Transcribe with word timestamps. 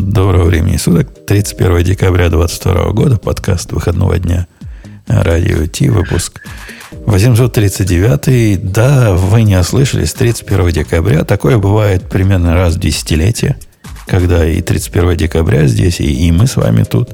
Доброго 0.00 0.46
времени 0.46 0.76
суток. 0.76 1.08
31 1.24 1.84
декабря 1.84 2.28
2022 2.28 2.90
года. 2.90 3.16
Подкаст 3.16 3.70
выходного 3.70 4.18
дня. 4.18 4.48
Радио 5.06 5.66
Ти. 5.66 5.88
Выпуск 5.88 6.40
839. 7.06 8.72
Да, 8.72 9.12
вы 9.12 9.44
не 9.44 9.56
ослышались. 9.56 10.12
31 10.12 10.70
декабря. 10.70 11.22
Такое 11.22 11.58
бывает 11.58 12.08
примерно 12.08 12.54
раз 12.54 12.74
в 12.74 12.80
десятилетие. 12.80 13.56
Когда 14.08 14.44
и 14.44 14.60
31 14.62 15.16
декабря 15.16 15.68
здесь, 15.68 16.00
и, 16.00 16.26
и 16.26 16.32
мы 16.32 16.48
с 16.48 16.56
вами 16.56 16.82
тут. 16.82 17.10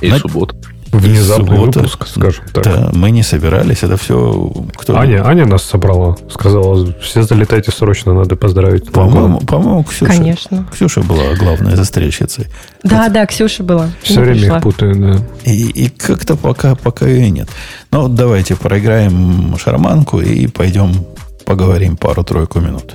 И 0.00 0.08
На... 0.08 0.18
суббота. 0.18 0.56
Внезапный 0.98 1.56
суббота. 1.56 1.80
выпуск, 1.80 2.06
скажем 2.06 2.44
так. 2.52 2.64
Да, 2.64 2.90
мы 2.94 3.10
не 3.10 3.22
собирались, 3.22 3.82
это 3.82 3.96
все... 3.96 4.52
Кто 4.76 4.96
Аня, 4.96 5.26
Аня 5.26 5.46
нас 5.46 5.62
собрала, 5.62 6.16
сказала, 6.30 6.92
все 7.00 7.22
залетайте 7.22 7.70
срочно, 7.70 8.14
надо 8.14 8.36
поздравить. 8.36 8.90
По-моему, 8.92 9.40
по-моему 9.40 9.84
Ксюша. 9.84 10.12
Конечно. 10.12 10.66
Ксюша 10.72 11.00
была 11.02 11.34
главная 11.38 11.76
застрельщицей. 11.76 12.46
Да, 12.82 13.06
это... 13.06 13.14
да, 13.14 13.26
Ксюша 13.26 13.62
была. 13.62 13.90
Все 14.02 14.20
время 14.20 14.40
пришла. 14.40 14.56
их 14.56 14.62
путаю, 14.62 14.94
да. 14.96 15.50
И, 15.50 15.70
и 15.70 15.88
как-то 15.88 16.36
пока, 16.36 16.74
пока 16.74 17.06
ее 17.06 17.30
нет. 17.30 17.48
Ну, 17.90 18.08
давайте 18.08 18.56
проиграем 18.56 19.56
шарманку 19.58 20.20
и 20.20 20.46
пойдем 20.46 20.92
поговорим 21.44 21.96
пару-тройку 21.96 22.60
минут. 22.60 22.94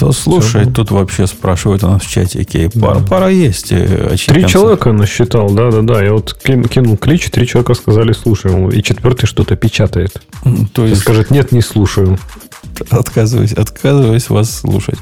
То 0.00 0.12
слушай, 0.12 0.62
Все. 0.62 0.70
тут 0.72 0.90
вообще 0.92 1.26
спрашивают 1.26 1.84
у 1.84 1.88
нас 1.88 2.00
в 2.00 2.10
чатике. 2.10 2.70
Пара, 2.70 3.00
да. 3.00 3.06
пара 3.06 3.28
есть. 3.28 3.70
Э, 3.70 4.16
три 4.26 4.46
человека 4.46 4.92
насчитал, 4.92 5.50
да, 5.50 5.70
да, 5.70 5.82
да. 5.82 6.02
Я 6.02 6.14
вот 6.14 6.32
кинул 6.32 6.96
клич, 6.96 7.30
три 7.30 7.46
человека 7.46 7.74
сказали 7.74 8.12
слушаем. 8.12 8.70
И 8.70 8.82
четвертый 8.82 9.26
что-то 9.26 9.56
печатает. 9.56 10.22
То 10.72 10.86
есть... 10.86 11.02
Скажет, 11.02 11.30
нет, 11.30 11.52
не 11.52 11.60
слушаю. 11.60 12.18
Отказываюсь, 12.88 13.52
отказываюсь 13.52 14.30
вас 14.30 14.50
слушать. 14.50 14.98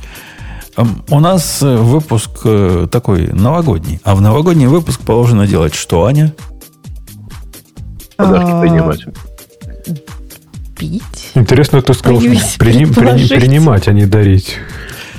У 1.10 1.20
нас 1.20 1.62
э, 1.62 1.76
выпуск 1.76 2.30
э, 2.42 2.88
такой 2.90 3.28
новогодний. 3.28 4.00
А 4.02 4.16
в 4.16 4.20
новогодний 4.20 4.66
выпуск 4.66 5.00
положено 5.02 5.46
делать 5.46 5.76
что, 5.76 6.06
Аня? 6.06 6.34
Подарки 8.16 8.50
а, 8.50 8.60
принимать 8.60 9.04
пить. 10.78 11.32
Интересно, 11.34 11.82
ты 11.82 11.92
сказал, 11.92 12.20
что 12.20 12.30
приним, 12.58 12.94
приним, 12.94 13.28
принимать, 13.28 13.88
а 13.88 13.92
не 13.92 14.06
дарить. 14.06 14.56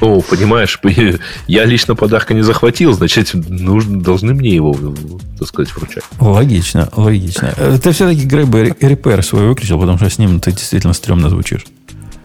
Ну, 0.02 0.22
понимаешь, 0.22 0.80
я 1.48 1.66
лично 1.66 1.96
подарка 1.96 2.34
не 2.34 2.42
захватил, 2.42 2.94
значит, 2.94 3.34
нужно, 3.34 4.02
должны 4.02 4.34
мне 4.34 4.56
его, 4.56 4.78
так 5.38 5.48
сказать, 5.48 5.76
вручать. 5.76 6.04
Логично, 6.20 6.90
логично. 6.96 7.54
Э, 7.58 7.78
ты 7.82 7.92
все-таки 7.92 8.26
Грэб 8.26 8.48
Repair 8.50 9.22
свой 9.22 9.48
выключил, 9.48 9.80
потому 9.80 9.98
что 9.98 10.10
с 10.10 10.18
ним 10.18 10.40
ты 10.40 10.52
действительно 10.52 10.94
стрёмно 10.94 11.30
звучишь. 11.30 11.66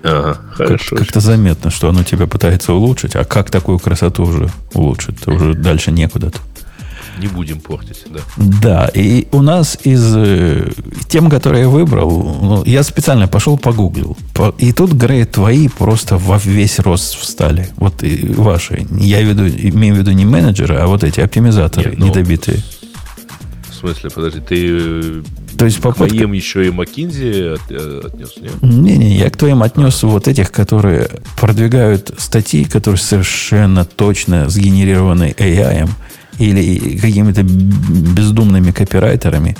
Ага, 0.04 0.38
хорошо. 0.52 0.96
Как- 0.96 1.12
то 1.12 1.20
заметно, 1.20 1.70
что 1.70 1.88
оно 1.88 2.04
тебя 2.04 2.26
пытается 2.26 2.74
улучшить, 2.74 3.16
а 3.16 3.24
как 3.24 3.50
такую 3.50 3.78
красоту 3.78 4.24
уже 4.24 4.50
улучшить? 4.74 5.26
Уже 5.26 5.54
дальше 5.54 5.90
некуда-то 5.92 6.38
не 7.18 7.28
будем 7.28 7.60
портить, 7.60 8.04
да. 8.10 8.20
Да, 8.36 8.90
и 8.94 9.26
у 9.32 9.42
нас 9.42 9.78
из 9.84 10.14
э, 10.16 10.70
тем, 11.08 11.30
которые 11.30 11.62
я 11.62 11.68
выбрал, 11.68 12.10
ну, 12.42 12.64
я 12.64 12.82
специально 12.82 13.28
пошел 13.28 13.56
погуглил. 13.58 14.16
По, 14.34 14.54
и 14.58 14.72
тут, 14.72 14.92
Грей, 14.92 15.24
твои 15.24 15.68
просто 15.68 16.16
во 16.16 16.38
весь 16.38 16.78
рост 16.78 17.16
встали. 17.16 17.68
Вот 17.76 18.02
и 18.02 18.26
ваши. 18.28 18.86
Я 18.90 19.22
веду, 19.22 19.46
имею 19.46 19.94
в 19.94 19.98
виду 19.98 20.12
не 20.12 20.24
менеджеры, 20.24 20.76
а 20.76 20.86
вот 20.86 21.04
эти 21.04 21.20
оптимизаторы 21.20 21.90
Нет, 21.90 21.98
ну, 21.98 22.06
недобитые. 22.06 22.62
В 23.70 23.74
смысле, 23.74 24.10
подожди, 24.10 24.40
ты 24.40 24.66
э, 24.68 25.22
то 25.56 25.66
есть 25.66 25.80
попытка... 25.80 26.08
к 26.08 26.18
моим 26.18 26.32
еще 26.32 26.66
и 26.66 26.70
McKinsey 26.70 27.54
от, 27.54 27.60
э, 27.70 28.00
отнес, 28.04 28.34
нет? 28.40 28.62
Не-не, 28.62 29.16
я 29.16 29.30
к 29.30 29.36
твоим 29.36 29.62
отнес 29.62 30.02
вот 30.02 30.26
этих, 30.28 30.50
которые 30.50 31.08
продвигают 31.40 32.12
статьи, 32.18 32.64
которые 32.64 32.98
совершенно 32.98 33.84
точно 33.84 34.48
сгенерированы 34.48 35.34
AI, 35.38 35.88
или 36.38 36.98
какими-то 36.98 37.42
бездумными 37.42 38.70
копирайтерами, 38.70 39.56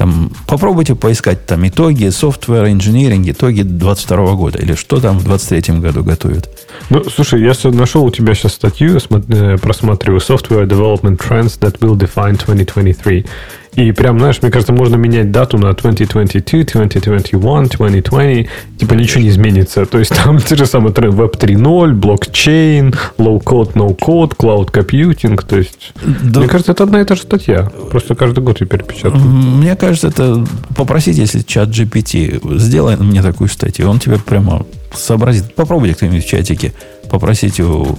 там, 0.00 0.32
попробуйте 0.46 0.94
поискать 0.94 1.44
там 1.44 1.68
итоги 1.68 2.06
software 2.06 2.72
engineering, 2.72 3.30
итоги 3.30 3.60
22 3.60 4.34
года, 4.34 4.58
или 4.58 4.74
что 4.74 4.98
там 4.98 5.18
в 5.18 5.24
23 5.24 5.78
году 5.80 6.02
готовят. 6.02 6.48
Ну, 6.88 7.04
слушай, 7.04 7.42
я 7.42 7.52
нашел 7.70 8.04
у 8.04 8.10
тебя 8.10 8.34
сейчас 8.34 8.54
статью, 8.54 8.96
э, 8.96 9.56
просматриваю 9.58 10.20
Software 10.20 10.66
Development 10.66 11.18
Trends 11.18 11.58
that 11.60 11.80
will 11.80 11.98
define 11.98 12.38
2023. 12.38 13.26
И 13.74 13.92
прям, 13.92 14.18
знаешь, 14.18 14.42
мне 14.42 14.50
кажется, 14.50 14.72
можно 14.72 14.96
менять 14.96 15.30
дату 15.30 15.56
на 15.56 15.72
2022, 15.72 16.64
2021, 16.64 17.68
2020. 17.68 18.48
Типа 18.78 18.94
ничего 18.94 19.22
не 19.22 19.28
изменится. 19.28 19.86
То 19.86 19.98
есть 19.98 20.12
там 20.14 20.38
те 20.48 20.56
же 20.56 20.66
самые 20.66 20.92
тренды 20.92 21.16
Web 21.16 21.38
3.0, 21.38 21.92
блокчейн, 21.92 22.94
low-code, 23.18 23.74
no-code, 23.74 24.36
cloud 24.36 24.72
computing. 24.72 25.40
То 25.46 25.58
есть, 25.58 25.92
да. 26.04 26.40
мне 26.40 26.48
кажется, 26.48 26.72
это 26.72 26.84
одна 26.84 27.00
и 27.00 27.04
та 27.04 27.14
же 27.14 27.22
статья. 27.22 27.70
Просто 27.90 28.14
каждый 28.14 28.42
год 28.42 28.60
ее 28.60 28.66
перепечатывают. 28.66 29.24
Мне 29.24 29.76
кажется, 29.76 30.08
это 30.08 30.44
попросить, 30.76 31.18
если 31.18 31.40
чат 31.40 31.68
GPT, 31.68 32.58
сделай 32.58 32.96
мне 32.96 33.22
такую 33.22 33.48
статью, 33.48 33.88
он 33.88 34.00
тебе 34.00 34.18
прямо 34.18 34.66
сообразит. 34.92 35.54
Попробуйте 35.54 35.94
кто-нибудь 35.94 36.24
в 36.24 36.28
чатике 36.28 36.72
попросить 37.08 37.60
у, 37.60 37.98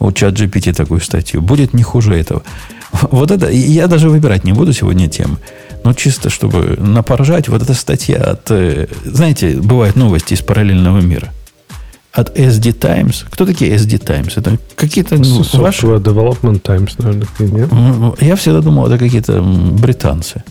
у 0.00 0.12
чат 0.12 0.34
GPT 0.34 0.74
такую 0.74 1.00
статью. 1.00 1.40
Будет 1.40 1.72
не 1.72 1.84
хуже 1.84 2.14
этого. 2.14 2.42
Вот 2.92 3.30
это, 3.30 3.50
я 3.50 3.86
даже 3.86 4.08
выбирать 4.08 4.44
не 4.44 4.52
буду 4.52 4.72
сегодня 4.72 5.08
тем. 5.08 5.38
Но 5.84 5.92
чисто, 5.92 6.30
чтобы 6.30 6.76
напоржать, 6.78 7.48
вот 7.48 7.62
эта 7.62 7.74
статья 7.74 8.18
от... 8.18 8.50
Э, 8.50 8.86
знаете, 9.04 9.56
бывают 9.56 9.96
новости 9.96 10.34
из 10.34 10.40
параллельного 10.40 11.00
мира. 11.00 11.28
От 12.12 12.36
SD 12.36 12.72
Times. 12.72 13.24
Кто 13.30 13.46
такие 13.46 13.74
SD 13.76 13.98
Times? 13.98 14.32
Это 14.36 14.58
какие-то 14.74 15.16
ну, 15.16 15.42
ваши... 15.54 15.86
Development 15.86 16.60
Times, 16.60 16.94
наверное, 16.98 17.28
нет? 17.38 18.20
Я 18.20 18.36
всегда 18.36 18.60
думал, 18.60 18.86
это 18.86 18.98
какие-то 18.98 19.40
британцы. 19.42 20.42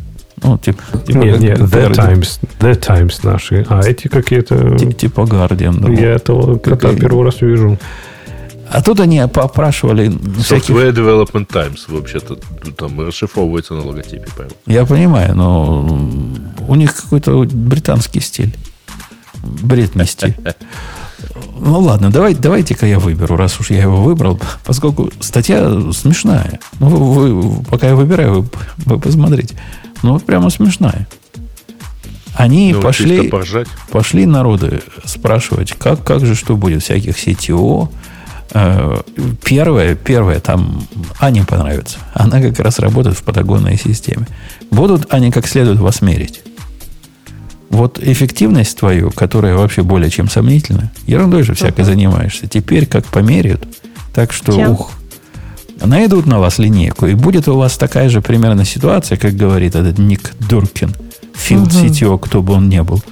Ну, 0.44 0.58
типа, 0.58 0.84
типа 1.06 1.18
нет, 1.18 1.40
нет, 1.40 1.60
The 1.60 1.94
Times, 1.94 2.40
The 2.60 2.76
Times 2.80 3.20
наши. 3.24 3.66
А 3.70 3.82
эти 3.82 4.08
какие-то... 4.08 4.78
Типа 4.78 5.22
Guardian. 5.22 5.80
Да. 5.80 5.92
Я 5.92 6.12
этого 6.14 6.58
кота 6.60 6.94
первый 6.94 7.26
раз 7.26 7.42
вижу. 7.42 7.78
А 8.70 8.82
тут 8.82 9.00
они 9.00 9.22
попрашивали... 9.32 10.12
Всяких... 10.42 10.76
Software 10.76 10.92
Development 10.92 11.46
Times, 11.46 11.86
вообще-то, 11.88 12.36
там 12.76 13.00
расшифровывается 13.00 13.74
на 13.74 13.86
логотипе, 13.86 14.28
понял? 14.36 14.52
Я 14.66 14.86
понимаю, 14.86 15.36
но 15.36 15.88
у 16.68 16.76
них 16.76 16.96
какой-то 16.96 17.46
британский 17.46 18.20
стиль. 18.20 18.54
Бритный 19.44 20.06
стиль. 20.06 20.36
Ну 21.60 21.80
ладно, 21.80 22.12
давай, 22.12 22.36
давайте-ка 22.36 22.86
я 22.86 23.00
выберу, 23.00 23.36
раз 23.36 23.60
уж 23.60 23.72
я 23.72 23.82
его 23.82 23.98
выбрал, 23.98 24.40
поскольку 24.64 25.12
статья 25.20 25.92
смешная. 25.92 26.60
Ну, 26.80 26.90
вы, 26.90 27.34
вы, 27.34 27.64
пока 27.66 27.88
я 27.88 27.96
выбираю, 27.96 28.42
вы, 28.42 28.50
вы 28.86 29.00
посмотрите. 29.00 29.56
Ну, 30.04 30.20
прямо 30.20 30.50
смешная. 30.50 31.08
Они 32.36 32.72
ну, 32.72 32.82
пошли, 32.82 33.32
пошли 33.90 34.26
народы 34.28 34.84
спрашивать, 35.06 35.74
как, 35.74 36.04
как 36.04 36.24
же 36.24 36.36
что 36.36 36.56
будет, 36.56 36.84
всяких 36.84 37.16
CTO, 37.16 37.90
первое, 39.44 39.96
первое, 39.96 40.40
там 40.40 40.88
Ане 41.20 41.44
понравится. 41.46 41.98
Она 42.14 42.42
как 42.42 42.60
раз 42.60 42.80
работает 42.80 43.18
в 43.18 43.24
патагонной 43.24 43.78
системе. 43.78 44.28
Будут 44.72 45.14
они 45.14 45.32
как 45.32 45.48
следует 45.48 45.80
вас 45.80 46.02
мерить. 46.02 46.42
Вот 47.70 48.00
эффективность 48.02 48.78
твою, 48.78 49.12
которая 49.12 49.56
вообще 49.56 49.84
более 49.84 50.10
чем 50.10 50.30
сомнительна, 50.30 50.92
ерундой 51.06 51.44
же 51.44 51.54
всякой 51.54 51.84
занимаешься. 51.84 52.48
Теперь 52.48 52.86
как 52.86 53.06
померяют, 53.06 53.68
так 54.16 54.32
что, 54.32 54.54
Чем? 54.54 54.72
ух, 54.72 54.92
найдут 55.84 56.26
на 56.26 56.40
вас 56.40 56.60
линейку, 56.60 57.08
и 57.08 57.14
будет 57.14 57.50
у 57.50 57.58
вас 57.58 57.78
такая 57.78 58.08
же 58.10 58.22
примерно 58.22 58.64
ситуация, 58.64 59.18
как 59.18 59.36
говорит 59.36 59.76
этот 59.76 59.98
Ник 59.98 60.32
Дуркин, 60.40 60.96
Field 61.36 61.68
CTO, 61.68 62.18
кто 62.18 62.42
бы 62.42 62.54
он 62.54 62.70
ни 62.70 62.80
был, 62.80 63.04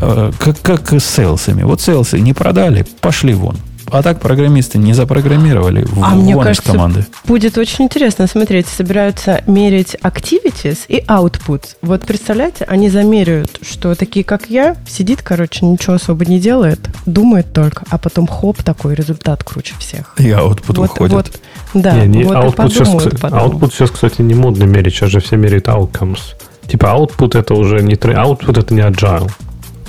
Э, 0.00 0.32
как, 0.38 0.60
как 0.60 0.92
с 0.92 1.04
сейлсами. 1.04 1.62
Вот 1.62 1.80
сейлсы 1.80 2.20
не 2.20 2.32
продали, 2.32 2.86
пошли 3.00 3.34
вон. 3.34 3.56
А 3.90 4.02
так 4.02 4.20
программисты 4.20 4.78
не 4.78 4.92
запрограммировали 4.92 5.84
в, 5.84 6.02
А 6.04 6.10
мне 6.14 6.36
кажется, 6.36 6.72
команды. 6.72 7.06
будет 7.24 7.56
очень 7.58 7.84
интересно 7.86 8.26
смотреть. 8.26 8.66
Собираются 8.66 9.42
мерить 9.46 9.96
activities 10.02 10.78
и 10.88 11.00
output. 11.06 11.76
Вот 11.82 12.02
представляете, 12.02 12.64
они 12.64 12.88
замеряют, 12.90 13.58
что 13.62 13.94
такие, 13.94 14.24
как 14.24 14.50
я, 14.50 14.76
сидит, 14.88 15.22
короче, 15.22 15.64
ничего 15.64 15.94
особо 15.94 16.24
не 16.26 16.38
делает, 16.38 16.80
думает 17.06 17.52
только, 17.52 17.84
а 17.90 17.98
потом 17.98 18.26
хоп, 18.26 18.62
такой 18.62 18.94
результат 18.94 19.42
круче 19.44 19.74
всех. 19.78 20.14
И 20.18 20.28
output 20.28 20.76
вот, 20.76 20.90
уходит. 20.90 21.12
вот, 21.12 21.40
да, 21.74 22.04
Не, 22.04 22.18
не, 22.18 22.24
вот 22.24 22.36
output, 22.36 22.70
сейчас, 22.70 22.88
потом. 23.20 23.38
output 23.38 23.72
сейчас, 23.72 23.90
кстати, 23.90 24.22
не 24.22 24.34
модно 24.34 24.64
мерить. 24.64 24.94
Сейчас 24.94 25.10
же 25.10 25.20
все 25.20 25.36
меряют 25.36 25.68
outcomes. 25.68 26.20
Типа 26.68 26.86
output 26.86 27.38
это 27.38 27.54
уже 27.54 27.80
не... 27.82 27.94
Output 27.94 28.60
это 28.60 28.74
не 28.74 28.80
agile. 28.82 29.30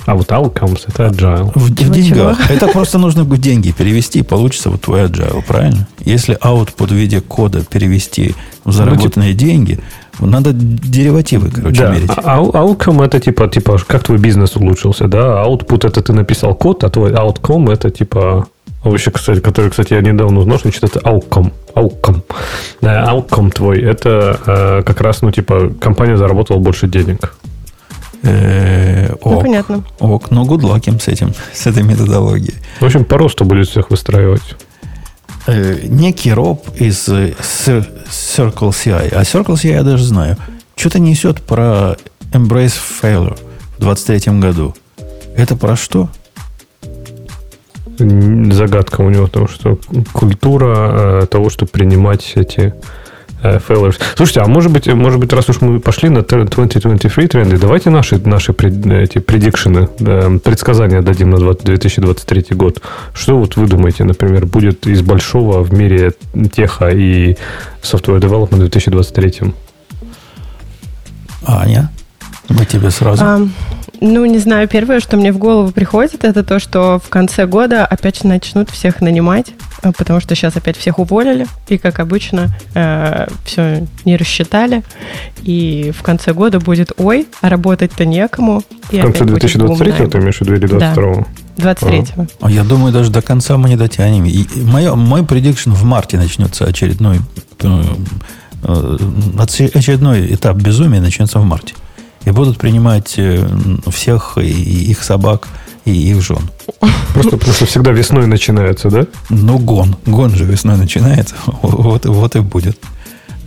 А 0.06 0.14
вот 0.14 0.28
outcomes 0.28 0.80
это 0.86 1.06
agile. 1.06 1.52
В, 1.54 1.70
в 1.70 1.74
деньгах. 1.92 2.50
Это 2.50 2.68
просто 2.68 2.98
нужно 2.98 3.24
в 3.24 3.38
деньги 3.38 3.70
перевести, 3.70 4.20
и 4.20 4.22
получится 4.22 4.70
вот 4.70 4.80
твой 4.80 5.02
agile, 5.04 5.42
правильно? 5.46 5.86
Если 6.00 6.36
output 6.42 6.88
в 6.88 6.92
виде 6.92 7.20
кода 7.20 7.64
перевести 7.64 8.34
в 8.64 8.72
заработанные 8.72 9.34
деньги, 9.34 9.78
надо 10.18 10.52
деривативы, 10.52 11.50
короче, 11.50 11.82
Да, 11.82 11.92
мерить. 11.92 12.10
а- 12.16 12.40
outcome 12.40 13.04
это 13.04 13.20
типа, 13.20 13.48
типа, 13.48 13.78
как 13.86 14.02
твой 14.02 14.18
бизнес 14.18 14.56
улучшился, 14.56 15.06
да? 15.08 15.42
Output 15.44 15.86
это 15.86 16.02
ты 16.02 16.12
написал 16.12 16.54
код, 16.54 16.84
а 16.84 16.90
твой 16.90 17.12
outcome 17.12 17.72
это 17.72 17.90
типа... 17.90 18.46
Вообще, 18.82 19.10
кстати, 19.10 19.40
который, 19.40 19.70
кстати, 19.70 19.92
я 19.92 20.00
недавно 20.00 20.40
узнал, 20.40 20.58
что 20.58 20.70
значит 20.70 20.84
это 20.84 21.00
outcome. 21.00 21.52
Outcome. 21.74 22.22
Да, 22.80 23.12
outcome 23.12 23.50
твой. 23.50 23.82
Это 23.82 24.38
э, 24.46 24.82
как 24.86 25.02
раз, 25.02 25.20
ну, 25.20 25.30
типа, 25.30 25.70
компания 25.78 26.16
заработала 26.16 26.58
больше 26.58 26.88
денег. 26.88 27.34
Э, 28.22 29.08
Ну, 29.24 29.36
ок, 29.36 29.42
понятно. 29.42 29.84
ок, 29.98 30.30
но 30.30 30.44
good 30.44 30.60
luck 30.60 30.88
им 30.88 31.00
с 31.00 31.08
этим, 31.08 31.32
с 31.52 31.66
этой 31.66 31.82
методологией. 31.82 32.54
В 32.80 32.84
общем, 32.84 33.04
по 33.04 33.16
росту 33.18 33.44
будет 33.44 33.68
всех 33.68 33.90
выстраивать. 33.90 34.42
Э, 35.46 35.78
некий 35.84 36.32
Роб 36.32 36.66
из 36.78 37.08
э, 37.08 37.34
Cir- 37.40 37.86
Circle 38.10 38.70
CI, 38.70 39.08
а 39.14 39.22
Circle 39.22 39.54
CI 39.54 39.68
я 39.72 39.82
даже 39.82 40.04
знаю, 40.04 40.36
что-то 40.76 40.98
несет 40.98 41.40
про 41.42 41.96
Embrace 42.32 42.74
Failure 43.02 43.38
в 43.78 43.80
23 43.80 44.38
году. 44.38 44.74
Это 45.36 45.56
про 45.56 45.76
что? 45.76 46.08
Загадка 47.98 49.02
у 49.02 49.10
него, 49.10 49.26
потому 49.26 49.48
что 49.48 49.78
культура 50.12 51.26
того, 51.26 51.50
чтобы 51.50 51.70
принимать 51.70 52.32
эти 52.34 52.72
failures. 53.42 54.00
Слушайте, 54.16 54.40
а 54.40 54.46
может 54.46 54.70
быть, 54.72 54.86
может 54.86 55.18
быть, 55.20 55.32
раз 55.32 55.48
уж 55.48 55.60
мы 55.60 55.80
пошли 55.80 56.08
на 56.08 56.18
тр- 56.18 56.48
2023 56.48 57.26
тренды, 57.28 57.58
давайте 57.58 57.90
наши, 57.90 58.18
наши 58.18 58.52
пред- 58.52 58.86
эти 58.86 59.18
предикшены, 59.18 59.88
да, 59.98 60.30
предсказания 60.42 61.02
дадим 61.02 61.30
на 61.30 61.36
20- 61.36 61.64
2023 61.64 62.54
год. 62.56 62.82
Что 63.14 63.38
вот 63.38 63.56
вы 63.56 63.66
думаете, 63.66 64.04
например, 64.04 64.46
будет 64.46 64.86
из 64.86 65.02
большого 65.02 65.62
в 65.62 65.72
мире 65.72 66.12
теха 66.52 66.88
и 66.88 67.36
software 67.82 68.20
development 68.20 68.56
в 68.56 68.68
2023? 68.68 69.52
Аня, 71.46 71.90
мы 72.48 72.64
тебе 72.66 72.90
сразу. 72.90 73.24
А, 73.24 73.40
ну, 74.00 74.24
не 74.24 74.38
знаю, 74.38 74.68
первое, 74.68 75.00
что 75.00 75.16
мне 75.16 75.32
в 75.32 75.38
голову 75.38 75.70
приходит, 75.70 76.24
это 76.24 76.42
то, 76.42 76.58
что 76.58 76.98
в 76.98 77.08
конце 77.08 77.46
года 77.46 77.84
опять 77.84 78.22
начнут 78.24 78.70
всех 78.70 79.00
нанимать, 79.00 79.52
а, 79.82 79.92
потому 79.92 80.20
что 80.20 80.34
сейчас 80.34 80.56
опять 80.56 80.76
всех 80.76 80.98
уволили, 80.98 81.46
и, 81.68 81.78
как 81.78 82.00
обычно, 82.00 82.48
все 83.44 83.86
не 84.04 84.16
рассчитали, 84.16 84.82
и 85.42 85.92
в 85.96 86.02
конце 86.02 86.32
года 86.32 86.60
будет 86.60 86.92
«Ой, 86.96 87.26
а 87.40 87.48
работать-то 87.48 88.04
некому». 88.04 88.62
И 88.90 88.98
В 88.98 89.02
конце 89.02 89.24
опять 89.24 89.30
будет 89.30 89.56
бум 89.58 89.76
2023 89.76 90.06
ты 90.08 90.18
имеешь 90.18 90.38
в 90.38 90.40
виду 90.42 90.54
или 90.54 90.66
22 90.66 91.26
23-го. 91.60 92.26
А 92.40 92.50
Я 92.50 92.64
думаю, 92.64 92.92
даже 92.92 93.10
до 93.10 93.22
конца 93.22 93.56
мы 93.56 93.68
не 93.68 93.76
дотянем. 93.76 94.24
И 94.24 94.46
мое, 94.62 94.94
мой 94.94 95.24
предикшн 95.24 95.70
в 95.70 95.84
марте 95.84 96.16
начнется 96.16 96.64
очередной 96.64 97.18
э, 97.60 97.82
э, 98.64 98.98
очередной 99.74 100.34
этап 100.34 100.56
безумия 100.56 101.00
начнется 101.00 101.38
в 101.38 101.44
марте. 101.44 101.74
И 102.24 102.30
будут 102.30 102.58
принимать 102.58 103.14
э, 103.16 103.46
всех 103.90 104.36
и, 104.38 104.42
их 104.90 105.02
собак, 105.02 105.48
и 105.84 105.92
их 105.92 106.20
жен. 106.22 106.50
Просто 107.14 107.36
потому 107.38 107.52
что 107.54 107.66
всегда 107.66 107.90
весной 107.92 108.26
начинается, 108.26 108.90
да? 108.90 109.06
Ну, 109.30 109.58
гон. 109.58 109.96
Гон 110.06 110.34
же 110.34 110.44
весной 110.44 110.76
начинается. 110.76 111.34
Вот, 111.62 112.04
вот 112.06 112.36
и 112.36 112.40
будет. 112.40 112.78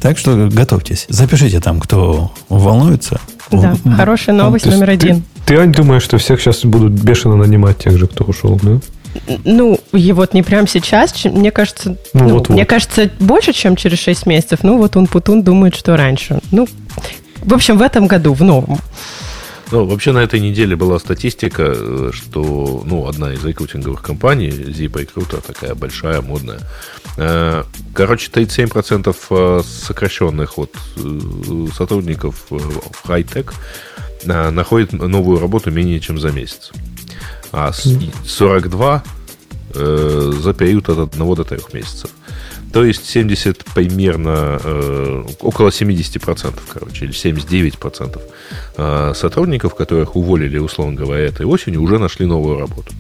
Так 0.02 0.18
что 0.18 0.50
готовьтесь. 0.52 1.06
Запишите 1.08 1.60
там, 1.62 1.80
кто 1.80 2.32
волнуется. 2.50 3.22
Да, 3.52 3.76
М, 3.86 3.96
хорошая 3.96 4.36
новость 4.36 4.66
есть 4.66 4.76
номер 4.78 4.88
ты- 4.88 4.94
один. 4.94 5.24
Ты, 5.46 5.56
Ань, 5.58 5.72
думаешь, 5.72 6.04
что 6.04 6.18
всех 6.18 6.42
сейчас 6.42 6.66
будут 6.66 6.92
бешено 6.94 7.36
нанимать 7.36 7.78
тех 7.78 7.98
же, 7.98 8.08
кто 8.08 8.24
ушел, 8.26 8.60
да? 8.62 8.80
Ну, 9.46 9.80
и 9.94 10.12
вот 10.14 10.34
не 10.34 10.42
прямо 10.42 10.68
сейчас, 10.68 11.14
мне 11.26 11.52
кажется, 11.52 11.98
Ну, 12.14 12.24
ну, 12.24 12.30
вот-вот. 12.30 12.50
мне 12.50 12.66
кажется, 12.66 13.12
больше, 13.20 13.54
чем 13.54 13.76
через 13.76 14.00
6 14.00 14.26
месяцев. 14.26 14.60
Ну, 14.64 14.78
вот 14.78 14.98
он 14.98 15.06
Путун 15.08 15.44
думает, 15.44 15.76
что 15.76 15.96
раньше. 15.96 16.40
Ну, 16.52 16.68
в 17.44 17.54
общем, 17.54 17.78
в 17.78 17.82
этом 17.82 18.08
году, 18.08 18.34
в 18.34 18.44
новом. 18.44 18.80
Ну, 19.72 19.86
вообще 19.86 20.12
на 20.12 20.20
этой 20.20 20.40
неделе 20.40 20.76
была 20.76 21.00
статистика, 21.00 21.64
э, 21.76 22.12
что 22.14 22.84
ну, 22.86 23.08
одна 23.08 23.34
из 23.34 23.44
рекрутинговых 23.44 24.02
компаний, 24.04 24.50
Zip 24.50 24.92
Recruiter, 24.92 25.42
такая 25.46 25.74
большая, 25.74 26.22
модная, 26.22 26.60
э, 27.18 27.64
короче, 27.94 28.30
37% 28.30 29.16
э, 29.32 29.62
сокращенных 29.66 30.58
вот, 30.58 30.72
сотрудников 31.76 32.46
в 32.50 33.08
хай-тек 33.08 33.54
находят 34.26 34.94
новую 34.94 35.40
работу 35.40 35.72
менее 35.72 36.00
чем 36.00 36.20
за 36.20 36.32
месяц. 36.32 36.72
А 37.52 37.72
с- 37.74 37.98
42 38.26 39.04
э, 39.76 40.32
за 40.42 40.54
период 40.54 40.90
от 40.90 41.14
1 41.16 41.36
до 41.36 41.44
3 41.44 41.60
месяцев. 41.74 42.10
То 42.74 42.84
есть 42.84 43.06
70 43.08 43.64
примерно, 43.76 44.60
э, 44.64 45.24
около 45.42 45.70
70%, 45.70 46.60
короче, 46.74 47.06
или 47.06 47.14
79% 47.14 48.20
э, 48.78 49.14
сотрудников, 49.16 49.76
которых 49.76 50.16
уволили, 50.16 50.58
условно 50.58 50.96
говоря, 50.96 51.26
этой 51.26 51.46
осенью, 51.46 51.84
уже 51.84 52.00
нашли 52.00 52.26
новую 52.26 52.60
работу. 52.60 52.92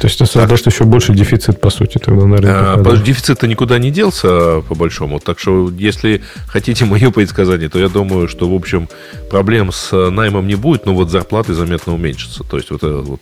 То 0.00 0.06
есть 0.06 0.16
это 0.20 0.26
создаст 0.26 0.66
еще 0.66 0.84
больше 0.84 1.14
дефицит, 1.14 1.60
по 1.60 1.70
сути, 1.70 1.98
тогда 1.98 2.26
на 2.26 2.36
рынке. 2.36 2.50
А, 2.50 2.62
да? 2.62 2.76
потому 2.78 2.96
что 2.96 3.04
дефицит-то 3.04 3.46
никуда 3.46 3.78
не 3.78 3.90
делся, 3.90 4.60
по 4.68 4.74
большому. 4.74 5.20
Так 5.20 5.38
что, 5.38 5.70
если 5.70 6.22
хотите 6.46 6.84
мое 6.94 7.10
предсказание, 7.10 7.68
то 7.68 7.78
я 7.78 7.88
думаю, 7.88 8.28
что, 8.28 8.48
в 8.48 8.54
общем, 8.54 8.88
проблем 9.30 9.72
с 9.72 9.92
э, 9.92 10.10
наймом 10.10 10.46
не 10.46 10.56
будет, 10.56 10.86
но 10.86 10.94
вот 10.94 11.10
зарплаты 11.10 11.54
заметно 11.54 11.94
уменьшатся. 11.94 12.44
То 12.44 12.56
есть, 12.56 12.70
вот 12.70 12.82
этот 12.82 13.06
вот 13.06 13.20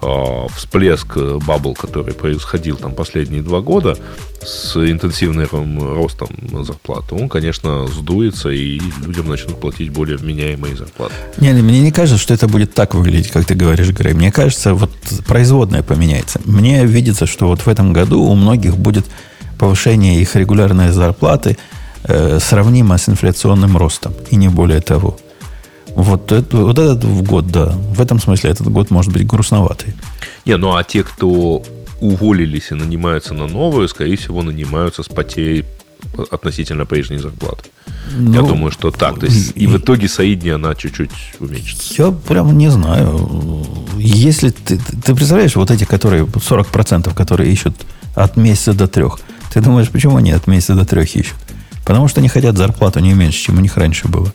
а, 0.00 0.48
всплеск 0.48 1.16
э, 1.16 1.38
бабл, 1.46 1.74
который 1.74 2.14
происходил 2.14 2.76
там 2.76 2.94
последние 2.94 3.42
два 3.42 3.60
года 3.60 3.96
с 4.44 4.76
интенсивным 4.76 5.94
ростом 5.94 6.28
зарплаты, 6.64 7.14
он, 7.14 7.28
конечно, 7.28 7.86
сдуется, 7.86 8.48
и 8.48 8.80
людям 9.06 9.28
начнут 9.28 9.60
платить 9.60 9.90
более 9.90 10.16
вменяемые 10.16 10.76
зарплаты. 10.76 11.14
Не, 11.38 11.52
мне 11.52 11.80
не 11.80 11.92
кажется, 11.92 12.20
что 12.20 12.34
это 12.34 12.48
будет 12.48 12.74
так 12.74 12.94
выглядеть, 12.94 13.30
как 13.30 13.44
ты 13.44 13.54
говоришь, 13.54 13.90
Грей. 13.90 14.14
Мне 14.14 14.32
кажется, 14.32 14.74
вот 14.74 14.90
производная 15.26 15.82
поменяется. 15.82 16.21
Мне 16.44 16.86
видится, 16.86 17.26
что 17.26 17.48
вот 17.48 17.60
в 17.60 17.68
этом 17.68 17.92
году 17.92 18.22
у 18.22 18.34
многих 18.34 18.76
будет 18.76 19.06
повышение 19.58 20.20
их 20.20 20.36
регулярной 20.36 20.90
зарплаты 20.90 21.56
э, 22.04 22.38
сравнимо 22.40 22.98
с 22.98 23.08
инфляционным 23.08 23.76
ростом, 23.76 24.12
и 24.30 24.36
не 24.36 24.48
более 24.48 24.80
того. 24.80 25.16
Вот, 25.94 26.32
это, 26.32 26.56
вот 26.56 26.78
этот 26.78 27.04
год, 27.26 27.46
да, 27.48 27.66
в 27.66 28.00
этом 28.00 28.18
смысле 28.18 28.50
этот 28.50 28.68
год 28.68 28.90
может 28.90 29.12
быть 29.12 29.26
грустноватый. 29.26 29.94
Не, 30.46 30.56
ну 30.56 30.74
а 30.74 30.84
те, 30.84 31.02
кто 31.02 31.62
уволились 32.00 32.70
и 32.70 32.74
нанимаются 32.74 33.34
на 33.34 33.46
новую, 33.46 33.88
скорее 33.88 34.16
всего, 34.16 34.42
нанимаются 34.42 35.02
с 35.02 35.08
потерей 35.08 35.64
относительно 36.30 36.86
прежней 36.86 37.18
зарплаты. 37.18 37.70
Я 38.10 38.42
Ну, 38.42 38.46
думаю, 38.48 38.70
что 38.70 38.90
так. 38.90 39.18
То 39.20 39.26
есть, 39.26 39.52
и, 39.54 39.66
в 39.66 39.78
итоге 39.78 40.08
средняя 40.08 40.56
она 40.56 40.74
чуть-чуть 40.74 41.10
уменьшится. 41.40 41.94
Я 41.96 42.10
прям 42.10 42.56
не 42.58 42.68
знаю. 42.70 43.64
Если 43.98 44.50
ты, 44.50 44.78
ты 44.78 45.14
представляешь, 45.14 45.56
вот 45.56 45.70
эти, 45.70 45.84
которые 45.84 46.24
40%, 46.24 47.14
которые 47.14 47.52
ищут 47.52 47.74
от 48.14 48.36
месяца 48.36 48.74
до 48.74 48.88
трех, 48.88 49.18
ты 49.52 49.60
думаешь, 49.60 49.88
почему 49.88 50.16
они 50.16 50.32
от 50.32 50.46
месяца 50.46 50.74
до 50.74 50.84
трех 50.84 51.14
ищут? 51.16 51.36
Потому 51.84 52.08
что 52.08 52.20
они 52.20 52.28
хотят 52.28 52.56
зарплату 52.56 53.00
не 53.00 53.12
меньше, 53.14 53.38
чем 53.44 53.58
у 53.58 53.60
них 53.60 53.76
раньше 53.76 54.08
было. 54.08 54.32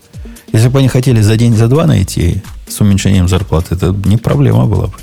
Если 0.53 0.69
бы 0.69 0.79
они 0.79 0.87
хотели 0.87 1.21
за 1.21 1.35
день, 1.35 1.55
за 1.55 1.67
два 1.67 1.85
найти 1.85 2.41
с 2.67 2.79
уменьшением 2.81 3.27
зарплаты, 3.27 3.75
это 3.75 3.95
не 4.05 4.17
проблема 4.17 4.65
была 4.65 4.87
бы. 4.87 4.93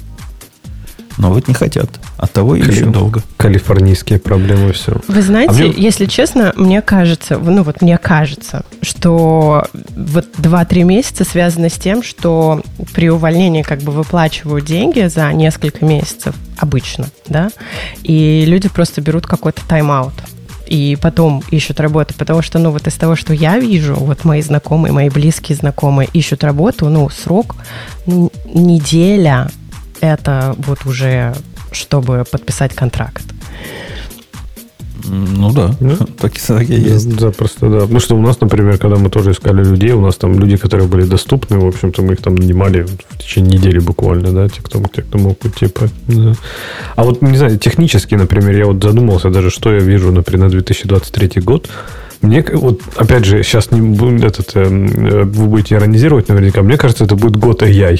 Но 1.16 1.32
вот 1.32 1.46
не 1.48 1.54
хотят. 1.54 1.88
От 2.18 2.32
того 2.32 2.56
и 2.56 2.60
Кали- 2.60 2.72
еще 2.74 2.86
долго. 2.86 3.22
Калифорнийские 3.36 4.18
проблемы, 4.18 4.72
все. 4.72 4.96
Вы 5.06 5.22
знаете, 5.22 5.52
А 5.52 5.54
мне- 5.54 5.74
если 5.76 6.06
честно, 6.06 6.52
мне 6.56 6.82
кажется, 6.82 7.38
ну 7.38 7.62
вот 7.62 7.82
мне 7.82 7.98
кажется, 7.98 8.64
что 8.82 9.64
вот 9.96 10.26
2-3 10.38 10.82
месяца 10.84 11.24
связано 11.24 11.68
с 11.68 11.74
тем, 11.74 12.02
что 12.02 12.62
при 12.94 13.10
увольнении 13.10 13.62
как 13.62 13.80
бы 13.80 13.92
выплачивают 13.92 14.64
деньги 14.64 15.06
за 15.06 15.32
несколько 15.32 15.84
месяцев 15.84 16.34
обычно, 16.58 17.06
да, 17.28 17.50
и 18.02 18.44
люди 18.46 18.68
просто 18.68 19.00
берут 19.00 19.26
какой-то 19.26 19.62
тайм-аут 19.68 20.14
и 20.66 20.96
потом 21.00 21.42
ищут 21.50 21.78
работу, 21.78 22.14
потому 22.16 22.40
что, 22.40 22.58
ну, 22.58 22.70
вот 22.70 22.86
из 22.86 22.94
того, 22.94 23.16
что 23.16 23.34
я 23.34 23.58
вижу, 23.58 23.94
вот 23.96 24.24
мои 24.24 24.40
знакомые, 24.40 24.92
мои 24.92 25.10
близкие 25.10 25.56
знакомые 25.56 26.08
ищут 26.12 26.42
работу, 26.42 26.88
ну, 26.88 27.08
срок 27.10 27.54
ну, 28.06 28.32
неделя, 28.46 29.50
это 30.04 30.54
вот 30.58 30.86
уже 30.86 31.34
чтобы 31.72 32.24
подписать 32.30 32.74
контракт. 32.74 33.24
Ну 35.06 35.52
да, 35.52 35.74
Ну, 35.80 35.96
так, 36.18 36.34
и- 36.36 36.40
так 36.40 36.70
и 36.70 36.74
есть. 36.74 37.08
Да, 37.14 37.20
запросто, 37.26 37.68
да. 37.68 37.80
Потому 37.80 38.00
что 38.00 38.16
у 38.16 38.20
нас, 38.20 38.40
например, 38.40 38.78
когда 38.78 38.96
мы 38.96 39.10
тоже 39.10 39.32
искали 39.32 39.62
людей, 39.62 39.92
у 39.92 40.00
нас 40.00 40.16
там 40.16 40.38
люди, 40.38 40.56
которые 40.56 40.88
были 40.88 41.04
доступны, 41.04 41.58
в 41.58 41.66
общем-то, 41.66 42.00
мы 42.02 42.14
их 42.14 42.22
там 42.22 42.34
нанимали 42.36 42.82
в 43.10 43.18
течение 43.18 43.58
недели 43.58 43.80
буквально, 43.80 44.32
да, 44.32 44.48
те, 44.48 44.62
кто, 44.62 44.80
те, 44.94 45.02
кто 45.02 45.18
мог 45.18 45.44
уйти. 45.44 45.66
по- 45.66 45.88
да. 46.08 46.32
А 46.96 47.04
вот, 47.04 47.20
не 47.22 47.36
знаю, 47.36 47.58
технически, 47.58 48.14
например, 48.14 48.56
я 48.56 48.64
вот 48.66 48.82
задумался 48.82 49.28
даже, 49.30 49.50
что 49.50 49.72
я 49.74 49.80
вижу, 49.80 50.10
например, 50.12 50.44
на 50.46 50.50
2023 50.50 51.42
год. 51.42 51.68
Мне, 52.22 52.42
вот, 52.54 52.80
опять 52.96 53.26
же, 53.26 53.42
сейчас 53.42 53.70
не 53.70 54.24
этот, 54.24 54.56
эм, 54.56 54.86
э, 54.86 55.24
вы 55.24 55.46
будете 55.46 55.74
иронизировать 55.74 56.28
наверняка, 56.28 56.62
мне 56.62 56.78
кажется, 56.78 57.04
это 57.04 57.14
будет 57.16 57.36
год 57.36 57.62
AI. 57.62 57.98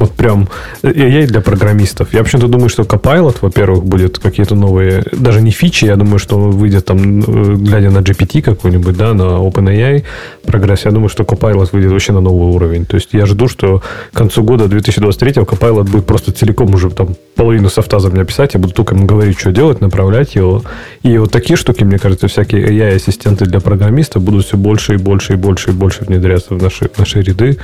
Вот 0.00 0.12
прям 0.12 0.48
э, 0.82 0.90
AI 0.90 1.26
для 1.26 1.40
программистов. 1.42 2.14
Я 2.14 2.24
почему-то 2.24 2.48
думаю, 2.48 2.70
что 2.70 2.82
Copilot, 2.82 3.36
во-первых, 3.42 3.84
будет 3.84 4.18
какие-то 4.18 4.54
новые, 4.54 5.04
даже 5.12 5.42
не 5.42 5.50
фичи, 5.50 5.84
я 5.84 5.96
думаю, 5.96 6.18
что 6.18 6.38
выйдет 6.38 6.86
там, 6.86 7.20
э, 7.20 7.54
глядя 7.56 7.90
на 7.90 7.98
GPT 7.98 8.40
какой-нибудь, 8.40 8.96
да, 8.96 9.12
на 9.12 9.22
OpenAI 9.22 10.04
прогресс, 10.46 10.86
я 10.86 10.90
думаю, 10.90 11.10
что 11.10 11.24
Copilot 11.24 11.68
выйдет 11.72 11.92
вообще 11.92 12.12
на 12.12 12.20
новый 12.20 12.54
уровень. 12.54 12.86
То 12.86 12.96
есть 12.96 13.10
я 13.12 13.26
жду, 13.26 13.46
что 13.46 13.82
к 14.12 14.16
концу 14.16 14.42
года 14.42 14.68
2023 14.68 15.32
Copilot 15.32 15.90
будет 15.90 16.06
просто 16.06 16.32
целиком 16.32 16.74
уже 16.74 16.88
там 16.90 17.08
половину 17.36 17.68
софта 17.68 17.98
за 17.98 18.08
меня 18.10 18.24
писать, 18.24 18.54
я 18.54 18.60
буду 18.60 18.72
только 18.72 18.94
ему 18.94 19.06
говорить, 19.06 19.38
что 19.38 19.52
делать, 19.52 19.82
направлять 19.82 20.34
его. 20.34 20.62
И 21.02 21.18
вот 21.18 21.30
такие 21.30 21.58
штуки, 21.58 21.84
мне 21.84 21.98
кажется, 21.98 22.26
всякие 22.26 22.66
AI-ассистенты 22.66 23.44
для 23.44 23.60
программистов 23.60 24.22
будут 24.22 24.46
все 24.46 24.56
больше 24.56 24.94
и 24.94 24.96
больше 24.96 25.34
и 25.34 25.36
больше 25.36 25.70
и 25.70 25.72
больше 25.74 26.04
внедряться 26.04 26.54
в 26.54 26.62
наши, 26.62 26.88
в 26.88 26.98
наши 26.98 27.20
ряды. 27.20 27.58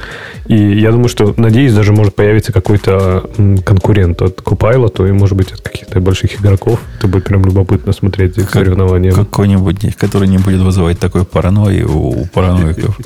И 0.49 0.57
я 0.57 0.93
думаю, 0.93 1.09
что, 1.09 1.33
надеюсь, 1.38 1.73
даже 1.73 1.93
может 1.93 2.14
появиться 2.14 2.25
какой-то 2.52 3.30
м, 3.38 3.59
конкурент 3.59 4.23
от 4.23 4.40
Copilot, 4.40 5.09
и, 5.09 5.12
может 5.12 5.37
быть, 5.37 5.52
от 5.52 5.61
каких-то 5.61 6.00
больших 6.00 6.40
игроков. 6.40 6.80
Это 6.99 7.09
будет 7.09 7.25
прям 7.25 7.45
любопытно 7.45 7.92
смотреть 7.92 8.38
их 8.38 8.45
Как- 8.50 8.52
соревнованиями. 8.64 9.14
Какой-нибудь, 9.14 9.97
который 9.97 10.28
не 10.28 10.38
будет 10.38 10.61
вызывать 10.61 10.99
такой 10.99 11.25
паранойи 11.25 11.83
у, 11.83 12.23
у 12.23 12.26
параноиков. 12.26 12.97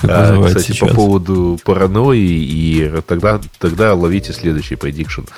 Как 0.00 0.10
А, 0.10 0.42
Кстати, 0.46 0.68
сейчас. 0.68 0.88
по 0.88 0.94
поводу 0.94 1.58
паранойи, 1.62 2.20
и 2.22 2.90
тогда, 3.06 3.38
тогда 3.58 3.92
ловите 3.92 4.32
следующий 4.32 4.74
prediction. 4.76 5.28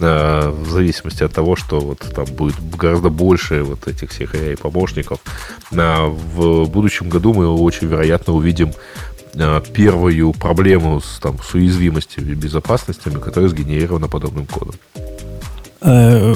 А, 0.00 0.50
В 0.52 0.70
зависимости 0.70 1.24
от 1.24 1.32
того, 1.32 1.56
что 1.56 1.80
вот 1.80 1.98
там 2.14 2.26
будет 2.26 2.54
гораздо 2.76 3.08
больше 3.08 3.64
вот 3.64 3.88
этих 3.88 4.10
всех 4.10 4.36
AI-помощников. 4.36 5.18
А, 5.76 6.06
В 6.06 6.66
будущем 6.70 7.08
году 7.08 7.32
мы 7.34 7.48
очень 7.48 7.88
вероятно 7.88 8.34
увидим 8.34 8.70
первую 9.72 10.32
проблему 10.32 11.00
с, 11.00 11.18
там, 11.20 11.36
с 11.42 11.54
уязвимостями 11.54 12.32
и 12.32 12.34
безопасностями, 12.34 13.18
которая 13.18 13.48
сгенерирована 13.50 14.08
подобным 14.08 14.46
кодом. 14.46 14.74
Э, 15.84 16.34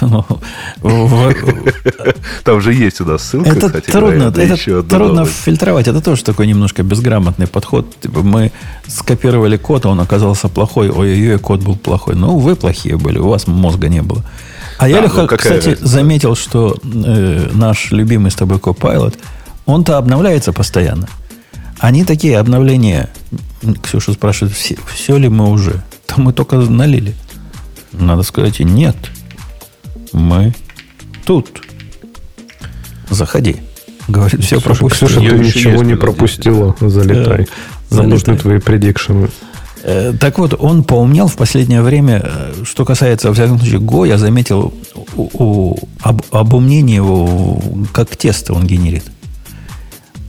ну, 0.00 0.24
Там 2.44 2.60
же 2.60 2.72
есть 2.72 3.00
у 3.00 3.04
нас 3.04 3.22
ссылка, 3.22 3.50
Это 3.50 3.66
кстати, 3.66 3.90
трудно, 3.90 4.24
на 4.24 4.28
это 4.28 4.42
еще 4.42 4.82
трудно 4.82 5.14
новость. 5.14 5.34
фильтровать. 5.42 5.88
Это 5.88 6.00
тоже 6.00 6.24
такой 6.24 6.46
немножко 6.46 6.82
безграмотный 6.82 7.46
подход. 7.46 7.86
Типа 8.00 8.22
мы 8.22 8.50
скопировали 8.86 9.56
код, 9.56 9.84
а 9.84 9.90
он 9.90 10.00
оказался 10.00 10.48
плохой. 10.48 10.88
Ой-ой-ой, 10.90 11.38
код 11.38 11.60
был 11.62 11.76
плохой. 11.76 12.14
Ну, 12.14 12.38
вы 12.38 12.56
плохие 12.56 12.96
были, 12.96 13.18
у 13.18 13.28
вас 13.28 13.46
мозга 13.46 13.88
не 13.88 14.00
было. 14.02 14.24
А 14.78 14.88
я, 14.88 14.96
Да, 14.96 15.02
Леха, 15.02 15.22
ну, 15.22 15.28
какая 15.28 15.58
кстати, 15.58 15.68
разница? 15.74 15.86
заметил, 15.86 16.34
что 16.34 16.76
э, 16.82 17.50
наш 17.52 17.90
любимый 17.90 18.30
с 18.30 18.34
тобой 18.34 18.56
Copilot, 18.56 19.18
он-то 19.66 19.98
обновляется 19.98 20.54
постоянно. 20.54 21.06
Они 21.80 22.04
такие 22.04 22.38
обновления, 22.38 23.08
Ксюша 23.82 24.12
спрашивает, 24.12 24.54
все, 24.54 24.76
все 24.94 25.16
ли 25.16 25.28
мы 25.28 25.50
уже? 25.50 25.82
Там 26.06 26.24
мы 26.24 26.32
только 26.32 26.56
налили. 26.56 27.14
Надо 27.92 28.22
сказать, 28.22 28.60
нет. 28.60 28.96
Мы 30.12 30.54
тут. 31.24 31.62
Заходи. 33.08 33.56
Говорит, 34.08 34.44
все 34.44 34.60
пропустил. 34.60 35.08
Ксюша, 35.08 35.20
ты 35.20 35.38
ничего 35.38 35.82
не 35.82 35.96
пропустила. 35.96 36.76
Залетай. 36.80 37.48
Да. 37.90 38.02
Нам 38.02 38.36
твои 38.36 38.58
предикшены. 38.58 39.30
Э, 39.82 40.12
Так 40.18 40.38
вот, 40.38 40.54
он 40.58 40.84
поумнел 40.84 41.26
в 41.28 41.36
последнее 41.36 41.82
время. 41.82 42.20
Э, 42.22 42.54
Что 42.64 42.84
касается, 42.84 43.28
во 43.28 43.34
всяком 43.34 43.58
случае, 43.58 43.80
Go, 43.80 44.06
я 44.06 44.18
заметил 44.18 44.74
у, 45.16 45.22
у- 45.32 45.78
об, 46.02 46.22
об 46.30 46.54
умнении 46.54 46.96
его, 46.96 47.60
как 47.92 48.14
тесты 48.16 48.52
он 48.52 48.66
генерит. 48.66 49.04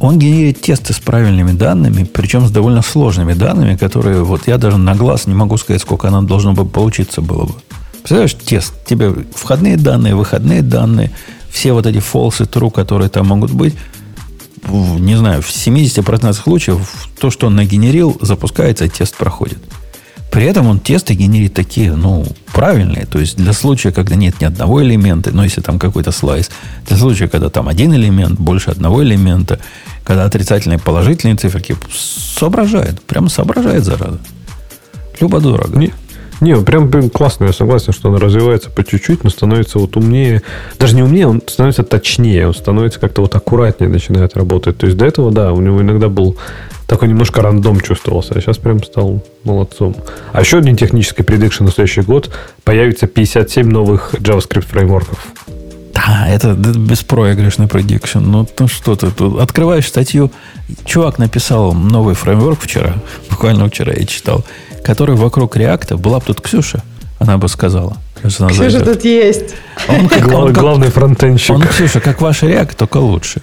Он 0.02 0.18
генерит 0.18 0.62
тесты 0.62 0.94
с 0.94 1.00
правильными 1.00 1.52
данными, 1.52 2.06
причем 2.06 2.48
с 2.48 2.52
довольно 2.52 2.82
сложными 2.82 3.34
данными, 3.34 3.78
которые 3.78 4.24
вот 4.24 4.48
я 4.48 4.58
даже 4.58 4.78
на 4.78 4.96
глаз 4.96 5.28
не 5.28 5.36
могу 5.36 5.58
сказать, 5.58 5.80
сколько 5.84 6.08
она 6.08 6.24
должно 6.24 6.54
бы 6.54 6.66
получиться 6.66 7.22
было 7.22 7.46
бы. 7.46 7.54
Представляешь, 8.00 8.34
тест, 8.34 8.74
тебе 8.84 9.14
входные 9.36 9.78
данные, 9.78 10.16
выходные 10.16 10.64
данные, 10.64 11.12
все 11.52 11.74
вот 11.74 11.86
эти 11.86 11.98
false 11.98 12.44
и 12.44 12.46
true, 12.46 12.72
которые 12.72 13.10
там 13.10 13.28
могут 13.28 13.52
быть, 13.52 13.76
не 14.68 15.16
знаю, 15.16 15.44
в 15.44 15.50
70% 15.50 16.34
случаев 16.34 17.08
то, 17.20 17.30
что 17.30 17.46
он 17.46 17.56
нагенерил, 17.56 18.18
запускается, 18.22 18.90
тест 18.90 19.16
проходит. 19.16 19.60
При 20.32 20.46
этом 20.46 20.68
он 20.68 20.80
тесты 20.80 21.14
генерит 21.14 21.54
такие, 21.54 21.94
ну, 21.94 22.26
правильные. 22.54 23.06
То 23.06 23.20
есть 23.20 23.36
для 23.36 23.52
случая, 23.52 23.92
когда 23.92 24.16
нет 24.16 24.40
ни 24.40 24.46
одного 24.46 24.82
элемента, 24.82 25.32
но 25.32 25.44
если 25.44 25.60
там 25.60 25.78
какой-то 25.78 26.12
слайс, 26.12 26.50
для 26.88 26.96
случая, 26.96 27.28
когда 27.28 27.50
там 27.50 27.68
один 27.68 27.94
элемент, 27.94 28.40
больше 28.40 28.72
одного 28.72 29.04
элемента, 29.04 29.60
когда 30.06 30.24
отрицательные 30.24 30.80
положительные 30.80 31.36
циферки, 31.36 31.76
соображает. 31.92 33.02
Прямо 33.02 33.28
соображает, 33.28 33.84
зараза. 33.84 34.20
Любо-дорого. 35.20 35.78
Не, 35.78 35.92
не, 36.40 36.56
прям, 36.56 36.90
прям 36.90 37.10
классно, 37.10 37.46
я 37.46 37.54
согласен, 37.54 37.92
что 37.92 38.10
он 38.10 38.16
развивается 38.16 38.70
по 38.70 38.84
чуть-чуть, 38.86 39.26
но 39.26 39.30
становится 39.30 39.80
вот 39.80 39.98
умнее. 39.98 40.42
Даже 40.80 40.96
не 40.96 41.04
умнее, 41.04 41.28
он 41.28 41.42
становится 41.46 41.84
точнее, 41.84 42.48
он 42.48 42.56
становится 42.56 43.00
как-то 43.00 43.22
вот 43.22 43.36
аккуратнее 43.36 43.92
начинает 43.92 44.36
работать. 44.36 44.78
То 44.78 44.88
есть 44.88 44.98
до 44.98 45.06
этого, 45.06 45.32
да, 45.32 45.52
у 45.52 45.60
него 45.60 45.82
иногда 45.82 46.08
был 46.08 46.38
такой 46.92 47.08
немножко 47.08 47.42
рандом 47.42 47.80
чувствовался, 47.80 48.34
а 48.36 48.42
сейчас 48.42 48.58
прям 48.58 48.84
стал 48.84 49.24
молодцом. 49.46 49.96
А 50.34 50.42
еще 50.42 50.58
один 50.58 50.76
технический 50.76 51.24
предикшн 51.24 51.64
на 51.64 51.72
следующий 51.72 52.02
год 52.02 52.30
появится 52.66 53.08
57 53.08 53.66
новых 53.66 54.14
JavaScript 54.16 54.68
фреймворков. 54.68 55.18
Да, 55.94 56.28
это 56.28 56.52
беспроигрышный 56.54 57.68
предикшн. 57.68 58.20
Ну, 58.20 58.46
ну 58.60 58.68
что 58.68 58.98
ты 58.98 59.10
тут? 59.10 59.40
Открываешь 59.40 59.88
статью. 59.88 60.32
Чувак 60.84 61.18
написал 61.18 61.72
новый 61.72 62.14
фреймворк 62.14 62.60
вчера. 62.60 62.96
Буквально 63.30 63.70
вчера 63.70 63.94
я 63.94 64.06
читал. 64.06 64.44
Который 64.84 65.16
вокруг 65.16 65.56
реакта. 65.56 65.96
Была 65.96 66.20
бы 66.20 66.26
тут 66.26 66.42
Ксюша, 66.42 66.84
она 67.20 67.38
бы 67.38 67.48
сказала. 67.48 67.96
Ксюша 68.22 68.54
зайдет. 68.54 68.84
тут 68.84 69.06
есть. 69.06 69.56
Он 69.88 70.10
как, 70.10 70.28
он 70.28 70.48
как- 70.54 70.62
главный 70.62 70.90
фронтенщик. 70.90 71.56
он, 71.56 71.62
Ксюша, 71.62 72.02
как 72.02 72.20
ваш 72.20 72.44
реакт, 72.44 72.76
только 72.76 72.98
лучше. 72.98 73.42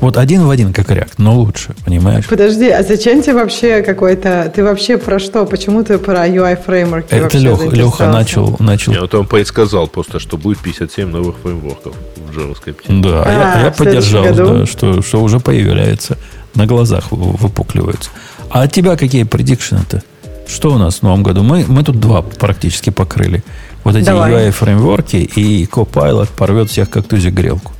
Вот 0.00 0.16
один 0.16 0.44
в 0.46 0.50
один, 0.50 0.72
как 0.72 0.90
реакт, 0.90 1.18
но 1.18 1.34
лучше, 1.34 1.74
понимаешь? 1.84 2.26
Подожди, 2.26 2.68
а 2.70 2.82
зачем 2.82 3.22
тебе 3.22 3.34
вообще 3.34 3.82
какой-то... 3.82 4.50
Ты 4.54 4.64
вообще 4.64 4.96
про 4.96 5.18
что? 5.18 5.44
Почему 5.44 5.84
ты 5.84 5.98
про 5.98 6.26
UI 6.26 6.58
фреймворки 6.64 7.08
Это 7.12 7.22
вообще 7.24 7.76
Леха, 7.76 8.06
начал, 8.10 8.56
начал. 8.58 8.92
Не, 8.92 9.00
вот 9.00 9.14
он 9.14 9.26
предсказал 9.26 9.88
просто, 9.88 10.18
что 10.18 10.38
будет 10.38 10.58
57 10.58 11.06
новых 11.08 11.36
фреймворков 11.42 11.94
в 12.16 12.38
JavaScript. 12.38 13.00
Да, 13.02 13.22
А, 13.24 13.30
я, 13.58 13.64
я 13.66 13.70
в 13.70 13.76
следующем 13.76 14.22
поддержал, 14.22 14.58
да, 14.60 14.66
что, 14.66 15.02
что 15.02 15.22
уже 15.22 15.38
появляется, 15.38 16.16
на 16.54 16.66
глазах 16.66 17.12
вы- 17.12 17.32
выпукливаются. 17.32 18.10
А 18.48 18.62
от 18.62 18.72
тебя 18.72 18.96
какие 18.96 19.24
предикшены-то? 19.24 20.02
Что 20.48 20.72
у 20.72 20.78
нас 20.78 20.96
в 21.00 21.02
новом 21.02 21.22
году? 21.22 21.42
Мы, 21.42 21.64
мы 21.68 21.84
тут 21.84 22.00
два 22.00 22.22
практически 22.22 22.88
покрыли. 22.90 23.44
Вот 23.84 23.94
эти 23.94 24.06
Давай. 24.06 24.48
UI-фреймворки 24.48 25.16
и 25.16 25.64
Copilot 25.66 26.28
порвет 26.36 26.70
всех 26.70 26.88
как 26.90 27.06
тузик 27.06 27.34
грелку. 27.34 27.72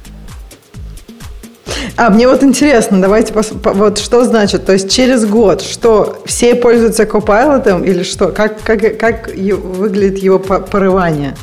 А, 1.97 2.11
мне 2.11 2.27
вот 2.29 2.43
интересно, 2.43 3.01
давайте 3.01 3.33
пос- 3.33 3.59
по- 3.59 3.73
вот 3.73 3.99
что 3.99 4.25
значит, 4.25 4.65
то 4.67 4.73
есть 4.73 4.91
через 4.91 5.25
год, 5.27 5.63
что 5.63 6.23
все 6.27 6.55
пользуются 6.55 7.05
Copilot 7.05 7.85
или 7.87 8.03
что? 8.03 8.29
Как, 8.29 8.61
как, 8.63 8.99
как 8.99 9.31
выглядит 9.35 10.19
его 10.19 10.39
по- 10.39 10.61
порывание? 10.61 11.35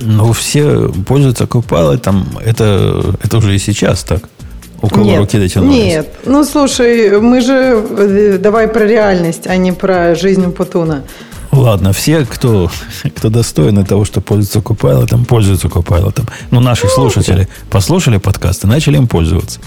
Ну, 0.00 0.32
все 0.32 0.92
пользуются 1.06 1.44
Copilot, 1.44 2.02
это, 2.44 3.14
это 3.22 3.36
уже 3.38 3.54
и 3.54 3.58
сейчас 3.58 4.02
так. 4.04 4.20
У 4.82 4.88
кого 4.88 5.04
нет, 5.04 5.18
руки 5.20 5.38
дотянулись. 5.38 5.76
нет. 5.84 6.08
Ну, 6.26 6.44
слушай, 6.44 7.18
мы 7.18 7.40
же 7.40 7.82
э, 7.98 8.38
давай 8.38 8.68
про 8.68 8.84
реальность, 8.84 9.46
а 9.46 9.56
не 9.56 9.72
про 9.72 10.14
жизнь 10.14 10.52
Путуна. 10.52 11.02
Ладно, 11.56 11.94
все, 11.94 12.26
кто, 12.26 12.70
кто 13.16 13.30
достойны 13.30 13.82
того, 13.82 14.04
что 14.04 14.20
пользуется 14.20 14.58
Copilot, 14.58 15.24
пользуются 15.24 15.68
Copilot. 15.68 16.22
Ну, 16.50 16.60
наши 16.60 16.86
слушатели 16.86 17.48
послушали 17.70 18.18
подкасты, 18.18 18.66
начали 18.66 18.98
им 18.98 19.06
пользоваться. 19.06 19.60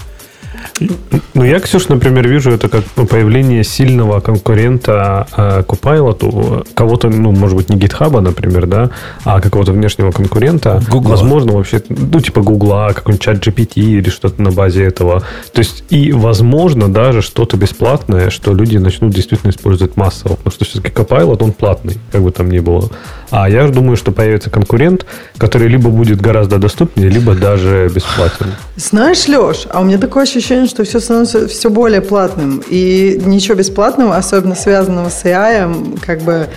Ну, 1.34 1.44
я, 1.44 1.60
Ксюш, 1.60 1.88
например, 1.88 2.28
вижу 2.28 2.50
это 2.50 2.68
как 2.68 2.84
появление 2.84 3.64
сильного 3.64 4.20
конкурента 4.20 5.26
э, 5.36 5.62
Copilot, 5.66 6.66
кого-то, 6.74 7.08
ну, 7.08 7.32
может 7.32 7.56
быть, 7.56 7.68
не 7.70 7.76
GitHub, 7.76 8.20
например, 8.20 8.66
да, 8.66 8.90
а 9.24 9.40
какого-то 9.40 9.72
внешнего 9.72 10.10
конкурента. 10.10 10.82
Google. 10.90 11.10
Возможно, 11.10 11.52
вообще, 11.52 11.82
ну, 11.88 12.20
типа 12.20 12.42
Гугла, 12.42 12.92
какой-нибудь 12.94 13.22
чат 13.22 13.46
GPT 13.46 13.80
или 13.80 14.10
что-то 14.10 14.42
на 14.42 14.50
базе 14.50 14.84
этого. 14.84 15.22
То 15.52 15.60
есть, 15.60 15.84
и, 15.90 16.12
возможно, 16.12 16.92
даже 16.92 17.22
что-то 17.22 17.56
бесплатное, 17.56 18.30
что 18.30 18.54
люди 18.54 18.78
начнут 18.78 19.14
действительно 19.14 19.50
использовать 19.50 19.96
массово. 19.96 20.36
Потому 20.36 20.52
что 20.52 20.64
все-таки 20.64 20.92
Copilot, 20.94 21.42
он 21.42 21.52
платный, 21.52 21.98
как 22.12 22.22
бы 22.22 22.30
там 22.30 22.50
ни 22.50 22.58
было. 22.58 22.90
А 23.30 23.48
я 23.48 23.68
думаю, 23.68 23.96
что 23.96 24.12
появится 24.12 24.50
конкурент, 24.50 25.06
который 25.38 25.68
либо 25.68 25.90
будет 25.90 26.20
гораздо 26.20 26.58
доступнее, 26.58 27.08
либо 27.08 27.34
даже 27.34 27.88
бесплатен. 27.94 28.54
Знаешь, 28.76 29.28
Леш, 29.28 29.66
а 29.70 29.80
у 29.80 29.84
меня 29.84 29.98
такое 29.98 30.24
ощущение, 30.24 30.66
что 30.66 30.84
все 30.84 31.00
становится 31.00 31.46
все 31.46 31.70
более 31.70 32.00
платным. 32.00 32.62
И 32.68 33.20
ничего 33.24 33.56
бесплатного, 33.56 34.16
особенно 34.16 34.54
связанного 34.54 35.08
с 35.08 35.24
AI, 35.24 35.98
как 36.04 36.22
бы 36.22 36.48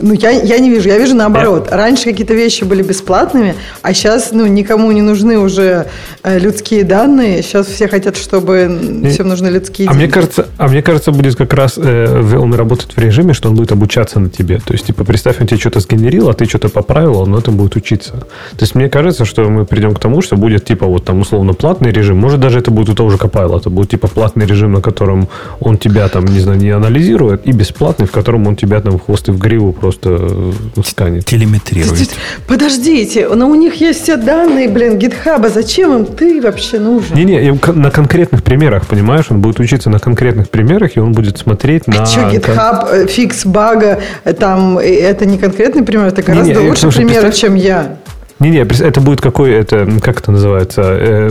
ну, 0.00 0.12
я, 0.12 0.30
я 0.30 0.58
не 0.58 0.70
вижу. 0.70 0.88
Я 0.88 0.98
вижу 0.98 1.14
наоборот. 1.14 1.68
Раньше 1.70 2.04
какие-то 2.04 2.34
вещи 2.34 2.64
были 2.64 2.82
бесплатными, 2.82 3.54
а 3.82 3.94
сейчас, 3.94 4.32
ну, 4.32 4.46
никому 4.46 4.90
не 4.92 5.02
нужны 5.02 5.38
уже 5.38 5.86
э, 6.22 6.38
людские 6.38 6.84
данные. 6.84 7.42
Сейчас 7.42 7.66
все 7.66 7.88
хотят, 7.88 8.16
чтобы 8.16 9.02
и, 9.04 9.08
всем 9.08 9.28
нужны 9.28 9.48
людские 9.48 9.88
а 9.88 9.92
деньги. 9.92 10.04
Мне 10.04 10.12
кажется, 10.12 10.48
а 10.58 10.68
мне 10.68 10.82
кажется, 10.82 11.12
будет 11.12 11.36
как 11.36 11.54
раз 11.54 11.74
э, 11.76 12.36
он 12.36 12.54
работает 12.54 12.92
в 12.92 12.98
режиме, 12.98 13.34
что 13.34 13.48
он 13.48 13.54
будет 13.54 13.72
обучаться 13.72 14.18
на 14.18 14.30
тебе. 14.30 14.58
То 14.58 14.72
есть, 14.72 14.86
типа, 14.86 15.04
представь, 15.04 15.40
он 15.40 15.46
тебе 15.46 15.60
что-то 15.60 15.80
сгенерил, 15.80 16.28
а 16.28 16.34
ты 16.34 16.46
что-то 16.46 16.68
поправил, 16.68 17.20
он 17.20 17.30
на 17.30 17.36
этом 17.36 17.56
будет 17.56 17.76
учиться. 17.76 18.12
То 18.12 18.62
есть, 18.62 18.74
мне 18.74 18.88
кажется, 18.88 19.24
что 19.24 19.48
мы 19.48 19.64
придем 19.64 19.94
к 19.94 20.00
тому, 20.00 20.22
что 20.22 20.36
будет, 20.36 20.64
типа, 20.64 20.86
вот 20.86 21.04
там, 21.04 21.20
условно, 21.20 21.52
платный 21.52 21.92
режим. 21.92 22.18
Может, 22.18 22.40
даже 22.40 22.58
это 22.58 22.70
будет 22.70 22.88
у 22.90 22.94
того 22.94 23.10
же 23.10 23.16
Copilot. 23.16 23.60
Это 23.60 23.70
будет, 23.70 23.90
типа, 23.90 24.08
платный 24.08 24.46
режим, 24.46 24.72
на 24.72 24.80
котором 24.80 25.28
он 25.60 25.78
тебя, 25.78 26.08
там, 26.08 26.24
не 26.24 26.40
знаю, 26.40 26.58
не 26.58 26.70
анализирует, 26.70 27.46
и 27.46 27.52
бесплатный, 27.52 28.06
в 28.06 28.10
котором 28.10 28.46
он 28.46 28.56
тебя, 28.56 28.80
там, 28.80 28.98
в 28.98 29.04
хвост 29.04 29.28
и 29.28 29.32
в 29.32 29.38
гриву 29.38 29.72
просто 29.84 30.16
э, 30.18 30.52
сканит. 30.82 31.26
Телеметрирует. 31.26 32.08
Подождите, 32.46 33.28
но 33.28 33.50
у 33.50 33.54
них 33.54 33.74
есть 33.82 34.02
все 34.02 34.16
данные, 34.16 34.66
блин, 34.66 34.98
гитхаба. 34.98 35.50
Зачем 35.50 35.94
им 35.94 36.06
ты 36.06 36.40
вообще 36.40 36.78
нужен? 36.78 37.14
Не-не, 37.14 37.52
на 37.72 37.90
конкретных 37.90 38.42
примерах, 38.42 38.86
понимаешь, 38.86 39.26
он 39.28 39.42
будет 39.42 39.60
учиться 39.60 39.90
на 39.90 39.98
конкретных 39.98 40.48
примерах, 40.48 40.96
и 40.96 41.00
он 41.00 41.12
будет 41.12 41.36
смотреть 41.36 41.86
на... 41.86 42.02
А 42.02 42.06
что, 42.06 42.20
GitHub, 42.20 42.88
э, 42.92 43.06
фикс 43.08 43.44
бага, 43.44 44.00
э, 44.24 44.32
там, 44.32 44.78
это 44.78 45.26
не 45.26 45.36
конкретный 45.36 45.82
пример, 45.82 46.06
это 46.06 46.22
гораздо 46.22 46.54
не, 46.54 46.60
не, 46.62 46.68
лучше 46.70 46.90
примеры, 46.90 47.30
чем 47.32 47.54
я. 47.54 47.98
Не-не, 48.40 48.58
это 48.58 49.00
будет 49.00 49.20
какой 49.20 49.52
это, 49.52 49.86
как 50.02 50.20
это 50.20 50.32
называется, 50.32 50.82
э, 50.82 51.30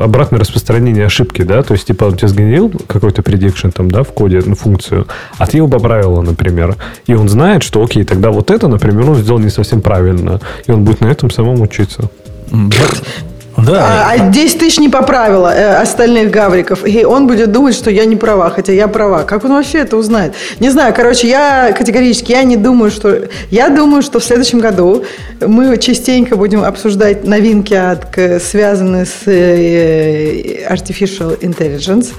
обратное 0.00 0.38
распространение 0.38 1.06
ошибки, 1.06 1.42
да, 1.42 1.62
то 1.62 1.74
есть, 1.74 1.86
типа, 1.86 2.04
он 2.04 2.16
тебе 2.16 2.28
сгенерил 2.28 2.72
какой-то 2.86 3.22
prediction 3.22 3.72
там, 3.72 3.90
да, 3.90 4.04
в 4.04 4.12
коде, 4.12 4.42
ну, 4.44 4.54
функцию, 4.54 5.08
а 5.36 5.46
ты 5.46 5.56
его 5.56 5.68
поправила, 5.68 6.22
например, 6.22 6.76
и 7.06 7.14
он 7.14 7.28
знает, 7.28 7.64
что, 7.64 7.82
окей, 7.82 8.04
тогда 8.04 8.30
вот 8.30 8.50
это, 8.50 8.68
например, 8.68 9.10
он 9.10 9.16
сделал 9.16 9.40
не 9.40 9.50
совсем 9.50 9.80
правильно, 9.80 10.40
и 10.66 10.70
он 10.70 10.84
будет 10.84 11.00
на 11.00 11.06
этом 11.06 11.30
самом 11.30 11.60
учиться. 11.60 12.08
Да. 13.58 14.06
А, 14.08 14.12
а 14.12 14.18
10 14.30 14.58
тысяч 14.58 14.78
не 14.78 14.88
поправила 14.88 15.52
э, 15.52 15.74
остальных 15.74 16.30
гавриков. 16.30 16.86
И 16.86 17.04
он 17.04 17.26
будет 17.26 17.50
думать, 17.50 17.74
что 17.74 17.90
я 17.90 18.04
не 18.04 18.14
права, 18.14 18.50
хотя 18.50 18.72
я 18.72 18.86
права. 18.86 19.24
Как 19.24 19.44
он 19.44 19.52
вообще 19.52 19.78
это 19.78 19.96
узнает? 19.96 20.34
Не 20.60 20.70
знаю, 20.70 20.94
короче, 20.94 21.28
я 21.28 21.74
категорически, 21.76 22.32
я 22.32 22.44
не 22.44 22.56
думаю, 22.56 22.90
что... 22.90 23.28
Я 23.50 23.68
думаю, 23.68 24.02
что 24.02 24.20
в 24.20 24.24
следующем 24.24 24.60
году 24.60 25.04
мы 25.40 25.76
частенько 25.78 26.36
будем 26.36 26.62
обсуждать 26.62 27.24
новинки, 27.24 27.74
от, 27.74 28.16
связанные 28.42 29.06
с 29.06 29.26
э, 29.26 30.64
Artificial 30.70 31.38
Intelligence. 31.40 32.12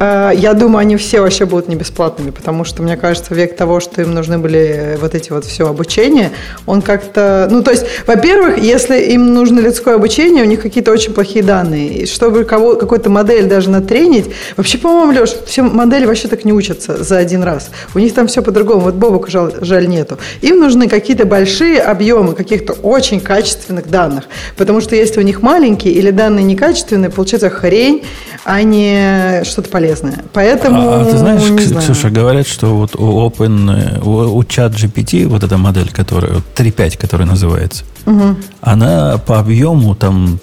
Э, 0.00 0.32
я 0.34 0.54
думаю, 0.54 0.78
они 0.78 0.96
все 0.96 1.20
вообще 1.20 1.44
будут 1.44 1.68
не 1.68 1.76
бесплатными, 1.76 2.30
потому 2.30 2.64
что, 2.64 2.82
мне 2.82 2.96
кажется, 2.96 3.32
век 3.32 3.56
того, 3.56 3.78
что 3.78 4.02
им 4.02 4.12
нужны 4.12 4.38
были 4.38 4.98
вот 5.00 5.14
эти 5.14 5.30
вот 5.30 5.44
все 5.44 5.68
обучения, 5.68 6.32
он 6.66 6.82
как-то... 6.82 7.46
Ну, 7.48 7.62
то 7.62 7.70
есть, 7.70 7.86
во-первых, 8.08 8.58
если 8.58 9.00
им 9.12 9.34
нужно 9.34 9.60
людское 9.60 9.94
обучение, 9.94 10.42
у 10.42 10.46
них 10.46 10.60
какие 10.60 10.79
какие-то 10.80 10.92
очень 10.92 11.12
плохие 11.12 11.44
данные. 11.44 11.88
И 11.88 12.06
чтобы 12.06 12.44
кого, 12.44 12.74
какую-то 12.74 13.10
модель 13.10 13.46
даже 13.46 13.68
натренить, 13.68 14.30
вообще, 14.56 14.78
по-моему, 14.78 15.12
Леш, 15.12 15.30
все 15.46 15.62
модели 15.62 16.06
вообще 16.06 16.28
так 16.28 16.44
не 16.44 16.52
учатся 16.52 17.04
за 17.04 17.18
один 17.18 17.42
раз. 17.42 17.70
У 17.94 17.98
них 17.98 18.14
там 18.14 18.26
все 18.26 18.40
по-другому. 18.40 18.80
Вот 18.80 18.94
Бобок 18.94 19.28
жаль, 19.28 19.52
жаль 19.60 19.88
нету. 19.88 20.18
Им 20.40 20.58
нужны 20.58 20.88
какие-то 20.88 21.26
большие 21.26 21.80
объемы 21.80 22.34
каких-то 22.34 22.72
очень 22.72 23.20
качественных 23.20 23.90
данных. 23.90 24.24
Потому 24.56 24.80
что 24.80 24.96
если 24.96 25.20
у 25.20 25.22
них 25.22 25.42
маленькие 25.42 25.92
или 25.92 26.10
данные 26.10 26.44
некачественные, 26.44 27.10
получается 27.10 27.50
хрень, 27.50 28.02
а 28.44 28.62
не 28.62 29.44
что-то 29.44 29.68
полезное. 29.68 30.24
Поэтому, 30.32 30.88
а, 30.88 31.02
а 31.02 31.04
ты 31.04 31.18
знаешь, 31.18 31.42
не 31.42 31.62
знаю. 31.62 31.82
Ксюша, 31.82 32.08
говорят, 32.08 32.46
что 32.46 32.74
вот 32.74 32.96
у 32.96 33.28
Open, 33.28 34.02
у, 34.02 34.36
у 34.36 34.44
чат 34.44 34.72
GPT, 34.72 35.26
вот 35.26 35.44
эта 35.44 35.58
модель, 35.58 35.90
которая, 35.92 36.40
3.5, 36.56 36.96
которая 36.98 37.28
называется, 37.28 37.84
угу. 38.06 38.36
она 38.62 39.18
по 39.18 39.38
объему 39.38 39.94
там 39.94 40.40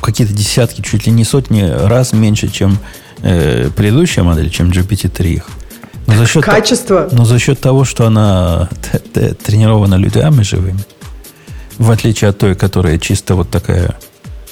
какие-то 0.00 0.32
десятки, 0.32 0.82
чуть 0.82 1.06
ли 1.06 1.12
не 1.12 1.24
сотни 1.24 1.62
раз 1.62 2.12
меньше, 2.12 2.48
чем 2.48 2.78
э, 3.22 3.70
предыдущая 3.74 4.24
модель, 4.24 4.50
чем 4.50 4.70
GPT-3. 4.70 5.42
Но 6.06 6.14
за 6.14 6.26
счет 6.26 6.44
Качество. 6.44 7.08
но 7.12 7.24
за 7.24 7.38
счет 7.38 7.60
того, 7.60 7.84
что 7.84 8.06
она 8.06 8.70
тренирована 9.44 9.96
людьми 9.96 10.42
живыми, 10.42 10.80
в 11.76 11.90
отличие 11.90 12.30
от 12.30 12.38
той, 12.38 12.54
которая 12.54 12.98
чисто 12.98 13.34
вот 13.34 13.50
такая 13.50 13.96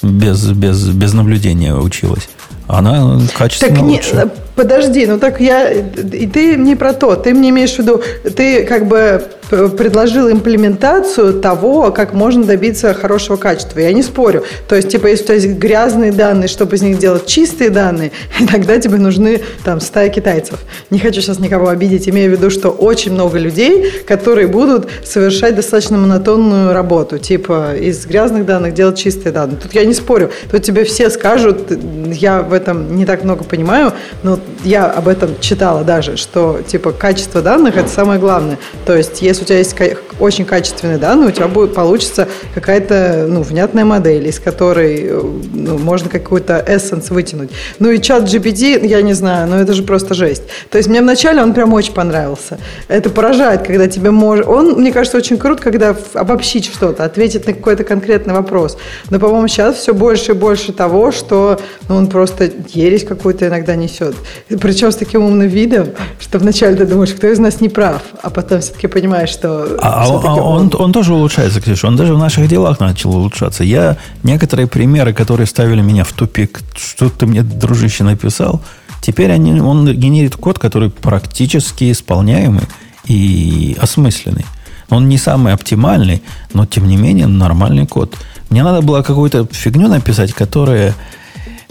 без, 0.03 0.45
без, 0.51 0.87
без 0.89 1.13
наблюдения 1.13 1.73
училась, 1.75 2.29
она 2.67 3.19
качественно 3.35 3.75
так 3.75 3.83
лучше. 3.83 4.31
Подожди, 4.57 5.05
ну 5.05 5.19
так 5.19 5.39
я... 5.39 5.71
И 5.71 6.25
ты 6.25 6.55
не 6.55 6.75
про 6.75 6.93
то. 6.93 7.15
Ты 7.15 7.35
мне 7.35 7.51
имеешь 7.51 7.75
в 7.75 7.79
виду... 7.79 8.01
Ты 8.35 8.65
как 8.65 8.87
бы 8.87 9.23
предложил 9.49 10.29
имплементацию 10.29 11.39
того, 11.39 11.91
как 11.91 12.13
можно 12.13 12.43
добиться 12.43 12.93
хорошего 12.93 13.37
качества. 13.37 13.79
Я 13.79 13.93
не 13.93 14.03
спорю. 14.03 14.43
То 14.67 14.75
есть, 14.75 14.89
типа, 14.89 15.07
если 15.07 15.23
у 15.23 15.25
тебя 15.27 15.35
есть 15.35 15.47
грязные 15.59 16.11
данные, 16.11 16.47
чтобы 16.47 16.75
из 16.75 16.81
них 16.81 16.97
делать 16.97 17.27
чистые 17.27 17.69
данные, 17.69 18.11
тогда 18.51 18.79
тебе 18.79 18.97
нужны 18.97 19.41
там 19.63 19.79
стая 19.79 20.09
китайцев. 20.09 20.59
Не 20.89 20.99
хочу 20.99 21.21
сейчас 21.21 21.39
никого 21.39 21.69
обидеть, 21.69 22.09
имею 22.09 22.31
в 22.31 22.33
виду, 22.33 22.49
что 22.49 22.69
очень 22.69 23.13
много 23.13 23.37
людей, 23.37 23.91
которые 24.05 24.47
будут 24.47 24.89
совершать 25.05 25.55
достаточно 25.55 25.97
монотонную 25.97 26.73
работу, 26.73 27.19
типа 27.19 27.75
из 27.75 28.05
грязных 28.05 28.45
данных 28.45 28.73
делать 28.73 28.97
чистые 28.97 29.31
данные. 29.31 29.57
Тут 29.61 29.73
я 29.73 29.85
не 29.85 29.93
спорю. 29.93 30.31
Тут 30.51 30.63
тебе 30.63 30.83
все 30.83 31.09
скажут, 31.09 31.71
я 32.11 32.41
в 32.41 32.53
этом 32.53 32.95
не 32.95 33.05
так 33.05 33.23
много 33.23 33.43
понимаю, 33.43 33.93
но 34.23 34.39
я 34.63 34.85
об 34.85 35.07
этом 35.07 35.39
читала 35.39 35.83
даже, 35.83 36.17
что 36.17 36.61
типа 36.65 36.91
качество 36.91 37.41
данных 37.41 37.77
это 37.77 37.89
самое 37.89 38.19
главное. 38.19 38.57
То 38.85 38.95
есть, 38.95 39.21
если 39.21 39.43
у 39.43 39.45
тебя 39.45 39.57
есть 39.59 39.75
очень 40.19 40.45
качественные 40.45 40.97
данные, 40.97 41.29
у 41.29 41.31
тебя 41.31 41.47
будет 41.47 41.73
получится 41.73 42.27
какая-то 42.53 43.25
ну, 43.27 43.41
внятная 43.41 43.85
модель, 43.85 44.27
из 44.27 44.39
которой 44.39 45.11
ну, 45.53 45.77
можно 45.77 46.09
какой-то 46.09 46.63
эссенс 46.67 47.09
вытянуть. 47.09 47.51
Ну 47.79 47.91
и 47.91 48.01
чат 48.01 48.23
GPT, 48.23 48.85
я 48.85 49.01
не 49.01 49.13
знаю, 49.13 49.47
но 49.47 49.59
это 49.59 49.73
же 49.73 49.83
просто 49.83 50.13
жесть. 50.13 50.43
То 50.69 50.77
есть 50.77 50.89
мне 50.89 51.01
вначале 51.01 51.41
он 51.41 51.53
прям 51.53 51.73
очень 51.73 51.93
понравился. 51.93 52.57
Это 52.87 53.09
поражает, 53.09 53.63
когда 53.63 53.87
тебе 53.87 54.11
может... 54.11 54.47
Он, 54.47 54.73
мне 54.73 54.91
кажется, 54.91 55.17
очень 55.17 55.37
крут, 55.37 55.59
когда 55.59 55.95
обобщить 56.13 56.65
что-то, 56.65 57.03
ответить 57.03 57.45
на 57.45 57.53
какой-то 57.53 57.83
конкретный 57.83 58.33
вопрос. 58.33 58.77
Но, 59.09 59.19
по-моему, 59.19 59.47
сейчас 59.47 59.77
все 59.77 59.93
больше 59.93 60.31
и 60.31 60.35
больше 60.35 60.73
того, 60.73 61.11
что 61.11 61.59
ну, 61.89 61.95
он 61.95 62.07
просто 62.07 62.49
ересь 62.69 63.03
какую-то 63.03 63.47
иногда 63.47 63.75
несет. 63.75 64.15
Причем 64.61 64.91
с 64.91 64.95
таким 64.95 65.23
умным 65.23 65.47
видом, 65.47 65.87
что 66.19 66.39
вначале 66.39 66.75
ты 66.75 66.85
думаешь, 66.85 67.11
кто 67.11 67.27
из 67.27 67.39
нас 67.39 67.61
не 67.61 67.69
прав, 67.69 68.01
а 68.21 68.29
потом 68.29 68.61
все-таки 68.61 68.87
понимаешь, 68.87 69.29
что... 69.29 69.77
А, 69.81 70.05
а 70.05 70.09
он, 70.09 70.25
он, 70.25 70.71
он 70.77 70.93
тоже 70.93 71.13
улучшается, 71.13 71.61
Ксюша. 71.61 71.87
Он 71.87 71.95
даже 71.95 72.13
в 72.13 72.17
наших 72.17 72.47
делах 72.47 72.79
начал 72.79 73.15
улучшаться. 73.15 73.63
Я 73.63 73.97
некоторые 74.23 74.67
примеры, 74.67 75.13
которые 75.13 75.47
ставили 75.47 75.81
меня 75.81 76.03
в 76.03 76.13
тупик, 76.13 76.61
что 76.75 77.09
ты 77.09 77.25
мне, 77.25 77.43
дружище, 77.43 78.03
написал, 78.03 78.61
теперь 79.01 79.31
они, 79.31 79.59
он 79.61 79.87
генерит 79.93 80.35
код, 80.35 80.59
который 80.59 80.89
практически 80.89 81.91
исполняемый 81.91 82.63
и 83.05 83.77
осмысленный. 83.79 84.45
Он 84.89 85.09
не 85.09 85.17
самый 85.17 85.53
оптимальный, 85.53 86.21
но 86.53 86.65
тем 86.65 86.87
не 86.87 86.97
менее 86.97 87.27
нормальный 87.27 87.85
код. 87.85 88.15
Мне 88.49 88.63
надо 88.63 88.81
было 88.81 89.01
какую-то 89.01 89.47
фигню 89.51 89.87
написать, 89.87 90.33
которая 90.33 90.95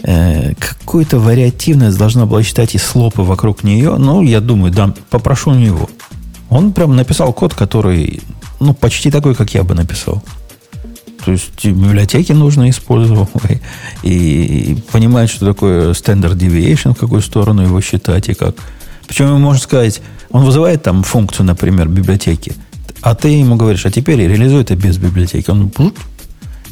э, 0.03 0.53
какую-то 0.55 1.19
вариативность 1.19 1.97
должна 1.97 2.25
была 2.25 2.43
считать 2.43 2.75
и 2.75 2.77
слопы 2.77 3.21
вокруг 3.21 3.63
нее. 3.63 3.95
Ну, 3.97 4.21
я 4.21 4.41
думаю, 4.41 4.71
да, 4.71 4.93
попрошу 5.09 5.51
у 5.51 5.55
него. 5.55 5.89
Он 6.49 6.71
прям 6.71 6.95
написал 6.95 7.33
код, 7.33 7.53
который, 7.53 8.21
ну, 8.59 8.73
почти 8.73 9.11
такой, 9.11 9.35
как 9.35 9.53
я 9.53 9.63
бы 9.63 9.75
написал. 9.75 10.23
То 11.25 11.31
есть 11.33 11.65
библиотеки 11.65 12.31
нужно 12.31 12.69
использовать 12.69 13.29
и, 14.01 14.71
и 14.71 14.75
понимать, 14.91 15.29
что 15.29 15.45
такое 15.45 15.91
standard 15.91 16.37
deviation, 16.37 16.93
в 16.93 16.97
какую 16.97 17.21
сторону 17.21 17.63
его 17.63 17.81
считать 17.81 18.29
и 18.29 18.33
как. 18.33 18.55
Причем 19.07 19.41
можно 19.41 19.61
сказать, 19.61 20.01
он 20.29 20.45
вызывает 20.45 20.83
там 20.83 21.03
функцию, 21.03 21.45
например, 21.45 21.89
библиотеки. 21.89 22.53
А 23.01 23.13
ты 23.13 23.29
ему 23.29 23.55
говоришь, 23.55 23.85
а 23.85 23.91
теперь 23.91 24.19
реализуй 24.19 24.61
это 24.61 24.75
без 24.75 24.97
библиотеки. 24.97 25.49
Он 25.49 25.69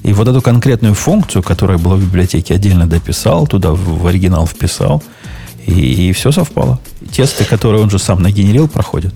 и 0.05 0.13
вот 0.13 0.27
эту 0.27 0.41
конкретную 0.41 0.93
функцию, 0.93 1.41
которая 1.41 1.79
была 1.79 1.95
в 1.95 2.01
библиотеке, 2.01 2.53
отдельно 2.53 2.85
дописал, 2.85 3.47
туда 3.47 3.71
в, 3.71 4.01
в 4.01 4.07
оригинал 4.07 4.45
вписал, 4.45 5.01
и, 5.65 6.09
и 6.09 6.11
все 6.11 6.31
совпало. 6.31 6.79
Тесты, 7.11 7.43
которые 7.43 7.81
он 7.81 7.89
же 7.89 7.97
сам 7.97 8.21
нагенерил, 8.21 8.67
проходят. 8.67 9.13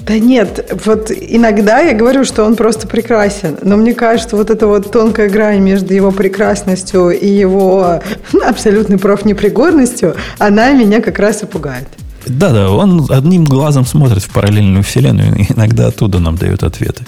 Да 0.00 0.18
нет, 0.18 0.72
вот 0.86 1.10
иногда 1.10 1.80
я 1.80 1.94
говорю, 1.94 2.24
что 2.24 2.44
он 2.44 2.56
просто 2.56 2.88
прекрасен, 2.88 3.58
но 3.62 3.76
мне 3.76 3.94
кажется, 3.94 4.36
вот 4.36 4.50
эта 4.50 4.66
вот 4.66 4.90
тонкая 4.90 5.28
грань 5.28 5.60
между 5.60 5.94
его 5.94 6.10
прекрасностью 6.10 7.10
и 7.10 7.28
его 7.28 8.00
абсолютной 8.44 8.98
профнепригодностью, 8.98 10.16
она 10.38 10.72
меня 10.72 11.00
как 11.00 11.18
раз 11.20 11.42
и 11.42 11.46
пугает. 11.46 11.86
Да-да, 12.26 12.70
он 12.70 13.06
одним 13.08 13.44
глазом 13.44 13.86
смотрит 13.86 14.22
в 14.22 14.30
параллельную 14.30 14.82
вселенную 14.82 15.36
и 15.36 15.52
иногда 15.52 15.86
оттуда 15.88 16.18
нам 16.18 16.36
дает 16.36 16.64
ответы. 16.64 17.04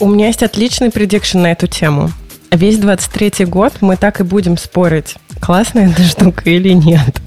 У 0.00 0.08
меня 0.08 0.26
есть 0.26 0.42
отличный 0.42 0.90
предикшн 0.90 1.38
на 1.38 1.52
эту 1.52 1.68
тему. 1.68 2.10
Весь 2.52 2.78
23-й 2.78 3.46
год 3.46 3.72
мы 3.80 3.96
так 3.96 4.20
и 4.20 4.24
будем 4.24 4.58
спорить, 4.58 5.16
классная 5.40 5.90
эта 5.90 6.02
штука 6.02 6.50
или 6.50 6.72
нет. 6.74 7.20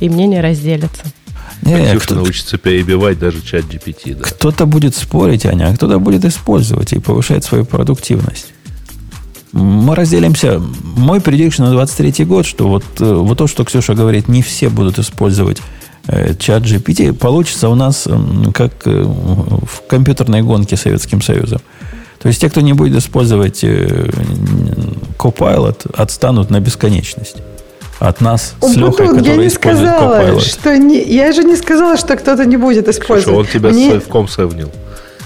И 0.00 0.08
мнения 0.08 0.40
разделятся. 0.40 1.02
Не, 1.62 1.76
Ксюша 1.76 2.00
кто, 2.00 2.14
научится 2.14 2.56
перебивать 2.56 3.18
даже 3.18 3.42
чат 3.42 3.64
GPT. 3.64 4.14
Да. 4.14 4.24
Кто-то 4.24 4.64
будет 4.64 4.96
спорить, 4.96 5.44
Аня, 5.44 5.68
а 5.68 5.74
кто-то 5.74 5.98
будет 5.98 6.24
использовать 6.24 6.94
и 6.94 6.98
повышать 6.98 7.44
свою 7.44 7.66
продуктивность. 7.66 8.54
Мы 9.52 9.94
разделимся. 9.94 10.62
Мой 10.96 11.20
предикшн 11.20 11.64
на 11.64 11.72
23 11.72 12.24
год, 12.24 12.46
что 12.46 12.68
вот, 12.68 12.84
э, 13.00 13.12
вот 13.12 13.36
то, 13.36 13.46
что 13.46 13.64
Ксюша 13.64 13.94
говорит, 13.94 14.28
не 14.28 14.40
все 14.40 14.70
будут 14.70 14.98
использовать 14.98 15.58
э, 16.06 16.34
чат 16.38 16.62
GPT, 16.62 17.12
получится 17.12 17.68
у 17.68 17.74
нас 17.74 18.08
как 18.54 18.72
э, 18.86 19.02
в 19.02 19.86
компьютерной 19.88 20.42
гонке 20.42 20.76
Советским 20.76 21.20
Союзом. 21.20 21.60
То 22.20 22.28
есть 22.28 22.40
те, 22.40 22.50
кто 22.50 22.60
не 22.60 22.74
будет 22.74 22.96
использовать 22.98 23.64
э, 23.64 24.10
Copilot, 25.18 25.90
отстанут 25.94 26.50
на 26.50 26.60
бесконечность. 26.60 27.36
От 27.98 28.20
нас 28.20 28.54
с 28.60 28.76
Лехой, 28.76 29.08
который 29.08 29.26
я 29.26 29.36
не 29.36 29.50
сказала, 29.50 30.20
Copilot. 30.20 30.40
Что 30.40 30.76
не, 30.78 31.02
я 31.02 31.32
же 31.32 31.44
не 31.44 31.56
сказала, 31.56 31.96
что 31.96 32.16
кто-то 32.16 32.44
не 32.44 32.58
будет 32.58 32.88
использовать. 32.88 33.24
Слушай, 33.24 33.38
он 33.38 33.46
тебя 33.46 33.70
Мне... 33.70 33.90
с 33.90 33.94
Совком 33.94 34.28
сравнил. 34.28 34.70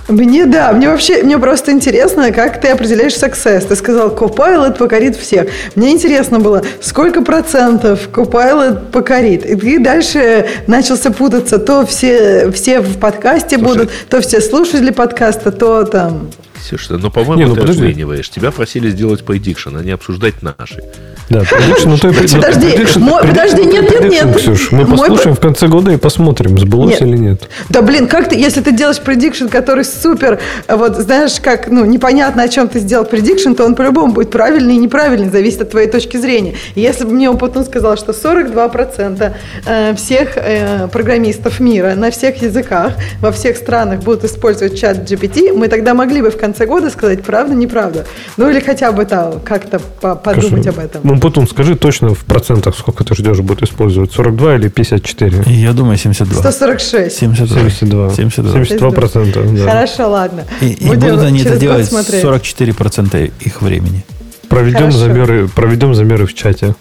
Мне, 0.07 0.45
да, 0.45 0.73
мне 0.73 0.89
вообще, 0.89 1.23
мне 1.23 1.39
просто 1.39 1.73
интересно, 1.73 2.31
как 2.31 2.61
ты 2.61 2.69
определяешь 2.69 3.15
success. 3.15 3.67
Ты 3.67 3.75
сказал, 3.75 4.11
Copilot 4.11 4.77
покорит 4.77 5.17
всех. 5.17 5.49
Мне 5.77 5.93
интересно 5.93 6.41
было, 6.41 6.63
сколько 6.83 7.23
процентов 7.23 8.09
Copilot 8.13 8.91
покорит. 8.91 9.47
И 9.47 9.57
ты 9.57 9.79
дальше 9.79 10.47
начался 10.67 11.11
путаться. 11.11 11.59
То 11.59 11.87
все, 11.87 12.51
все 12.53 12.81
в 12.81 12.99
подкасте 12.99 13.57
Слушай, 13.57 13.65
будут, 13.65 13.91
то 14.11 14.21
все 14.21 14.41
слушатели 14.41 14.91
подкаста, 14.91 15.51
то 15.51 15.85
там... 15.85 16.31
Ксюша, 16.65 16.97
ну, 16.97 17.11
по-моему, 17.11 17.43
не, 17.43 17.47
ну, 17.47 17.55
ты 17.55 17.61
подожди. 17.61 17.85
оцениваешь. 17.85 18.31
Тебя 18.31 18.51
просили 18.51 18.89
сделать 18.89 19.21
prediction, 19.21 19.79
а 19.79 19.85
не 19.85 19.91
обсуждать 19.91 20.41
наши. 20.41 20.83
Да, 21.31 21.41
prediction, 21.41 21.87
ну, 21.87 21.97
то 21.97 22.09
Подожди, 22.09 22.77
подожди, 23.23 23.65
нет, 23.65 23.91
нет, 23.91 24.11
нет. 24.11 24.37
Ксюш, 24.37 24.73
мы 24.73 24.87
послушаем 24.87 25.35
в 25.37 25.41
конце 25.41 25.69
года 25.69 25.91
и 25.93 25.97
посмотрим, 25.97 26.59
сбылось 26.59 27.01
или 27.01 27.17
нет. 27.17 27.49
Да, 27.71 27.83
блин, 27.83 28.09
как 28.09 28.29
ты, 28.29 28.37
если 28.37 28.61
ты 28.61 28.73
делаешь 28.73 29.01
prediction, 29.05 29.49
который 29.49 29.85
супер, 29.85 30.39
вот, 30.69 30.97
знаешь, 30.97 31.41
как, 31.41 31.69
ну, 31.69 31.85
непонятно, 31.85 32.43
о 32.43 32.49
чем 32.49 32.69
ты 32.69 32.79
сделал 32.79 33.05
prediction, 33.05 33.55
то 33.55 33.65
он 33.65 33.75
по-любому 33.75 34.13
будет 34.13 34.31
правильный 34.31 34.75
и 34.75 34.79
неправильный, 34.79 35.31
зависит 35.31 35.63
от 35.63 35.71
твоей 35.71 35.89
точки 35.89 36.19
зрения. 36.19 36.55
Если 36.75 37.05
бы 37.05 37.13
мне 37.13 37.31
он 37.31 37.39
потом 37.39 37.65
сказал, 37.65 37.97
что 37.97 38.13
42% 38.13 39.33
э, 39.67 39.95
всех 39.95 40.37
э, 40.37 40.89
программистов 40.89 41.61
мира 41.61 41.95
на 41.95 42.11
всех 42.11 42.43
языках, 42.43 42.93
во 43.21 43.33
всех 43.33 43.57
странах 43.57 44.01
будут 44.01 44.25
использовать 44.25 44.79
чат 44.79 44.99
GPT, 44.99 45.53
мы 45.55 45.69
тогда 45.69 45.95
могли 45.95 46.21
бы 46.21 46.31
в 46.31 46.37
конце 46.37 46.67
года 46.67 46.91
сказать, 46.91 47.23
правда, 47.23 47.55
неправда. 47.55 48.05
Ну, 48.37 48.51
или 48.51 48.61
хотя 48.61 48.93
бы 48.93 49.05
там 49.05 49.41
как-то 49.41 49.79
подумать 49.79 50.67
об 50.67 50.79
этом. 50.79 51.14
Ну, 51.15 51.21
потом 51.21 51.47
скажи 51.47 51.77
точно 51.77 52.13
в 52.13 52.25
процентах, 52.25 52.77
сколько 52.77 53.05
ты 53.05 53.15
ждешь 53.15 53.39
будет 53.39 53.63
использовать, 53.63 54.11
42 54.13 54.57
или 54.57 54.69
54? 54.69 55.45
Я 55.47 55.73
думаю, 55.73 55.97
72. 55.97 56.41
146. 56.41 57.17
72. 57.17 57.71
72. 57.71 58.11
72. 58.11 58.53
72 58.53 58.91
процента, 58.91 59.43
да. 59.45 59.65
Хорошо, 59.65 60.11
ладно. 60.11 60.45
И, 60.61 60.73
и 60.73 60.89
будут 60.89 61.21
они 61.21 61.43
это 61.43 61.57
делать 61.57 61.89
44 61.89 62.75
процента 62.75 63.19
их 63.19 63.63
времени. 63.63 64.05
Проведем 64.49 64.91
замеры, 64.91 65.47
проведем 65.47 65.95
замеры 65.95 66.27
в 66.27 66.35
чате. 66.35 66.75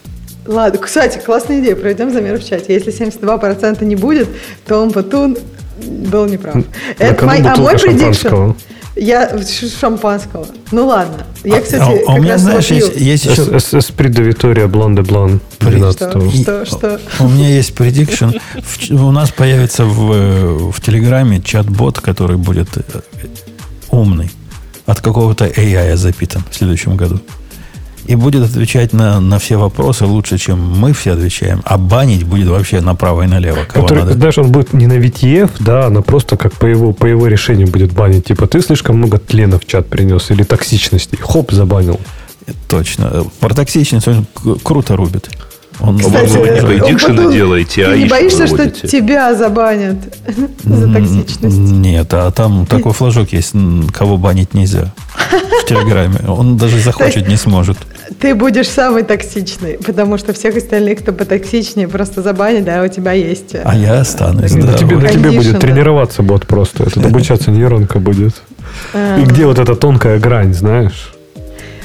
Ладно, 0.48 0.80
кстати, 0.80 1.22
классная 1.24 1.60
идея, 1.60 1.76
проведем 1.76 2.12
замеры 2.12 2.40
в 2.40 2.44
чате. 2.44 2.74
Если 2.74 2.92
72% 2.92 3.86
не 3.86 3.96
будет, 3.96 4.28
то 4.66 4.82
он 4.82 4.90
Батун 4.90 5.38
был 5.86 6.26
неправ. 6.26 6.56
Это 6.98 7.26
мой, 7.26 7.40
а 7.40 7.56
мой 7.56 7.78
предикшн... 7.78 8.54
Я 8.96 9.32
шампанского. 9.80 10.48
Ну 10.72 10.86
ладно. 10.86 11.26
Я, 11.44 11.62
кстати, 11.62 11.82
а, 11.82 12.12
а 12.12 12.14
у 12.16 12.22
меня, 12.22 12.38
знаешь, 12.38 12.68
есть, 12.68 12.96
есть 12.96 13.26
еще... 13.26 13.42
Эспри 13.58 14.08
де 14.10 14.22
Витория 14.22 14.68
Блон 14.68 14.96
де 14.96 15.02
Блон 15.02 15.40
12 15.60 16.42
Что, 16.42 16.66
что, 16.66 17.00
У 17.20 17.28
меня 17.28 17.50
есть 17.50 17.74
предикшн. 17.74 18.30
У 18.92 19.12
нас 19.12 19.32
появится 19.32 19.86
в, 19.86 20.72
в 20.72 20.82
Телеграме 20.82 21.42
чат-бот, 21.42 22.02
который 22.02 22.38
будет 22.38 22.78
э, 22.78 22.82
умный. 23.90 24.32
От 24.86 25.02
какого-то 25.02 25.46
AI 25.46 25.96
запитан 25.96 26.44
в 26.52 26.56
следующем 26.56 26.96
году 26.96 27.20
и 28.06 28.16
будет 28.16 28.44
отвечать 28.44 28.94
на, 28.94 29.20
на 29.20 29.40
все 29.40 29.58
вопросы 29.58 30.06
лучше, 30.06 30.38
чем 30.38 30.60
мы 30.60 30.94
все 30.94 31.14
отвечаем, 31.14 31.62
а 31.66 31.78
банить 31.78 32.24
будет 32.24 32.48
вообще 32.48 32.82
направо 32.82 33.24
и 33.24 33.28
налево. 33.28 33.60
Кого 33.68 33.86
Который, 33.86 34.04
надо. 34.04 34.16
Даже 34.16 34.42
он 34.42 34.52
будет 34.52 34.74
не 34.74 34.88
на 34.88 34.94
VTF, 34.94 35.52
да, 35.60 35.90
но 35.90 36.02
просто 36.02 36.38
как 36.38 36.54
по 36.54 36.66
его, 36.66 36.94
по 36.94 37.06
его 37.06 37.28
решению 37.28 37.68
будет 37.68 37.94
банить. 37.94 38.26
Типа, 38.26 38.48
ты 38.48 38.62
слишком 38.62 38.98
много 38.98 39.18
тлена 39.18 39.60
в 39.60 39.66
чат 39.66 39.88
принес 39.88 40.32
или 40.32 40.44
токсичности. 40.44 41.18
Хоп, 41.22 41.52
забанил. 41.52 42.00
Точно. 42.68 43.26
Про 43.40 43.54
токсичность 43.54 44.08
он 44.08 44.26
круто 44.64 44.96
рубит. 44.96 45.30
Он, 45.84 46.00
Кстати, 46.00 46.38
вы 46.38 46.50
не 46.50 46.62
предикшены 46.62 47.34
делаете, 47.34 47.86
а 47.86 47.92
Ты 47.92 48.04
не 48.04 48.06
боишься, 48.06 48.48
что 48.48 48.70
тебя 48.70 49.36
забанят 49.36 49.98
за 50.64 50.94
токсичность? 50.94 51.58
Нет, 51.58 52.08
а 52.14 52.32
там 52.32 52.66
такой 52.66 52.94
флажок 52.94 53.34
есть, 53.34 53.54
кого 53.94 54.18
банить 54.18 54.54
нельзя 54.54 54.94
в 55.62 55.66
Телеграме. 55.68 56.20
Он 56.26 56.56
даже 56.56 56.80
захочет 56.80 57.28
не 57.28 57.36
сможет. 57.36 57.78
Ты 58.20 58.34
будешь 58.34 58.70
самый 58.70 59.04
токсичный, 59.04 59.78
потому 59.78 60.18
что 60.18 60.32
всех 60.32 60.56
остальных, 60.56 61.00
кто 61.00 61.12
потоксичнее, 61.12 61.90
просто 61.90 62.22
забанят, 62.22 62.64
да, 62.64 62.82
у 62.82 62.88
тебя 62.88 63.12
есть. 63.12 63.54
А 63.62 63.76
я 63.76 64.00
останусь. 64.00 64.54
На 64.54 64.74
тебе, 64.74 64.96
на 64.98 65.10
тебе 65.10 65.32
будет 65.32 65.60
тренироваться 65.60 66.24
бот 66.24 66.48
просто. 66.48 66.84
Это 66.84 67.02
обучаться 67.02 67.52
нейронка 67.52 68.00
будет. 68.00 68.42
А. 68.94 69.20
И 69.20 69.26
где 69.26 69.46
вот 69.46 69.60
эта 69.60 69.76
тонкая 69.76 70.18
грань, 70.18 70.54
знаешь? 70.54 71.13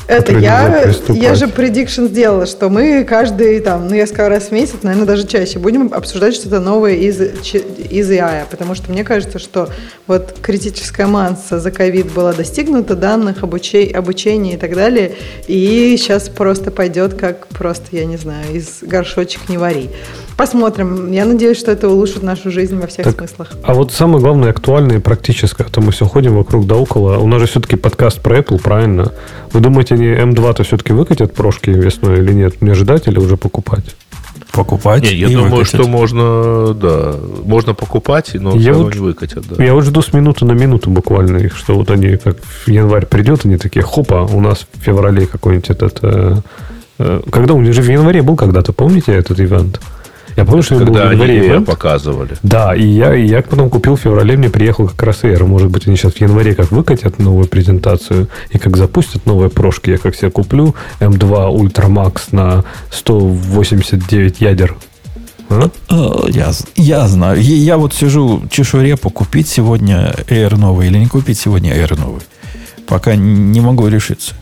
Это 0.09 0.33
я, 0.33 0.90
я 1.09 1.35
же 1.35 1.49
предикшн 1.49 2.07
сделала, 2.07 2.47
что 2.47 2.71
мы 2.71 3.05
каждый, 3.05 3.61
там, 3.61 3.88
ну, 3.88 3.94
я 3.94 4.07
сказала, 4.07 4.31
раз 4.31 4.44
в 4.44 4.53
месяц, 4.53 4.77
наверное, 4.83 5.07
даже 5.07 5.27
чаще, 5.27 5.59
будем 5.59 5.92
обсуждать 5.92 6.35
что-то 6.35 6.61
новое 6.61 6.94
из, 6.94 7.21
из 7.21 8.11
AI, 8.11 8.44
потому 8.51 8.75
что 8.75 8.90
мне 8.90 9.05
кажется, 9.05 9.38
что 9.38 9.68
вот 10.07 10.35
критическая 10.40 11.07
масса 11.07 11.61
за 11.61 11.71
ковид 11.71 12.11
была 12.11 12.33
достигнута, 12.33 12.97
данных, 12.97 13.42
обучей, 13.42 13.90
обучения 13.90 14.55
и 14.55 14.57
так 14.57 14.75
далее, 14.75 15.12
и 15.47 15.94
сейчас 15.99 16.31
просто 16.31 16.71
пойдет 16.71 17.12
как 17.12 17.47
просто, 17.49 17.85
я 17.94 18.07
не 18.07 18.16
знаю, 18.16 18.47
из 18.55 18.79
горшочек 18.81 19.51
не 19.51 19.59
вари. 19.59 19.90
Посмотрим. 20.38 21.11
Я 21.11 21.24
надеюсь, 21.24 21.59
что 21.59 21.72
это 21.72 21.88
улучшит 21.88 22.22
нашу 22.22 22.53
жизнь 22.53 22.79
во 22.79 22.87
всех 22.87 23.05
так, 23.05 23.18
смыслах. 23.18 23.48
А 23.64 23.74
вот 23.74 23.90
самое 23.90 24.20
главное, 24.20 24.51
актуальное 24.51 24.98
и 24.98 25.01
практическое, 25.01 25.64
а 25.64 25.68
то 25.68 25.81
мы 25.81 25.90
все 25.90 26.07
ходим 26.07 26.37
вокруг 26.37 26.64
да 26.64 26.77
около. 26.77 27.18
У 27.18 27.27
нас 27.27 27.40
же 27.40 27.48
все-таки 27.48 27.74
подкаст 27.74 28.20
про 28.20 28.38
Apple, 28.38 28.62
правильно? 28.62 29.11
Вы 29.53 29.59
думаете, 29.59 29.96
они 29.96 30.07
M2-то 30.07 30.62
все-таки 30.62 30.92
выкатят 30.92 31.35
прошки 31.35 31.70
весной 31.70 32.18
или 32.18 32.33
нет? 32.33 32.62
Не 32.62 32.74
ждать 32.74 33.09
или 33.09 33.18
уже 33.18 33.37
покупать? 33.37 33.96
покупать. 34.53 35.03
Не, 35.03 35.14
я 35.14 35.29
думаю, 35.29 35.51
выкатить. 35.51 35.74
что 35.74 35.88
можно, 35.88 36.72
да, 36.74 37.16
можно 37.44 37.74
покупать, 37.74 38.31
но 38.35 38.55
я 38.57 38.72
все 38.72 38.83
вот, 38.83 38.94
не 38.94 39.01
выкатят. 39.01 39.44
Да. 39.48 39.62
Я 39.62 39.74
вот 39.74 39.85
жду 39.85 40.03
с 40.03 40.12
минуты 40.12 40.44
на 40.44 40.53
минуту 40.53 40.90
буквально 40.90 41.38
их, 41.38 41.57
что 41.57 41.74
вот 41.74 41.90
они 41.90 42.16
как 42.16 42.38
в 42.40 42.68
январь 42.68 43.07
придет, 43.07 43.44
они 43.44 43.57
такие, 43.57 43.83
хопа, 43.83 44.22
у 44.33 44.40
нас 44.40 44.66
в 44.72 44.83
феврале 44.85 45.27
какой-нибудь 45.27 45.70
этот... 45.70 45.98
Э, 46.03 46.37
э, 46.98 47.20
когда 47.31 47.55
у 47.55 47.61
них 47.61 47.72
же 47.72 47.83
в 47.83 47.88
январе 47.88 48.22
был 48.22 48.37
когда-то, 48.37 48.72
помните 48.72 49.12
этот 49.12 49.38
ивент? 49.40 49.81
Я 50.38 50.44
помню, 50.44 50.62
что 50.62 50.79
Когда 50.79 51.09
они 51.11 51.24
ивент. 51.24 51.66
показывали. 51.66 52.37
Да, 52.44 52.72
и 52.72 52.87
я, 52.87 53.12
и 53.12 53.27
я 53.27 53.42
потом 53.42 53.68
купил 53.68 53.96
в 53.96 54.01
феврале, 54.01 54.37
мне 54.37 54.48
приехал 54.48 54.87
как 54.87 55.03
раз 55.03 55.24
Air. 55.24 55.44
Может 55.44 55.68
быть, 55.68 55.88
они 55.88 55.96
сейчас 55.96 56.12
в 56.12 56.20
январе 56.20 56.55
как 56.55 56.70
выкатят 56.70 57.18
новую 57.18 57.48
презентацию 57.48 58.29
и 58.51 58.59
как 58.59 58.77
запустят 58.77 59.27
новые 59.27 59.51
прошки. 59.51 59.90
Я 59.90 59.98
как 59.98 60.14
себе 60.14 60.31
куплю 60.31 60.77
M2 61.01 61.18
Ultra 61.57 61.88
Max 61.88 62.29
на 62.31 62.64
189 62.92 64.40
ядер 64.40 64.77
а? 65.51 65.70
Э, 65.90 66.31
я, 66.31 66.53
я 66.77 67.09
знаю. 67.09 67.42
Я 67.42 67.77
вот 67.77 67.92
сижу, 67.92 68.44
чешу 68.48 68.81
репу, 68.81 69.11
купить 69.11 69.48
сегодня 69.48 70.14
Air 70.29 70.57
новый 70.57 70.87
или 70.87 70.98
не 70.98 71.09
купить 71.09 71.40
сегодня 71.40 71.74
Air 71.74 71.98
новый. 71.98 72.22
Пока 72.87 73.16
не 73.16 73.61
могу 73.61 73.88
решиться. 73.88 74.35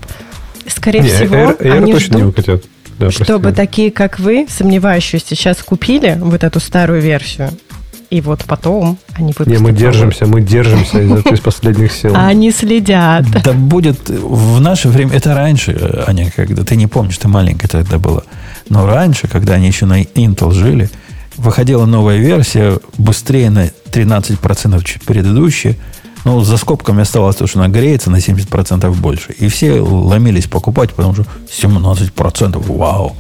Скорее 0.67 1.01
не, 1.01 1.09
всего, 1.09 1.35
Air, 1.35 1.59
Air 1.59 1.73
они 1.73 1.93
точно 1.95 2.19
ждут, 2.19 2.21
не 2.21 2.25
выкатят 2.25 2.67
да, 2.99 3.11
чтобы 3.11 3.53
такие, 3.53 3.91
как 3.91 4.19
вы, 4.19 4.47
сомневающиеся, 4.49 5.27
сейчас 5.29 5.59
купили 5.59 6.17
вот 6.21 6.45
эту 6.45 6.61
старую 6.61 7.01
версию 7.01 7.51
и 8.11 8.21
вот 8.21 8.45
потом 8.45 8.99
они 9.15 9.29
выпустят. 9.29 9.49
Не, 9.49 9.55
мы 9.55 9.73
новую. 9.73 9.77
держимся, 9.77 10.27
мы 10.27 10.41
держимся 10.41 11.01
из, 11.01 11.27
из 11.27 11.41
последних 11.41 11.93
сил. 11.93 12.13
А 12.15 12.27
Они 12.29 12.51
следят. 12.51 13.25
Да 13.43 13.53
будет 13.53 14.09
в 14.09 14.61
наше 14.61 14.89
время, 14.89 15.13
это 15.13 15.35
раньше, 15.35 16.05
Аня, 16.07 16.31
когда 16.35 16.65
ты 16.65 16.77
не 16.77 16.87
помнишь, 16.87 17.19
ты 17.19 17.29
маленькая 17.29 17.69
тогда 17.69 17.99
была. 17.99 18.23
Но 18.69 18.87
раньше, 18.87 19.29
когда 19.29 19.55
они 19.55 19.67
еще 19.67 19.87
на 19.87 20.03
Intel 20.03 20.53
жили, 20.53 20.89
выходила 21.37 21.87
новая 21.87 22.19
версия 22.19 22.79
быстрее 22.97 23.51
на 23.51 23.67
13% 23.67 24.85
чуть 24.85 25.03
предыдущая. 25.03 25.77
Ну, 26.27 26.41
за 26.43 26.57
скобками 26.57 27.03
оставалось 27.03 27.37
то, 27.37 27.47
что 27.47 27.61
она 27.61 27.69
греется 27.69 28.11
на 28.11 28.17
70% 28.17 28.91
больше. 28.97 29.33
И 29.39 29.47
все 29.49 29.81
ломились 29.81 30.47
покупать, 30.49 30.93
потому 30.93 31.15
что 31.15 31.25
17%, 31.49 32.59
вау. 32.77 33.15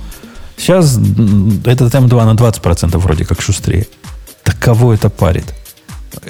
Сейчас 0.56 0.96
м, 0.96 1.62
этот 1.64 1.94
М2 1.94 2.24
на 2.24 2.34
20% 2.34 2.98
вроде 2.98 3.24
как 3.24 3.40
шустрее. 3.40 3.86
Так 4.42 4.58
кого 4.58 4.92
это 4.92 5.08
парит? 5.08 5.54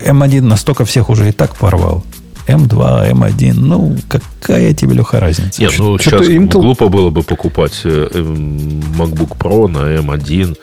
М1 0.05 0.43
настолько 0.43 0.85
всех 0.85 1.09
уже 1.09 1.31
и 1.31 1.33
так 1.33 1.57
порвал. 1.57 2.05
М2, 2.47 3.11
М1, 3.11 3.55
ну, 3.55 3.97
какая 4.07 4.75
тебе, 4.75 4.97
Леха, 4.97 5.19
разница? 5.19 5.63
Нет, 5.63 5.73
ну 5.79 5.97
Что-то 5.99 6.25
сейчас 6.25 6.29
Intel- 6.29 6.61
глупо 6.61 6.89
было 6.89 7.09
бы 7.09 7.23
покупать 7.23 7.81
э, 7.85 8.09
эм, 8.13 8.83
MacBook 8.99 9.39
Pro 9.39 9.67
на 9.67 9.97
M1, 9.97 10.59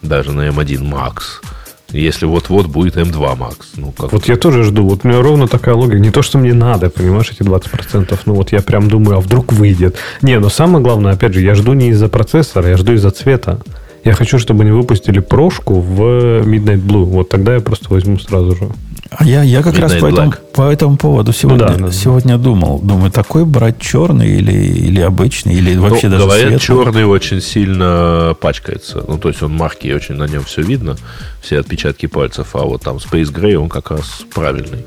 даже 0.00 0.32
на 0.32 0.48
M1 0.48 0.80
Max. 0.80 1.42
Если 1.90 2.26
вот-вот 2.26 2.66
будет 2.66 2.96
M2 2.96 3.38
Max. 3.38 3.56
Ну, 3.76 3.92
как 3.92 4.12
Вот 4.12 4.26
я 4.26 4.36
тоже 4.36 4.62
жду. 4.62 4.86
Вот 4.86 5.04
у 5.04 5.08
меня 5.08 5.22
ровно 5.22 5.48
такая 5.48 5.74
логика. 5.74 5.98
Не 5.98 6.10
то, 6.10 6.20
что 6.20 6.36
мне 6.36 6.52
надо, 6.52 6.90
понимаешь, 6.90 7.30
эти 7.30 7.42
20%. 7.42 8.18
Ну 8.26 8.34
вот 8.34 8.52
я 8.52 8.60
прям 8.60 8.88
думаю, 8.88 9.18
а 9.18 9.20
вдруг 9.20 9.52
выйдет. 9.52 9.96
Не, 10.20 10.38
но 10.38 10.50
самое 10.50 10.84
главное, 10.84 11.12
опять 11.12 11.32
же, 11.32 11.40
я 11.40 11.54
жду 11.54 11.72
не 11.72 11.88
из-за 11.88 12.08
процессора, 12.08 12.68
я 12.68 12.76
жду 12.76 12.92
из-за 12.92 13.10
цвета. 13.10 13.60
Я 14.04 14.14
хочу, 14.14 14.38
чтобы 14.38 14.62
они 14.62 14.72
выпустили 14.72 15.20
прошку 15.20 15.80
в 15.80 16.00
Midnight 16.00 16.82
Blue. 16.82 17.04
Вот 17.04 17.28
тогда 17.28 17.54
я 17.54 17.60
просто 17.60 17.92
возьму 17.92 18.18
сразу 18.18 18.54
же. 18.56 18.68
А 19.10 19.24
я, 19.24 19.42
я 19.42 19.62
как 19.62 19.74
Midnight 19.74 19.80
раз 19.80 19.94
по 19.94 20.06
этому, 20.06 20.32
по 20.52 20.62
этому 20.70 20.96
поводу 20.96 21.32
сегодня, 21.32 21.66
да, 21.66 21.74
да. 21.76 21.92
сегодня 21.92 22.36
думал. 22.36 22.78
Думаю, 22.80 23.10
такой 23.10 23.44
брать 23.44 23.78
черный 23.80 24.36
или, 24.36 24.52
или 24.52 25.00
обычный, 25.00 25.54
или 25.54 25.74
Ну, 25.74 25.88
вообще 25.88 26.08
даже 26.08 26.24
говорят, 26.24 26.48
светлый. 26.48 26.84
черный 26.84 27.04
очень 27.04 27.40
сильно 27.40 28.36
пачкается. 28.40 29.02
Ну, 29.08 29.18
то 29.18 29.28
есть 29.28 29.42
он 29.42 29.52
марки, 29.54 29.90
очень 29.92 30.16
на 30.16 30.24
нем 30.24 30.44
все 30.44 30.62
видно, 30.62 30.96
все 31.40 31.58
отпечатки 31.58 32.06
пальцев. 32.06 32.48
А 32.54 32.64
вот 32.64 32.82
там 32.82 32.96
Space 32.96 33.32
Gray, 33.32 33.54
он 33.54 33.68
как 33.68 33.90
раз 33.90 34.22
правильный. 34.34 34.84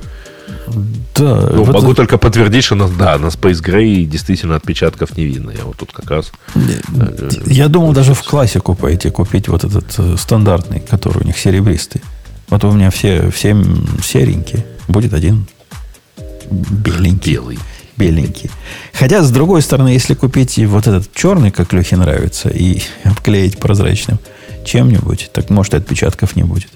Да, 1.16 1.50
Ну, 1.54 1.66
могу 1.66 1.94
только 1.94 2.18
подтвердить, 2.18 2.64
что 2.64 2.76
на, 2.76 2.88
да, 2.88 3.18
на 3.18 3.28
Space 3.28 3.62
Gray 3.64 4.06
действительно 4.06 4.56
отпечатков 4.56 5.18
не 5.18 5.26
видно. 5.26 5.52
Я 5.52 5.66
вот 5.66 5.78
тут 5.78 5.92
как 5.92 6.10
раз... 6.10 6.32
э, 6.56 7.30
Я 7.46 7.68
думал 7.68 7.94
даже 7.94 8.14
в 8.14 8.24
классику 8.24 8.76
пойти 8.76 9.10
купить 9.10 9.48
вот 9.48 9.64
этот 9.64 9.94
э, 9.98 10.16
стандартный, 10.18 10.80
который 10.80 11.24
у 11.24 11.26
них 11.26 11.38
серебристый. 11.38 12.02
Вот 12.50 12.64
у 12.64 12.72
меня 12.72 12.90
все, 12.92 13.30
все 13.32 13.56
серенькие. 14.04 14.66
Будет 14.88 15.14
один 15.14 15.48
беленький. 16.52 17.34
Белый. 17.34 17.60
Беленький. 17.98 18.50
Хотя, 18.94 19.22
с 19.24 19.32
другой 19.32 19.62
стороны, 19.62 19.90
если 19.90 20.14
купить 20.16 20.58
вот 20.58 20.88
этот 20.88 21.14
черный, 21.14 21.52
как 21.52 21.72
Лехе 21.74 21.98
нравится, 21.98 22.50
и 22.50 22.82
обклеить 23.04 23.58
прозрачным 23.60 24.20
чем-нибудь, 24.66 25.32
так 25.34 25.50
может 25.50 25.74
и 25.74 25.78
отпечатков 25.78 26.36
не 26.36 26.44
будет. 26.44 26.70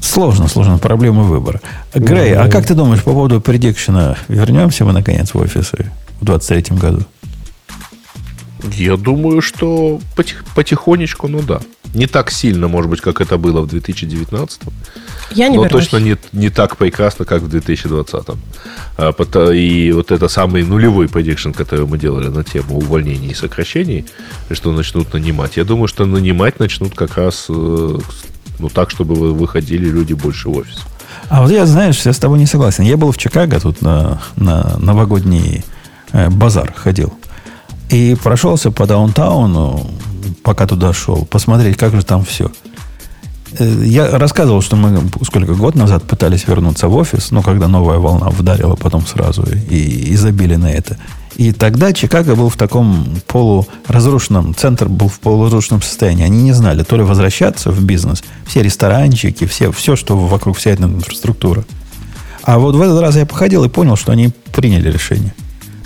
Сложно, 0.00 0.48
сложно. 0.48 0.78
Проблема 0.78 1.22
выбора. 1.22 1.60
Грей, 1.94 2.34
а 2.34 2.48
как 2.48 2.66
ты 2.66 2.74
думаешь 2.74 3.02
по 3.02 3.12
поводу 3.12 3.40
предикшена? 3.40 4.16
Вернемся 4.28 4.84
мы, 4.84 4.92
наконец, 4.92 5.34
в 5.34 5.38
офисы 5.38 5.90
в 6.20 6.24
23 6.24 6.76
году? 6.76 7.04
Я 8.76 8.96
думаю, 8.96 9.40
что 9.40 10.00
потих- 10.16 10.44
потихонечку, 10.54 11.28
ну 11.28 11.42
да. 11.42 11.60
Не 11.94 12.06
так 12.06 12.30
сильно, 12.30 12.68
может 12.68 12.90
быть, 12.90 13.00
как 13.00 13.20
это 13.20 13.38
было 13.38 13.60
в 13.62 13.66
2019, 13.68 14.60
Я 15.30 15.48
не 15.48 15.56
но 15.56 15.64
вернусь. 15.64 15.84
точно 15.88 16.04
не, 16.04 16.16
не 16.32 16.50
так 16.50 16.76
прекрасно, 16.76 17.24
как 17.24 17.42
в 17.42 17.48
2020. 17.48 18.36
А, 18.98 19.12
и 19.52 19.92
вот 19.92 20.10
это 20.10 20.28
самый 20.28 20.64
нулевой 20.64 21.08
предикшн, 21.08 21.52
который 21.52 21.86
мы 21.86 21.98
делали 21.98 22.28
на 22.28 22.44
тему 22.44 22.78
увольнений 22.78 23.30
и 23.30 23.34
сокращений, 23.34 24.04
что 24.50 24.72
начнут 24.72 25.14
нанимать. 25.14 25.56
Я 25.56 25.64
думаю, 25.64 25.88
что 25.88 26.04
нанимать 26.04 26.58
начнут 26.60 26.94
как 26.94 27.16
раз 27.16 27.46
э, 27.48 27.98
ну, 28.58 28.68
так, 28.68 28.90
чтобы 28.90 29.14
вы- 29.14 29.32
выходили 29.34 29.88
люди 29.88 30.12
больше 30.14 30.48
в 30.48 30.56
офис. 30.56 30.78
А 31.28 31.42
вот 31.42 31.50
я, 31.50 31.66
знаешь, 31.66 32.00
я 32.06 32.12
с 32.12 32.18
тобой 32.18 32.38
не 32.38 32.46
согласен. 32.46 32.84
Я 32.84 32.96
был 32.96 33.12
в 33.12 33.18
Чикаго 33.18 33.60
тут 33.60 33.82
на, 33.82 34.20
на 34.36 34.76
новогодний 34.78 35.64
э, 36.12 36.28
базар 36.30 36.72
ходил. 36.76 37.12
И 37.90 38.16
прошелся 38.22 38.70
по 38.70 38.86
даунтауну, 38.86 39.90
пока 40.42 40.66
туда 40.66 40.92
шел, 40.92 41.24
посмотреть, 41.24 41.76
как 41.76 41.94
же 41.94 42.02
там 42.04 42.24
все. 42.24 42.50
Э, 43.58 43.82
Я 43.84 44.10
рассказывал, 44.18 44.62
что 44.62 44.76
мы 44.76 45.02
сколько 45.24 45.54
год 45.54 45.74
назад 45.74 46.02
пытались 46.04 46.46
вернуться 46.46 46.88
в 46.88 46.94
офис, 46.96 47.30
но 47.30 47.42
когда 47.42 47.68
новая 47.68 47.98
волна 47.98 48.28
вдарила 48.30 48.76
потом 48.76 49.06
сразу 49.06 49.42
и, 49.70 49.76
и 50.12 50.16
забили 50.16 50.56
на 50.56 50.70
это. 50.70 50.96
И 51.38 51.52
тогда 51.52 51.92
Чикаго 51.92 52.34
был 52.34 52.48
в 52.48 52.56
таком 52.56 53.06
полуразрушенном, 53.28 54.56
центр 54.56 54.88
был 54.88 55.08
в 55.08 55.20
полуразрушенном 55.20 55.82
состоянии. 55.82 56.24
Они 56.24 56.42
не 56.42 56.52
знали, 56.52 56.82
то 56.82 56.96
ли 56.96 57.04
возвращаться 57.04 57.70
в 57.70 57.80
бизнес, 57.80 58.24
все 58.44 58.60
ресторанчики, 58.60 59.46
все, 59.46 59.70
все, 59.70 59.94
что 59.94 60.18
вокруг, 60.18 60.58
вся 60.58 60.72
эта 60.72 60.82
инфраструктура. 60.82 61.64
А 62.42 62.58
вот 62.58 62.74
в 62.74 62.82
этот 62.82 63.00
раз 63.00 63.14
я 63.14 63.24
походил 63.24 63.62
и 63.62 63.68
понял, 63.68 63.94
что 63.94 64.10
они 64.10 64.32
приняли 64.52 64.90
решение. 64.90 65.32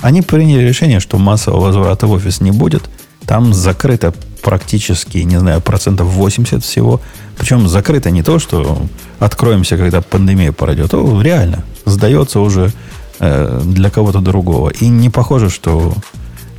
Они 0.01 0.23
приняли 0.23 0.67
решение, 0.67 1.01
что 1.01 1.19
массового 1.19 1.67
возврата 1.67 2.07
в 2.07 2.13
офис 2.13 2.41
не 2.41 2.51
будет. 2.51 2.89
Там 3.27 3.53
закрыто 3.53 4.15
практически, 4.43 5.19
не 5.19 5.39
знаю, 5.39 5.61
процентов 5.61 6.07
80 6.07 6.65
всего. 6.65 7.03
Причем 7.37 7.69
закрыто 7.69 8.11
не 8.11 8.23
то, 8.23 8.39
что 8.39 8.87
откроемся, 9.19 9.77
когда 9.77 10.01
пандемия 10.01 10.53
пройдет, 10.53 10.95
а 10.95 11.21
реально 11.23 11.63
сдается 11.85 12.41
уже 12.41 12.73
э, 13.23 13.61
для 13.65 13.89
кого-то 13.89 14.21
другого. 14.21 14.69
И 14.69 14.89
не 14.89 15.09
похоже, 15.09 15.49
что 15.49 15.95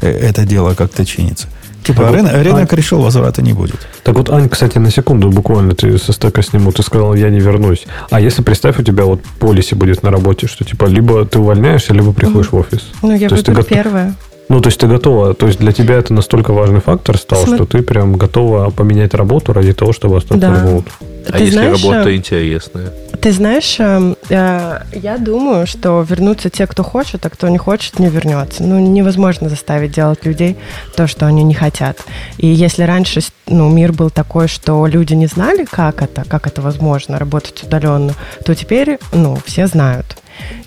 э, 0.02 0.10
это 0.10 0.46
дело 0.46 0.74
как-то 0.74 1.06
чинится. 1.06 1.48
Типа 1.84 2.04
А 2.04 2.06
вот, 2.08 2.16
рынок, 2.16 2.34
рынок 2.34 2.72
Ань- 2.74 2.78
решил, 2.78 3.02
возврата 3.02 3.42
не 3.42 3.52
будет. 3.52 3.76
Так 4.04 4.16
вот, 4.16 4.30
Ань, 4.30 4.48
кстати, 4.48 4.78
на 4.78 4.90
секунду 4.90 5.30
буквально 5.30 5.76
ты 5.76 5.98
со 5.98 6.14
стека 6.14 6.42
сниму, 6.42 6.72
ты 6.72 6.82
сказал, 6.82 7.14
я 7.14 7.30
не 7.30 7.42
вернусь. 7.42 7.86
А 8.10 8.22
если, 8.22 8.42
представь, 8.42 8.80
у 8.80 8.84
тебя 8.84 9.04
вот 9.04 9.22
полиси 9.40 9.74
будет 9.76 10.02
на 10.02 10.10
работе, 10.10 10.48
что 10.48 10.64
типа 10.64 10.86
либо 10.86 11.26
ты 11.26 11.40
увольняешься, 11.40 11.94
либо 11.94 12.14
приходишь 12.14 12.52
в 12.54 12.56
офис. 12.56 12.84
Ну, 13.02 13.14
я 13.14 13.28
То 13.28 13.36
есть 13.36 13.46
ты 13.46 13.52
выберу 13.52 13.64
готов- 13.68 13.78
первое. 13.84 14.16
Ну, 14.54 14.62
то 14.62 14.68
есть 14.68 14.80
ты 14.80 14.86
готова, 14.86 15.34
то 15.34 15.48
есть 15.48 15.58
для 15.58 15.72
тебя 15.72 15.96
это 15.96 16.14
настолько 16.14 16.54
важный 16.54 16.80
фактор 16.80 17.18
стал, 17.18 17.44
Смо- 17.44 17.56
что 17.56 17.66
ты 17.66 17.82
прям 17.82 18.14
готова 18.14 18.70
поменять 18.70 19.16
работу 19.16 19.52
ради 19.52 19.74
того, 19.74 19.94
чтобы 19.94 20.18
остаться 20.18 20.38
Да. 20.48 20.54
ремоут. 20.62 20.86
А 21.28 21.32
Ты 21.32 21.40
если 21.46 21.54
знаешь, 21.56 21.84
работа 21.84 22.10
э, 22.12 22.16
интересная? 22.16 22.94
Ты 23.20 23.32
знаешь, 23.32 23.78
э, 23.80 24.14
э, 24.30 24.80
я 24.94 25.18
думаю, 25.18 25.66
что 25.66 26.06
вернутся 26.08 26.52
те, 26.52 26.68
кто 26.68 26.84
хочет, 26.84 27.26
а 27.26 27.32
кто 27.32 27.50
не 27.50 27.58
хочет, 27.58 27.98
не 27.98 28.10
вернется. 28.10 28.62
Ну, 28.62 28.78
невозможно 28.80 29.50
заставить 29.50 29.94
делать 29.96 30.24
людей 30.24 30.56
то, 30.96 31.08
что 31.08 31.26
они 31.26 31.42
не 31.44 31.56
хотят. 31.56 31.98
И 32.38 32.46
если 32.46 32.84
раньше 32.84 33.22
ну, 33.48 33.72
мир 33.72 33.92
был 33.92 34.12
такой, 34.12 34.48
что 34.48 34.86
люди 34.86 35.16
не 35.16 35.26
знали, 35.26 35.66
как 35.66 36.04
это, 36.04 36.26
как 36.30 36.46
это 36.46 36.62
возможно, 36.62 37.18
работать 37.18 37.64
удаленно, 37.64 38.14
то 38.46 38.54
теперь, 38.54 39.00
ну, 39.14 39.36
все 39.46 39.66
знают. 39.66 40.18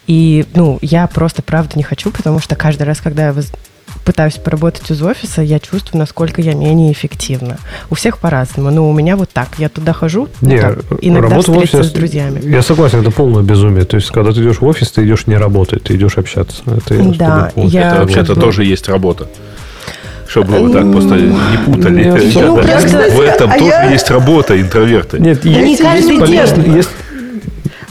И, 0.09 0.45
ну, 0.55 0.79
я 0.83 1.07
просто 1.07 1.43
правда 1.43 1.73
не 1.77 1.85
хочу, 1.85 2.11
потому 2.11 2.41
что 2.41 2.57
каждый 2.57 2.83
раз, 2.83 3.01
когда 3.01 3.27
я 3.27 3.33
воз- 3.33 3.53
пытаюсь 4.07 4.35
поработать 4.35 4.89
из 4.91 5.03
офиса, 5.03 5.43
я 5.43 5.59
чувствую, 5.59 5.99
насколько 5.99 6.41
я 6.41 6.55
менее 6.55 6.93
эффективна. 6.93 7.59
У 7.91 7.97
всех 7.97 8.19
по-разному. 8.19 8.71
Но 8.71 8.89
у 8.89 8.93
меня 8.95 9.17
вот 9.17 9.31
так. 9.31 9.49
Я 9.59 9.69
туда 9.69 9.93
хожу, 9.93 10.29
ну, 10.41 10.49
Не, 10.49 10.61
там, 10.61 10.77
иногда 11.01 11.29
работа 11.29 11.51
в 11.51 11.55
встретиться 11.55 11.79
офисе- 11.81 11.91
с 11.91 11.93
друзьями. 11.93 12.41
Я 12.45 12.63
согласен, 12.63 13.01
это 13.01 13.11
полное 13.11 13.43
безумие. 13.43 13.85
То 13.85 13.97
есть, 13.97 14.11
когда 14.13 14.33
ты 14.33 14.41
идешь 14.43 14.61
в 14.61 14.65
офис, 14.65 14.93
ты 14.93 15.05
идешь 15.05 15.27
не 15.27 15.37
работать, 15.37 15.83
ты 15.83 15.97
идешь 15.97 16.17
общаться. 16.19 16.63
Это 16.67 16.95
Да, 17.19 17.53
я- 17.57 17.89
Это 17.91 18.01
вообще-то 18.01 18.27
как 18.29 18.37
бы- 18.37 18.41
тоже 18.43 18.65
есть 18.65 18.89
работа. 18.89 19.27
Чтобы 20.29 20.59
вы 20.59 20.73
так 20.73 20.91
просто 20.91 21.15
не 21.17 21.57
путали. 21.67 22.05
Ну, 22.09 22.17
ребята. 22.17 22.69
просто- 22.69 23.11
В 23.13 23.21
этом 23.21 23.51
а 23.51 23.59
тоже 23.59 23.71
я- 23.71 23.91
есть 23.93 24.11
работа 24.11 24.61
интроверты. 24.61 25.19
Нет, 25.21 25.45
не 25.45 25.71
есть, 25.71 25.81
каждый 25.83 26.09
есть 26.17 26.21
полезно- 26.21 26.63
день. 26.65 26.77
есть- 26.77 26.91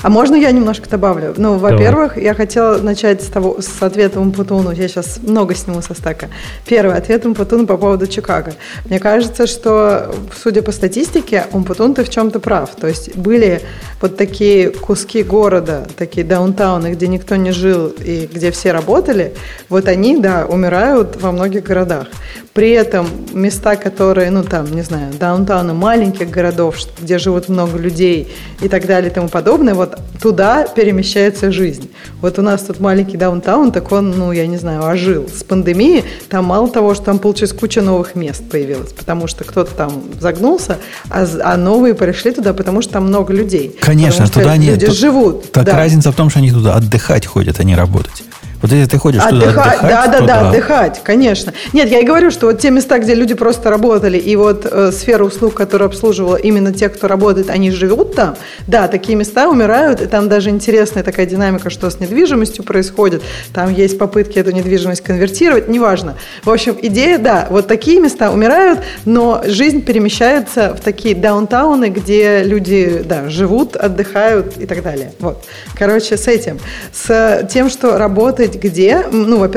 А 0.06 0.10
можно 0.10 0.36
я 0.36 0.52
немножко 0.52 0.88
добавлю? 0.88 1.34
Ну, 1.36 1.58
во-первых, 1.58 2.16
я 2.18 2.36
хотела 2.36 2.78
начать 2.78 3.24
с 3.24 3.26
того, 3.26 3.60
с 3.60 3.82
ответа 3.82 4.20
Умпутуну. 4.20 4.70
Я 4.70 4.88
сейчас 4.88 5.18
много 5.24 5.56
сниму 5.56 5.82
со 5.82 5.96
стака. 5.96 6.28
Первый 6.68 6.96
ответ 6.96 7.26
Умпутуну 7.26 7.66
по 7.66 7.76
поводу 7.76 8.06
Чикаго. 8.06 8.54
Мне 8.88 9.00
кажется, 9.00 9.48
что, 9.48 10.14
судя 10.44 10.62
по 10.62 10.72
статистике, 10.72 11.48
Умпутун 11.54 11.96
ты 11.96 12.04
в 12.04 12.10
чем-то 12.10 12.40
прав. 12.40 12.76
То 12.76 12.86
есть 12.86 13.18
были 13.18 13.62
вот 14.00 14.16
такие 14.16 14.70
куски 14.70 15.24
города, 15.24 15.88
такие 15.98 16.24
даунтауны, 16.24 16.92
где 16.92 17.08
никто 17.08 17.36
не 17.36 17.50
жил 17.50 17.88
и 17.88 18.30
где 18.32 18.52
все 18.52 18.74
работали. 18.74 19.34
Вот 19.70 19.88
они, 19.88 20.20
да, 20.20 20.46
умирают 20.46 21.20
во 21.20 21.32
многих 21.32 21.64
городах. 21.64 22.10
При 22.56 22.72
этом 22.72 23.06
места, 23.34 23.76
которые, 23.76 24.32
ну 24.32 24.42
там, 24.42 24.74
не 24.74 24.82
знаю, 24.82 25.12
даунтауны 25.20 25.74
маленьких 25.74 26.30
городов, 26.30 26.78
где 27.02 27.20
живут 27.20 27.50
много 27.50 27.78
людей 27.78 28.34
и 28.62 28.70
так 28.70 28.88
далее 28.88 29.12
и 29.12 29.14
тому 29.14 29.28
подобное, 29.28 29.74
вот 29.74 30.00
туда 30.22 30.66
перемещается 30.66 31.52
жизнь. 31.52 31.92
Вот 32.22 32.40
у 32.40 32.42
нас 32.42 32.62
тут 32.62 32.80
маленький 32.80 33.18
даунтаун, 33.18 33.74
так 33.74 33.92
он, 33.92 34.12
ну, 34.12 34.32
я 34.32 34.48
не 34.48 34.56
знаю, 34.56 34.86
ожил. 34.86 35.28
С 35.28 35.44
пандемией 35.44 36.06
там 36.30 36.46
мало 36.46 36.70
того, 36.70 36.96
что 36.96 37.04
там 37.04 37.20
получилось 37.20 37.52
куча 37.52 37.82
новых 37.82 38.16
мест 38.16 38.50
появилось, 38.50 38.94
потому 38.94 39.28
что 39.28 39.44
кто-то 39.44 39.76
там 39.76 39.92
загнулся, 40.22 40.78
а, 41.10 41.28
а 41.44 41.58
новые 41.58 41.94
пришли 41.94 42.32
туда, 42.32 42.54
потому 42.54 42.82
что 42.82 42.94
там 42.94 43.08
много 43.08 43.34
людей. 43.34 43.76
Конечно, 43.82 44.30
туда 44.30 44.56
люди 44.56 44.86
они... 44.86 44.96
живут. 44.96 45.52
Так 45.52 45.66
да. 45.66 45.76
разница 45.76 46.14
в 46.14 46.16
том, 46.16 46.30
что 46.30 46.40
они 46.40 46.52
туда 46.52 46.76
отдыхать 46.76 47.26
ходят, 47.26 47.60
а 47.60 47.66
не 47.66 47.76
работать. 47.76 48.24
Вот 48.62 48.72
если 48.72 48.90
ты 48.90 48.98
ходишь 48.98 49.22
отдыхать, 49.22 49.54
туда 49.54 49.64
отдыхать, 49.64 49.82
да, 49.82 50.08
да, 50.08 50.20
да, 50.20 50.26
да, 50.26 50.50
отдыхать, 50.50 51.02
конечно. 51.04 51.54
Нет, 51.74 51.90
я 51.90 52.00
и 52.00 52.06
говорю, 52.06 52.32
что 52.32 52.48
вот 52.48 52.60
те 52.60 52.72
места, 52.72 53.00
где 53.00 53.14
люди 53.14 53.34
просто 53.34 53.70
работали, 53.70 54.18
и 54.18 54.36
вот 54.36 54.66
э, 54.66 54.92
сфера 54.92 55.24
услуг, 55.24 55.54
которая 55.54 55.90
обслуживала 55.90 56.36
именно 56.36 56.74
тех, 56.74 56.94
кто 56.94 57.08
работает, 57.08 57.50
они 57.50 57.72
живут 57.72 58.16
там, 58.16 58.36
да, 58.68 58.88
такие 58.88 59.16
места 59.18 59.50
умирают, 59.50 60.02
и 60.02 60.06
там 60.08 60.30
даже 60.30 60.50
интересная 60.50 61.04
такая 61.04 61.26
динамика, 61.26 61.70
что 61.70 61.90
с 61.90 62.00
недвижимостью 62.00 62.64
происходит, 62.64 63.22
там 63.54 63.74
есть 63.74 63.98
попытки 63.98 64.40
эту 64.40 64.52
недвижимость 64.52 65.02
конвертировать, 65.02 65.68
неважно. 65.68 66.16
В 66.44 66.50
общем, 66.50 66.78
идея, 66.82 67.18
да, 67.18 67.48
вот 67.50 67.68
такие 67.68 68.00
места 68.00 68.32
умирают, 68.32 68.80
но 69.06 69.44
жизнь 69.46 69.84
перемещается 69.84 70.74
в 70.74 70.80
такие 70.80 71.16
даунтауны, 71.16 71.90
где 71.90 72.44
люди, 72.44 73.04
да, 73.06 73.30
живут, 73.30 73.76
отдыхают 73.76 74.58
и 74.58 74.66
так 74.66 74.82
далее. 74.82 75.12
Вот. 75.20 75.44
Короче, 75.78 76.18
с 76.18 76.28
этим. 76.28 76.60
С 76.92 77.48
тем, 77.52 77.70
что 77.70 77.98
работать 78.46 78.62
где, 78.62 79.06
ну, 79.12 79.50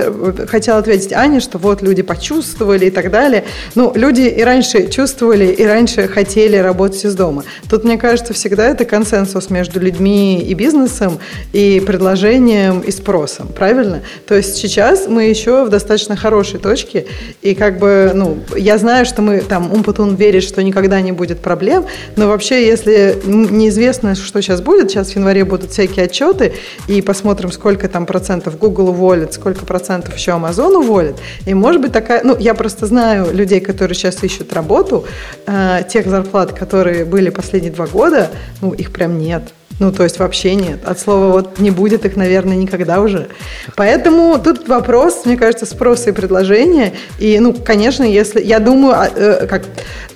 хотела 0.49 0.79
ответить 0.79 1.13
Ане, 1.13 1.41
что 1.41 1.59
вот 1.59 1.83
люди 1.83 2.03
почувствовали 2.03 2.87
и 2.87 2.91
так 2.91 3.11
далее. 3.11 3.45
Ну, 3.75 3.93
люди 3.95 4.23
и 4.23 4.43
раньше 4.43 4.89
чувствовали, 4.89 5.47
и 5.47 5.65
раньше 5.65 6.09
хотели 6.09 6.57
работать 6.57 7.05
из 7.05 7.15
дома. 7.15 7.45
Тут, 7.71 7.85
мне 7.85 7.99
кажется, 7.99 8.33
всегда 8.33 8.69
это 8.69 8.85
консенсус 8.85 9.51
между 9.51 9.81
людьми 9.81 10.41
и 10.41 10.55
бизнесом, 10.55 11.19
и 11.53 11.83
предложением, 11.87 12.81
и 12.81 12.91
спросом, 12.91 13.49
правильно? 13.49 14.01
То 14.27 14.35
есть 14.35 14.57
сейчас 14.57 15.07
мы 15.09 15.25
еще 15.25 15.65
в 15.65 15.69
достаточно 15.69 16.17
хорошей 16.17 16.61
точке, 16.61 17.07
и 17.43 17.55
как 17.55 17.79
бы, 17.79 18.13
ну, 18.15 18.39
я 18.57 18.79
знаю, 18.79 19.05
что 19.07 19.23
мы 19.23 19.41
там, 19.41 19.73
Умпутун 19.73 20.15
верит, 20.17 20.43
что 20.43 20.63
никогда 20.63 21.01
не 21.01 21.13
будет 21.13 21.41
проблем, 21.41 21.85
но 22.17 22.29
вообще, 22.29 22.67
если 22.67 23.17
неизвестно, 23.27 24.15
что 24.15 24.41
сейчас 24.43 24.61
будет, 24.61 24.91
сейчас 24.91 25.11
в 25.11 25.17
январе 25.17 25.45
будут 25.45 25.71
всякие 25.71 26.07
отчеты, 26.07 26.53
и 26.89 27.03
посмотрим, 27.03 27.53
сколько 27.53 27.89
там 27.89 28.07
процентов 28.07 28.59
Google 28.59 28.78
Google 28.79 28.91
уволит, 28.91 29.33
сколько 29.33 29.67
процентов 29.67 30.17
еще 30.17 30.33
Amazon 30.33 30.77
уволит. 30.77 31.17
И 31.47 31.55
может 31.55 31.83
быть 31.83 31.93
такая, 31.93 32.23
ну, 32.23 32.37
я 32.39 32.55
просто 32.55 32.87
знаю 32.87 33.35
людей, 33.35 33.61
которые 33.61 33.95
сейчас 33.95 34.23
ищут 34.23 34.53
работу, 34.53 35.05
э, 35.47 35.83
тех 35.89 36.07
зарплат, 36.07 36.53
которые 36.53 37.05
были 37.05 37.31
последние 37.31 37.73
два 37.73 37.87
года, 37.87 38.31
ну, 38.61 38.73
их 38.73 38.93
прям 38.93 39.19
нет. 39.19 39.43
Ну, 39.79 39.93
то 39.93 40.03
есть 40.03 40.19
вообще 40.19 40.57
нет. 40.57 40.81
От 40.85 40.99
слова 40.99 41.33
вот 41.33 41.61
не 41.61 41.71
будет 41.71 42.05
их, 42.05 42.17
наверное, 42.17 42.57
никогда 42.57 43.01
уже. 43.01 43.29
Поэтому 43.77 44.39
тут 44.39 44.67
вопрос, 44.67 45.23
мне 45.25 45.37
кажется, 45.37 45.67
спроса 45.67 46.11
и 46.11 46.13
предложения. 46.13 46.95
И, 47.19 47.39
ну, 47.39 47.55
конечно, 47.55 48.03
если... 48.03 48.43
Я 48.43 48.59
думаю, 48.59 48.95
а, 48.95 49.09
э, 49.15 49.47
как 49.47 49.63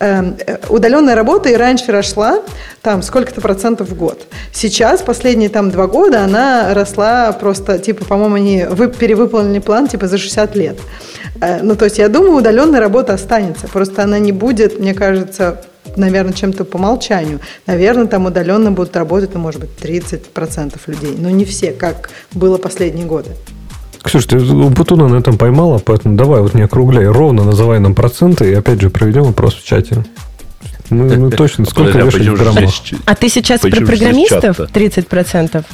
э, 0.01 0.59
удаленная 0.69 1.15
работа 1.15 1.49
и 1.49 1.55
раньше 1.55 1.93
росла 1.93 2.43
там 2.83 3.03
сколько-то 3.03 3.41
процентов 3.41 3.91
в 3.91 3.97
год. 3.97 4.27
Сейчас, 4.53 5.03
последние 5.03 5.49
там 5.49 5.71
два 5.71 5.87
года, 5.87 6.25
она 6.25 6.75
росла 6.75 7.31
просто, 7.33 7.79
типа, 7.79 8.05
по-моему, 8.05 8.35
они 8.35 8.65
вы, 8.69 8.89
перевыполнили 8.89 9.61
план, 9.61 9.87
типа, 9.87 10.09
за 10.09 10.19
60 10.19 10.57
лет. 10.57 10.79
Э, 11.41 11.63
ну, 11.63 11.77
то 11.77 11.85
есть 11.85 11.99
я 11.99 12.09
думаю, 12.09 12.35
удаленная 12.35 12.81
работа 12.81 13.15
останется. 13.15 13.69
Просто 13.69 14.03
она 14.03 14.19
не 14.19 14.33
будет, 14.33 14.81
мне 14.81 14.93
кажется, 14.93 15.63
наверное, 15.97 16.33
чем-то 16.33 16.65
по 16.65 16.77
умолчанию. 16.77 17.41
Наверное, 17.67 18.07
там 18.07 18.27
удаленно 18.27 18.73
будут 18.73 18.97
работать, 18.97 19.35
ну, 19.35 19.41
может 19.41 19.61
быть, 19.61 19.71
30% 19.81 20.79
людей. 20.87 21.15
Но 21.19 21.31
не 21.31 21.45
все, 21.45 21.73
как 21.73 22.11
было 22.33 22.59
последние 22.59 23.07
годы. 23.07 23.31
Ксюш, 24.03 24.27
ты 24.27 24.39
Бутуна 24.39 25.09
на 25.09 25.17
этом 25.17 25.39
поймала, 25.39 25.79
поэтому 25.79 26.17
давай 26.17 26.41
вот 26.41 26.55
не 26.55 26.63
округляй, 26.63 27.07
ровно 27.07 27.45
называй 27.45 27.79
нам 27.79 27.95
проценты 27.95 28.51
и 28.51 28.55
опять 28.55 28.81
же 28.81 28.91
проведем 28.91 29.23
вопрос 29.23 29.55
в 29.55 29.65
чате. 29.65 30.05
Мы, 30.91 31.17
мы 31.17 31.31
точно 31.31 31.65
сколько 31.65 31.93
Подожди, 31.93 32.19
вешать 32.19 32.39
в 32.39 32.43
граммах. 32.43 32.75
А 33.07 33.15
ты 33.15 33.29
сейчас 33.29 33.61
про 33.61 33.71
программистов 33.71 34.61
30%? 34.61 35.65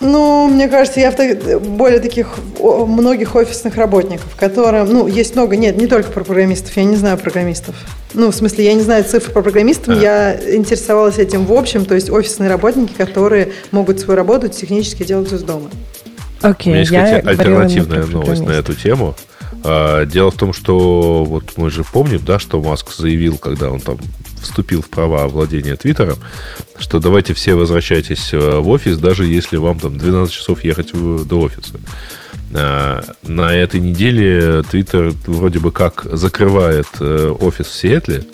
Ну, 0.00 0.46
мне 0.46 0.68
кажется, 0.68 1.00
я 1.00 1.10
в 1.10 1.68
более 1.70 1.98
таких 1.98 2.28
многих 2.60 3.34
офисных 3.34 3.76
работников, 3.76 4.36
которым, 4.36 4.88
ну, 4.92 5.06
есть 5.08 5.34
много, 5.34 5.56
нет, 5.56 5.76
не 5.76 5.88
только 5.88 6.12
про 6.12 6.22
программистов, 6.22 6.76
я 6.76 6.84
не 6.84 6.94
знаю 6.94 7.18
программистов. 7.18 7.74
Ну, 8.14 8.30
в 8.30 8.34
смысле, 8.34 8.64
я 8.64 8.74
не 8.74 8.82
знаю 8.82 9.02
цифр 9.04 9.32
по 9.32 9.42
программистам, 9.42 9.94
а. 9.94 10.00
я 10.00 10.54
интересовалась 10.54 11.18
этим 11.18 11.44
в 11.44 11.52
общем, 11.52 11.84
то 11.84 11.94
есть 11.94 12.10
офисные 12.10 12.48
работники, 12.48 12.92
которые 12.92 13.52
могут 13.72 13.98
свою 13.98 14.16
работу 14.16 14.48
технически 14.48 15.02
делать 15.02 15.32
из 15.32 15.42
дома. 15.42 15.68
Окей, 16.42 16.72
У 16.72 16.76
меня 16.76 16.80
есть, 16.80 16.92
кстати, 16.92 17.26
альтернативная 17.26 18.06
новость 18.06 18.42
на 18.42 18.52
эту 18.52 18.74
тему. 18.74 19.16
А, 19.64 20.04
дело 20.04 20.30
в 20.30 20.36
том, 20.36 20.52
что 20.52 21.24
вот 21.24 21.54
мы 21.56 21.70
же 21.70 21.84
помним, 21.84 22.20
да, 22.24 22.38
что 22.38 22.60
Маск 22.60 22.92
заявил, 22.92 23.38
когда 23.38 23.70
он 23.70 23.80
там 23.80 23.98
вступил 24.40 24.82
в 24.82 24.88
права 24.88 25.26
владения 25.28 25.76
Твиттером, 25.76 26.16
что 26.78 27.00
давайте 27.00 27.34
все 27.34 27.54
возвращайтесь 27.54 28.32
э, 28.32 28.58
в 28.58 28.68
офис, 28.68 28.98
даже 28.98 29.26
если 29.26 29.56
вам 29.56 29.80
там 29.80 29.98
12 29.98 30.32
часов 30.32 30.62
ехать 30.64 30.92
в, 30.92 31.26
до 31.26 31.40
офиса. 31.40 31.74
А, 32.54 33.02
на 33.22 33.52
этой 33.52 33.80
неделе 33.80 34.62
Твиттер 34.62 35.12
вроде 35.26 35.58
бы 35.58 35.72
как 35.72 36.06
закрывает 36.12 36.86
э, 37.00 37.34
офис 37.40 37.66
в 37.66 37.74
Сиэтле, 37.74 38.24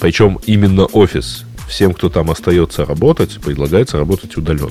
причем 0.00 0.38
именно 0.46 0.86
офис. 0.86 1.44
Всем, 1.68 1.92
кто 1.94 2.08
там 2.08 2.30
остается 2.30 2.84
работать, 2.84 3.40
предлагается 3.40 3.98
работать 3.98 4.36
удаленно. 4.36 4.70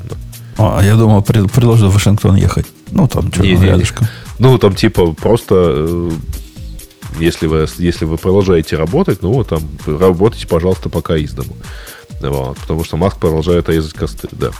А, 0.58 0.82
я 0.82 0.96
думал, 0.96 1.22
предложат 1.22 1.92
в 1.92 1.94
Вашингтон 1.94 2.36
ехать. 2.36 2.66
Ну, 2.92 3.08
там 3.08 3.32
что-то 3.32 3.48
рядышком. 3.48 4.08
Ну, 4.40 4.58
там 4.58 4.76
типа 4.76 5.14
просто 5.14 5.56
э, 5.56 6.12
если 7.20 7.48
вы, 7.48 7.68
если 7.78 8.06
вы 8.06 8.18
продолжаете 8.18 8.76
работать, 8.76 9.22
ну, 9.22 9.32
вот 9.32 9.50
там, 9.50 9.62
работайте, 9.86 10.48
пожалуйста, 10.48 10.90
пока 10.90 11.16
из 11.18 11.34
дому. 11.34 11.56
Вот, 12.22 12.58
потому 12.58 12.84
что 12.84 12.98
Маск 12.98 13.18
продолжает 13.18 13.70
резать 13.70 13.94
косты, 13.94 14.28
да. 14.32 14.52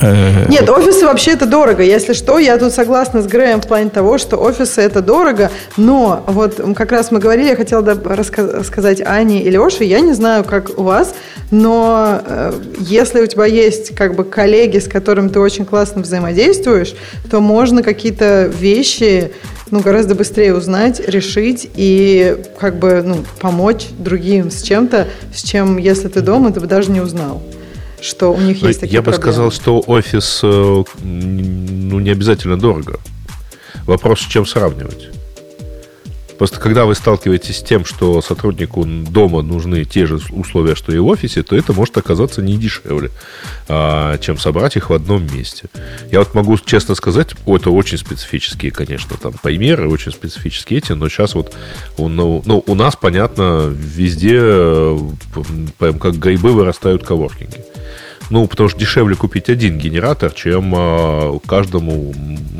Э, 0.00 0.46
Нет, 0.48 0.68
офисы 0.68 1.04
вообще 1.04 1.32
это 1.32 1.46
дорого. 1.46 1.82
Если 1.82 2.12
что, 2.12 2.38
я 2.38 2.56
тут 2.58 2.72
согласна 2.72 3.22
с 3.22 3.26
Греем 3.26 3.60
в 3.60 3.66
плане 3.66 3.90
того, 3.90 4.18
что 4.18 4.36
офисы 4.38 4.80
это 4.80 5.02
дорого, 5.02 5.50
но 5.76 6.24
вот 6.26 6.60
как 6.76 6.92
раз 6.92 7.10
мы 7.10 7.18
говорили, 7.18 7.50
я 7.50 7.56
хотела 7.56 7.82
рассказать 7.84 9.00
Ане 9.02 9.42
и 9.42 9.50
Леше, 9.50 9.84
я 9.84 10.00
не 10.00 10.14
знаю, 10.14 10.44
как 10.44 10.78
у 10.78 10.82
вас, 10.82 11.14
но 11.50 12.22
э, 12.24 12.52
если 12.78 13.20
у 13.20 13.26
тебя 13.26 13.44
есть 13.44 13.94
как 13.94 14.14
бы 14.14 14.24
коллеги, 14.24 14.78
с 14.78 14.88
которыми 14.88 15.28
ты 15.28 15.40
очень 15.40 15.66
классно 15.66 16.02
взаимодействуешь, 16.02 16.94
то 17.30 17.40
можно 17.40 17.82
какие-то 17.82 18.46
вещи 18.46 19.32
ну, 19.70 19.80
гораздо 19.80 20.14
быстрее 20.14 20.54
узнать, 20.54 21.00
решить 21.06 21.70
и 21.74 22.36
как 22.58 22.78
бы 22.78 23.02
ну, 23.04 23.24
помочь 23.40 23.88
другим 23.98 24.50
с 24.50 24.62
чем-то, 24.62 25.08
с 25.34 25.42
чем, 25.42 25.76
если 25.76 26.08
ты 26.08 26.20
дома, 26.20 26.52
ты 26.52 26.60
бы 26.60 26.66
даже 26.66 26.90
не 26.90 27.00
узнал 27.00 27.42
что 28.02 28.32
у 28.32 28.40
них 28.40 28.62
есть 28.62 28.80
такие 28.80 28.96
Я 28.96 29.02
проблемы. 29.02 29.18
бы 29.18 29.32
сказал, 29.32 29.50
что 29.52 29.82
офис 29.86 30.40
э, 30.42 30.84
ну, 31.02 32.00
не 32.00 32.10
обязательно 32.10 32.58
дорого. 32.58 32.98
Вопрос, 33.86 34.20
с 34.20 34.26
чем 34.26 34.46
сравнивать. 34.46 35.08
Просто 36.38 36.58
когда 36.60 36.84
вы 36.84 36.94
сталкиваетесь 36.94 37.58
с 37.58 37.62
тем, 37.62 37.84
что 37.84 38.20
сотруднику 38.22 38.84
дома 38.84 39.42
нужны 39.42 39.84
те 39.84 40.06
же 40.06 40.18
условия, 40.30 40.74
что 40.74 40.92
и 40.92 40.98
в 40.98 41.06
офисе, 41.06 41.42
то 41.42 41.56
это 41.56 41.72
может 41.72 41.96
оказаться 41.96 42.42
не 42.42 42.56
дешевле, 42.56 43.10
а, 43.68 44.18
чем 44.18 44.38
собрать 44.38 44.76
их 44.76 44.90
в 44.90 44.92
одном 44.92 45.26
месте. 45.34 45.68
Я 46.10 46.20
вот 46.20 46.34
могу 46.34 46.58
честно 46.58 46.94
сказать, 46.94 47.34
это 47.46 47.70
очень 47.70 47.98
специфические, 47.98 48.70
конечно, 48.70 49.16
там 49.16 49.34
примеры, 49.42 49.88
очень 49.88 50.12
специфические 50.12 50.78
эти, 50.78 50.92
но 50.92 51.08
сейчас 51.08 51.34
вот 51.34 51.54
ну, 51.98 52.42
ну, 52.44 52.62
у 52.66 52.74
нас, 52.74 52.96
понятно, 52.96 53.68
везде 53.68 54.38
э, 54.40 54.98
прям 55.78 55.98
как 55.98 56.16
грибы 56.16 56.52
вырастают 56.52 57.04
коворкинги. 57.04 57.64
Ну, 58.32 58.46
потому 58.46 58.70
что 58.70 58.78
дешевле 58.78 59.14
купить 59.14 59.50
один 59.50 59.76
генератор, 59.76 60.32
чем 60.32 60.72
а, 60.74 61.38
каждому 61.46 62.14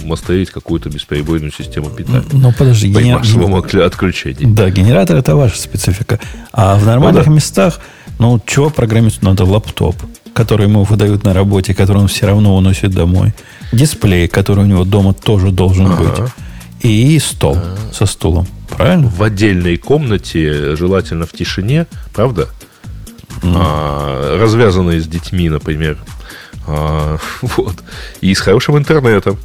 мастырить 0.04 0.50
какую-то 0.50 0.90
бесперебойную 0.90 1.50
систему 1.50 1.88
питания. 1.88 2.24
Ну, 2.30 2.52
подожди. 2.52 2.92
По 2.92 3.00
генер... 3.00 3.14
максимуму 3.14 3.56
отключения. 3.56 4.46
Да, 4.46 4.68
генератор 4.68 5.16
это 5.16 5.34
ваша 5.34 5.58
специфика. 5.58 6.20
А 6.52 6.76
в 6.76 6.84
нормальных 6.84 7.24
ну, 7.24 7.32
да. 7.32 7.36
местах, 7.36 7.80
ну, 8.18 8.38
чего 8.46 8.68
программисту 8.68 9.24
надо? 9.24 9.46
Лаптоп, 9.46 9.96
который 10.34 10.66
ему 10.66 10.84
выдают 10.84 11.24
на 11.24 11.32
работе, 11.32 11.72
который 11.72 12.02
он 12.02 12.08
все 12.08 12.26
равно 12.26 12.54
уносит 12.54 12.90
домой. 12.90 13.32
Дисплей, 13.72 14.28
который 14.28 14.64
у 14.64 14.66
него 14.66 14.84
дома 14.84 15.14
тоже 15.14 15.52
должен 15.52 15.86
ага. 15.86 16.02
быть. 16.02 16.32
И 16.82 17.18
стол 17.18 17.56
ага. 17.56 17.94
со 17.94 18.04
стулом. 18.04 18.46
Правильно? 18.68 19.08
В 19.08 19.22
отдельной 19.22 19.78
комнате, 19.78 20.76
желательно 20.76 21.24
в 21.24 21.32
тишине, 21.32 21.86
правда? 22.12 22.48
А, 23.42 24.38
развязанные 24.38 25.00
с 25.00 25.06
детьми, 25.06 25.48
например. 25.48 25.98
А, 26.66 27.18
вот. 27.42 27.76
И 28.20 28.34
с 28.34 28.40
хорошим 28.40 28.78
интернетом. 28.78 29.38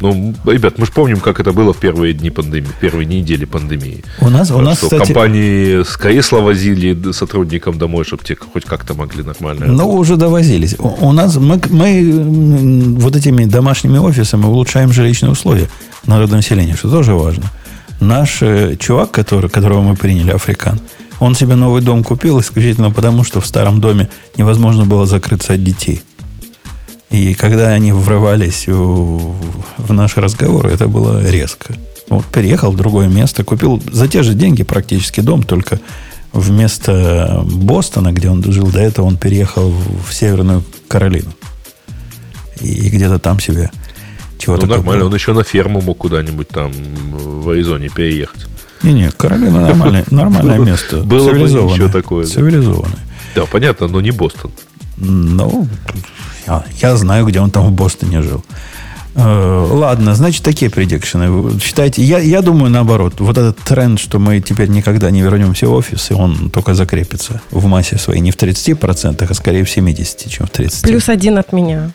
Ну, 0.00 0.34
ребят, 0.44 0.78
мы 0.78 0.86
же 0.86 0.92
помним, 0.92 1.20
как 1.20 1.40
это 1.40 1.52
было 1.52 1.72
в 1.72 1.78
первые 1.78 2.14
дни 2.14 2.30
пандемии, 2.30 2.68
первые 2.80 3.06
недели 3.06 3.44
пандемии. 3.44 4.04
У 4.20 4.28
нас, 4.28 4.50
у 4.50 4.60
нас, 4.60 4.78
что 4.78 4.86
кстати, 4.86 5.06
компании 5.06 5.82
с 5.82 5.96
кресла 5.96 6.40
возили 6.40 7.12
сотрудникам 7.12 7.78
домой, 7.78 8.04
чтобы 8.04 8.24
те 8.24 8.36
хоть 8.36 8.64
как-то 8.64 8.94
могли 8.94 9.22
нормально. 9.22 9.66
Ну, 9.66 9.88
уже 9.94 10.16
довозились. 10.16 10.74
У, 10.78 10.88
у 11.08 11.12
нас 11.12 11.36
мы, 11.36 11.60
мы 11.70 12.96
вот 12.98 13.16
этими 13.16 13.44
домашними 13.44 13.98
офисами 13.98 14.44
улучшаем 14.46 14.92
жилищные 14.92 15.30
условия 15.30 15.68
народного 16.06 16.38
населения, 16.38 16.74
что 16.74 16.90
тоже 16.90 17.14
важно. 17.14 17.44
Наш 18.00 18.42
э, 18.42 18.76
чувак, 18.78 19.12
который, 19.12 19.48
которого 19.48 19.80
мы 19.80 19.96
приняли, 19.96 20.32
африкан, 20.32 20.80
он 21.24 21.34
себе 21.34 21.54
новый 21.54 21.80
дом 21.80 22.04
купил 22.04 22.38
исключительно 22.40 22.90
потому, 22.90 23.24
что 23.24 23.40
в 23.40 23.46
старом 23.46 23.80
доме 23.80 24.10
невозможно 24.36 24.84
было 24.84 25.06
закрыться 25.06 25.54
от 25.54 25.64
детей. 25.64 26.02
И 27.08 27.32
когда 27.32 27.68
они 27.68 27.92
врывались 27.92 28.66
в, 28.66 29.34
в 29.78 29.92
наши 29.94 30.20
разговоры, 30.20 30.70
это 30.70 30.86
было 30.86 31.26
резко. 31.26 31.76
Вот 32.10 32.26
переехал 32.26 32.72
в 32.72 32.76
другое 32.76 33.08
место, 33.08 33.42
купил 33.42 33.82
за 33.90 34.06
те 34.06 34.22
же 34.22 34.34
деньги 34.34 34.64
практически 34.64 35.20
дом, 35.20 35.44
только 35.44 35.80
вместо 36.34 37.42
Бостона, 37.46 38.12
где 38.12 38.28
он 38.28 38.44
жил 38.44 38.66
до 38.66 38.80
этого, 38.80 39.06
он 39.06 39.16
переехал 39.16 39.70
в 39.70 40.12
Северную 40.12 40.62
Каролину. 40.88 41.32
И 42.60 42.90
где-то 42.90 43.18
там 43.18 43.40
себе 43.40 43.70
чего-то 44.36 44.66
Ну, 44.66 44.72
нормально, 44.72 45.04
купил. 45.04 45.06
он 45.06 45.14
еще 45.14 45.32
на 45.32 45.42
ферму 45.42 45.80
мог 45.80 45.96
куда-нибудь 45.96 46.48
там 46.48 46.70
в 46.72 47.48
Аризоне 47.48 47.88
переехать. 47.88 48.46
Не-не, 48.84 49.10
Каролина 49.10 49.60
нормальное, 49.60 50.04
нормальное 50.10 50.58
место. 50.58 50.98
было 50.98 51.28
бы 51.28 51.32
Цивилизованное. 51.32 51.74
ничего 51.74 51.88
такое, 51.88 52.26
да. 52.26 52.30
Цивилизованное. 52.32 52.98
Да, 53.34 53.46
понятно, 53.46 53.88
но 53.88 54.00
не 54.00 54.10
Бостон. 54.10 54.52
Ну, 54.96 55.66
я, 56.46 56.64
я 56.80 56.96
знаю, 56.96 57.26
где 57.26 57.40
он 57.40 57.50
там 57.50 57.66
в 57.66 57.72
Бостоне 57.72 58.22
жил. 58.22 58.44
Э, 59.16 59.66
ладно, 59.70 60.14
значит, 60.14 60.42
такие 60.42 60.70
предикшены. 60.70 61.30
Вы 61.30 61.60
Считайте, 61.60 62.02
я, 62.02 62.18
я 62.18 62.42
думаю, 62.42 62.70
наоборот, 62.70 63.14
вот 63.18 63.38
этот 63.38 63.58
тренд, 63.58 64.00
что 64.00 64.18
мы 64.18 64.40
теперь 64.40 64.68
никогда 64.68 65.10
не 65.10 65.22
вернемся 65.22 65.68
в 65.68 65.72
офис, 65.72 66.10
и 66.10 66.14
он 66.14 66.50
только 66.50 66.74
закрепится 66.74 67.40
в 67.50 67.66
массе 67.66 67.96
своей 67.96 68.20
не 68.20 68.32
в 68.32 68.36
30%, 68.36 69.26
а 69.28 69.34
скорее 69.34 69.64
в 69.64 69.76
70%, 69.76 70.28
чем 70.28 70.46
в 70.46 70.50
30%. 70.50 70.82
Плюс 70.82 71.08
один 71.08 71.38
от 71.38 71.52
меня. 71.52 71.92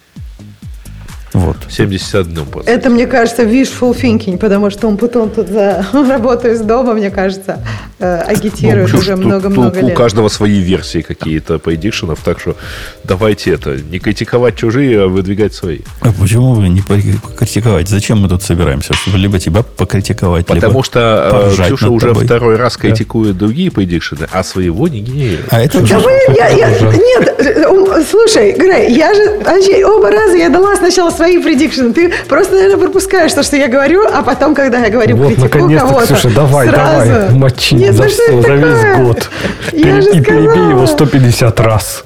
Вот. 1.33 1.57
71 1.69 2.45
процент. 2.45 2.67
Это, 2.69 2.89
мне 2.89 3.05
кажется, 3.05 3.43
wishful 3.43 3.93
thinking, 3.95 4.37
потому 4.37 4.69
что 4.71 4.87
он 4.87 4.97
потом 4.97 5.29
тут 5.29 5.47
за 5.47 5.85
работу 5.93 6.49
из 6.49 6.61
дома, 6.61 6.93
мне 6.93 7.11
кажется, 7.11 7.59
э, 7.99 8.21
агитирует 8.21 8.93
уже 8.93 9.15
много-много 9.15 9.77
У 9.79 9.87
лет. 9.87 9.97
каждого 9.97 10.27
свои 10.29 10.59
версии 10.59 11.01
какие-то 11.01 11.59
предикшенов, 11.59 12.19
так 12.23 12.39
что 12.39 12.55
давайте 13.03 13.51
это, 13.51 13.75
не 13.75 13.99
критиковать 13.99 14.55
чужие, 14.55 15.03
а 15.03 15.07
выдвигать 15.07 15.53
свои. 15.53 15.79
А 16.01 16.11
почему 16.11 16.53
вы 16.53 16.67
не 16.69 16.81
покритиковать? 16.81 17.87
Зачем 17.89 18.19
мы 18.21 18.29
тут 18.29 18.41
собираемся? 18.41 18.93
Чтобы 18.93 19.17
либо 19.19 19.37
тебя 19.39 19.61
покритиковать, 19.63 20.45
Потому 20.47 20.71
либо 20.73 20.83
что 20.83 21.51
э, 21.55 21.63
Ксюша 21.65 21.89
уже 21.89 22.07
тобой. 22.07 22.25
второй 22.25 22.55
раз 22.55 22.75
критикует 22.77 23.37
другие 23.37 23.69
предикшены, 23.71 24.27
а 24.31 24.43
своего 24.43 24.87
не 24.87 25.01
генерирует. 25.01 25.45
А 25.51 25.61
это 25.61 25.79
Да 25.81 25.99
вы, 25.99 26.11
я, 26.35 26.47
я, 26.49 26.69
нет, 26.69 27.35
э, 27.39 28.03
слушай, 28.09 28.53
Грей, 28.53 28.95
я 28.95 29.13
же, 29.13 29.41
Андрей, 29.45 29.83
оба 29.83 30.09
раза 30.09 30.35
я 30.35 30.49
дала 30.49 30.75
сначала 30.75 31.09
свои 31.19 31.37
предикшены. 31.43 31.93
Ты 31.93 32.11
просто, 32.27 32.55
наверное, 32.55 32.77
пропускаешь 32.77 33.33
то, 33.33 33.43
что 33.43 33.57
я 33.57 33.67
говорю, 33.67 34.05
а 34.07 34.21
потом, 34.23 34.55
когда 34.55 34.79
я 34.79 34.89
говорю 34.89 35.17
Вот, 35.17 35.27
критику 35.27 35.43
наконец-то, 35.43 35.87
кого-то, 35.87 36.05
Ксюша, 36.15 36.29
давай, 36.35 36.67
сразу. 36.69 37.09
давай, 37.09 37.29
мочи 37.31 37.75
Нет, 37.75 37.95
за 37.95 38.03
ну 38.03 38.09
что 38.09 38.41
за 38.41 38.55
весь 38.55 38.79
такое? 38.79 39.03
год. 39.03 39.29
Я 39.73 39.83
Пере- 39.83 40.01
же 40.01 40.09
и 40.11 40.21
перебей 40.21 40.69
его 40.69 40.87
150 40.87 41.59
раз. 41.59 42.05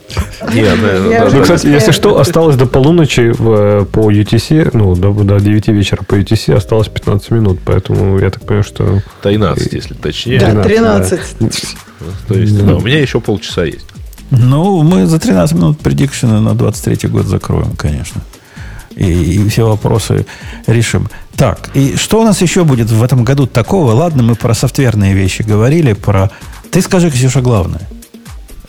Не, 0.53 0.61
Я 0.61 0.71
да, 1.19 1.29
Ну, 1.31 1.41
кстати, 1.41 1.67
если 1.67 1.91
что, 1.91 2.19
осталось 2.19 2.55
до 2.55 2.65
полуночи 2.65 3.31
в- 3.37 3.85
по 3.85 4.11
UTC, 4.11 4.71
ну, 4.73 4.95
до, 4.95 5.11
до 5.13 5.39
9 5.39 5.67
вечера 5.71 6.01
по 6.07 6.15
UTC 6.15 6.55
осталось 6.55 6.87
15 6.87 7.31
минут, 7.31 7.59
поэтому 7.63 8.17
я 8.19 8.29
так 8.31 8.41
понимаю, 8.43 8.63
что... 8.63 9.01
13, 9.21 9.73
если 9.73 9.93
точнее. 9.93 10.39
Да, 10.39 10.63
13, 10.63 11.19
13. 11.39 11.75
То 12.27 12.33
есть, 12.33 12.65
да, 12.65 12.75
у 12.75 12.81
меня 12.81 12.99
еще 12.99 13.19
полчаса 13.19 13.63
есть. 13.63 13.85
Ну, 14.31 14.81
мы 14.81 15.05
за 15.05 15.19
13 15.19 15.55
минут 15.55 15.79
предикшены 15.79 16.39
на 16.39 16.55
23 16.55 17.07
год 17.09 17.25
закроем, 17.27 17.71
конечно. 17.77 18.21
И, 18.95 19.05
и 19.05 19.49
все 19.49 19.67
вопросы 19.67 20.25
решим. 20.67 21.09
Так, 21.35 21.69
и 21.73 21.95
что 21.95 22.21
у 22.21 22.23
нас 22.23 22.41
еще 22.41 22.63
будет 22.63 22.89
в 22.91 23.03
этом 23.03 23.23
году 23.23 23.47
такого? 23.47 23.93
Ладно, 23.93 24.23
мы 24.23 24.35
про 24.35 24.53
софтверные 24.53 25.13
вещи 25.13 25.41
говорили, 25.41 25.93
про... 25.93 26.29
Ты 26.71 26.81
скажи, 26.81 27.09
Ксюша, 27.09 27.41
главное. 27.41 27.81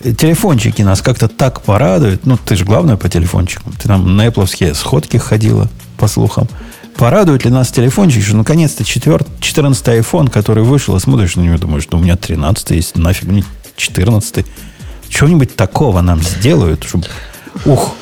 Телефончики 0.03 0.83
нас 0.83 1.01
как-то 1.01 1.29
так 1.29 1.63
порадуют. 1.63 2.27
Ну, 2.27 2.37
ты 2.37 2.57
же 2.57 2.65
главное 2.65 2.97
по 2.97 3.09
телефончикам. 3.09 3.73
Ты 3.73 3.89
там 3.89 4.17
на 4.17 4.27
Apple 4.27 4.75
сходки 4.75 5.17
ходила, 5.17 5.69
по 5.97 6.09
слухам. 6.09 6.49
Порадует 6.97 7.45
ли 7.45 7.51
нас 7.51 7.71
телефончик, 7.71 8.23
что 8.23 8.37
наконец-то 8.37 8.85
4, 8.85 9.19
14 9.41 9.87
iPhone, 9.89 10.31
который 10.31 10.63
вышел, 10.63 10.97
и 10.97 11.01
смотришь 11.01 11.37
на 11.37 11.41
него, 11.41 11.59
думаешь, 11.59 11.89
ну, 11.91 11.99
у 11.99 12.01
меня 12.01 12.17
13 12.17 12.71
есть, 12.71 12.97
нафиг 12.97 13.25
мне 13.25 13.45
14 13.77 14.47
Чего-нибудь 15.09 15.57
такого 15.57 16.01
нам 16.03 16.23
сделают, 16.23 16.85
чтобы... 16.85 17.07
Ух, 17.65 17.95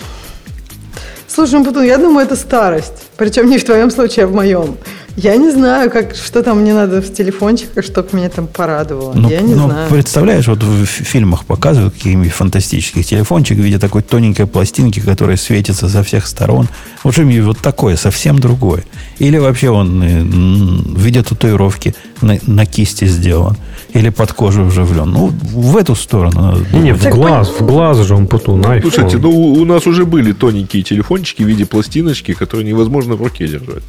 Слушай, 1.34 1.60
ну, 1.60 1.64
Путун, 1.64 1.84
я 1.84 1.96
думаю, 1.96 2.26
это 2.26 2.36
старость. 2.36 3.06
Причем 3.16 3.48
не 3.48 3.56
в 3.56 3.64
твоем 3.64 3.90
случае, 3.90 4.26
а 4.26 4.28
в 4.28 4.34
моем. 4.34 4.76
Я 5.16 5.36
не 5.36 5.50
знаю, 5.50 5.90
как, 5.90 6.14
что 6.14 6.42
там 6.42 6.60
мне 6.60 6.72
надо 6.72 7.02
в 7.02 7.12
телефончиках, 7.12 7.84
чтобы 7.84 8.08
меня 8.12 8.30
там 8.30 8.46
порадовало. 8.46 9.12
Ну, 9.14 9.28
я 9.28 9.40
не 9.40 9.54
ну, 9.54 9.68
знаю. 9.68 9.90
представляешь, 9.90 10.46
вот 10.46 10.62
в 10.62 10.86
фи- 10.86 11.04
фильмах 11.04 11.44
показывают 11.44 11.94
каких-нибудь 11.94 12.32
фантастических 12.32 13.04
телефончик 13.04 13.58
в 13.58 13.60
виде 13.60 13.78
такой 13.78 14.02
тоненькой 14.02 14.46
пластинки, 14.46 15.00
которая 15.00 15.36
светится 15.36 15.88
со 15.88 16.02
всех 16.02 16.26
сторон. 16.26 16.68
Вот 17.04 17.12
что-нибудь 17.12 17.44
вот 17.44 17.58
такое, 17.58 17.96
совсем 17.96 18.38
другое. 18.38 18.84
Или 19.18 19.36
вообще 19.36 19.70
он 19.70 20.02
э, 20.02 20.22
в 20.22 21.00
виде 21.00 21.22
татуировки 21.22 21.94
на, 22.22 22.38
на 22.46 22.64
кисти 22.64 23.04
сделан. 23.06 23.56
Или 23.92 24.08
под 24.08 24.32
кожу 24.32 24.64
вживлен. 24.64 25.10
Ну, 25.10 25.32
в 25.42 25.76
эту 25.76 25.94
сторону 25.94 26.56
Не, 26.72 26.80
не, 26.80 26.94
в 26.94 27.04
глаз, 27.10 27.50
в 27.50 27.66
глаз 27.66 27.98
же 27.98 28.14
он 28.14 28.26
путун, 28.26 28.62
iPhone. 28.62 28.80
Слушайте, 28.80 29.18
ну 29.18 29.30
у 29.30 29.52
у 29.62 29.64
нас 29.64 29.86
уже 29.86 30.06
были 30.06 30.32
тоненькие 30.32 30.82
телефончики 30.82 31.42
в 31.42 31.46
виде 31.46 31.66
пластиночки, 31.66 32.32
которые 32.32 32.66
невозможно 32.66 33.14
в 33.14 33.22
руке 33.22 33.46
держать. 33.46 33.82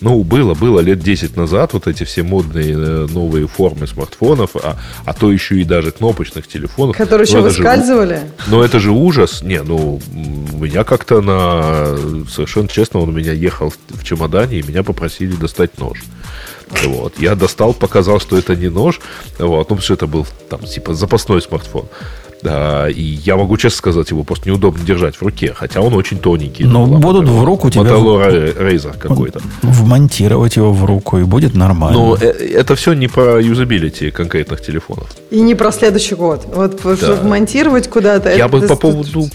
Ну, 0.00 0.22
было, 0.22 0.54
было 0.54 0.78
лет 0.78 1.00
10 1.00 1.36
назад 1.36 1.72
вот 1.72 1.88
эти 1.88 2.04
все 2.04 2.22
модные 2.22 2.72
э, 2.72 3.06
новые 3.10 3.48
формы 3.48 3.86
смартфонов, 3.88 4.50
а, 4.54 4.76
а 5.04 5.12
то 5.12 5.32
еще 5.32 5.56
и 5.60 5.64
даже 5.64 5.90
кнопочных 5.90 6.46
телефонов. 6.46 6.96
Которые 6.96 7.26
Ну, 7.30 7.38
еще 7.38 7.40
это 7.40 7.50
же 7.50 7.62
у- 7.62 7.64
выскальзывали. 7.66 8.20
Но 8.46 8.64
это 8.64 8.78
же 8.78 8.92
ужас. 8.92 9.42
Не, 9.42 9.60
ну, 9.62 10.00
у 10.52 10.56
меня 10.56 10.84
как-то 10.84 11.20
на... 11.20 11.96
Совершенно 12.30 12.68
честно, 12.68 13.00
он 13.00 13.08
у 13.08 13.12
меня 13.12 13.32
ехал 13.32 13.70
в- 13.70 14.00
в 14.00 14.04
чемодане, 14.04 14.58
и 14.60 14.62
меня 14.62 14.84
попросили 14.84 15.32
достать 15.34 15.78
нож. 15.78 15.98
Вот. 16.84 17.18
Я 17.18 17.34
достал, 17.34 17.72
показал, 17.74 18.20
что 18.20 18.38
это 18.38 18.54
не 18.54 18.68
нож. 18.68 19.00
Вот. 19.38 19.48
Ну, 19.48 19.64
потому 19.64 19.80
что 19.80 19.94
это 19.94 20.06
был 20.06 20.26
там, 20.48 20.60
типа, 20.60 20.94
запасной 20.94 21.42
смартфон. 21.42 21.86
Да, 22.42 22.88
и 22.88 23.02
я 23.02 23.36
могу 23.36 23.56
честно 23.56 23.78
сказать, 23.78 24.10
его 24.10 24.22
просто 24.24 24.48
неудобно 24.48 24.84
держать 24.84 25.16
в 25.16 25.22
руке, 25.22 25.52
хотя 25.54 25.80
он 25.80 25.94
очень 25.94 26.18
тоненький. 26.18 26.64
Но 26.64 26.86
Ну, 26.86 26.98
будут 26.98 27.28
в 27.28 27.44
руку 27.44 27.70
тебя- 27.70 27.82
Razer 27.82 28.96
какой-то. 28.98 29.40
Вмонтировать 29.62 30.56
его 30.56 30.72
в 30.72 30.84
руку, 30.84 31.18
и 31.18 31.24
будет 31.24 31.54
нормально. 31.54 31.98
Но 31.98 32.16
э, 32.20 32.26
это 32.30 32.74
все 32.76 32.92
не 32.92 33.08
про 33.08 33.40
юзабилити 33.40 34.10
конкретных 34.10 34.60
телефонов. 34.62 35.08
И 35.30 35.40
не 35.40 35.54
про 35.54 35.72
следующий 35.72 36.14
год. 36.14 36.46
Вот 36.54 36.80
Да. 36.82 37.20
монтировать 37.24 37.88
куда-то. 37.88 38.28
Я 38.30 38.46
это- 38.46 38.48
бы 38.48 38.66
по 38.66 38.76
поводу 38.76 39.28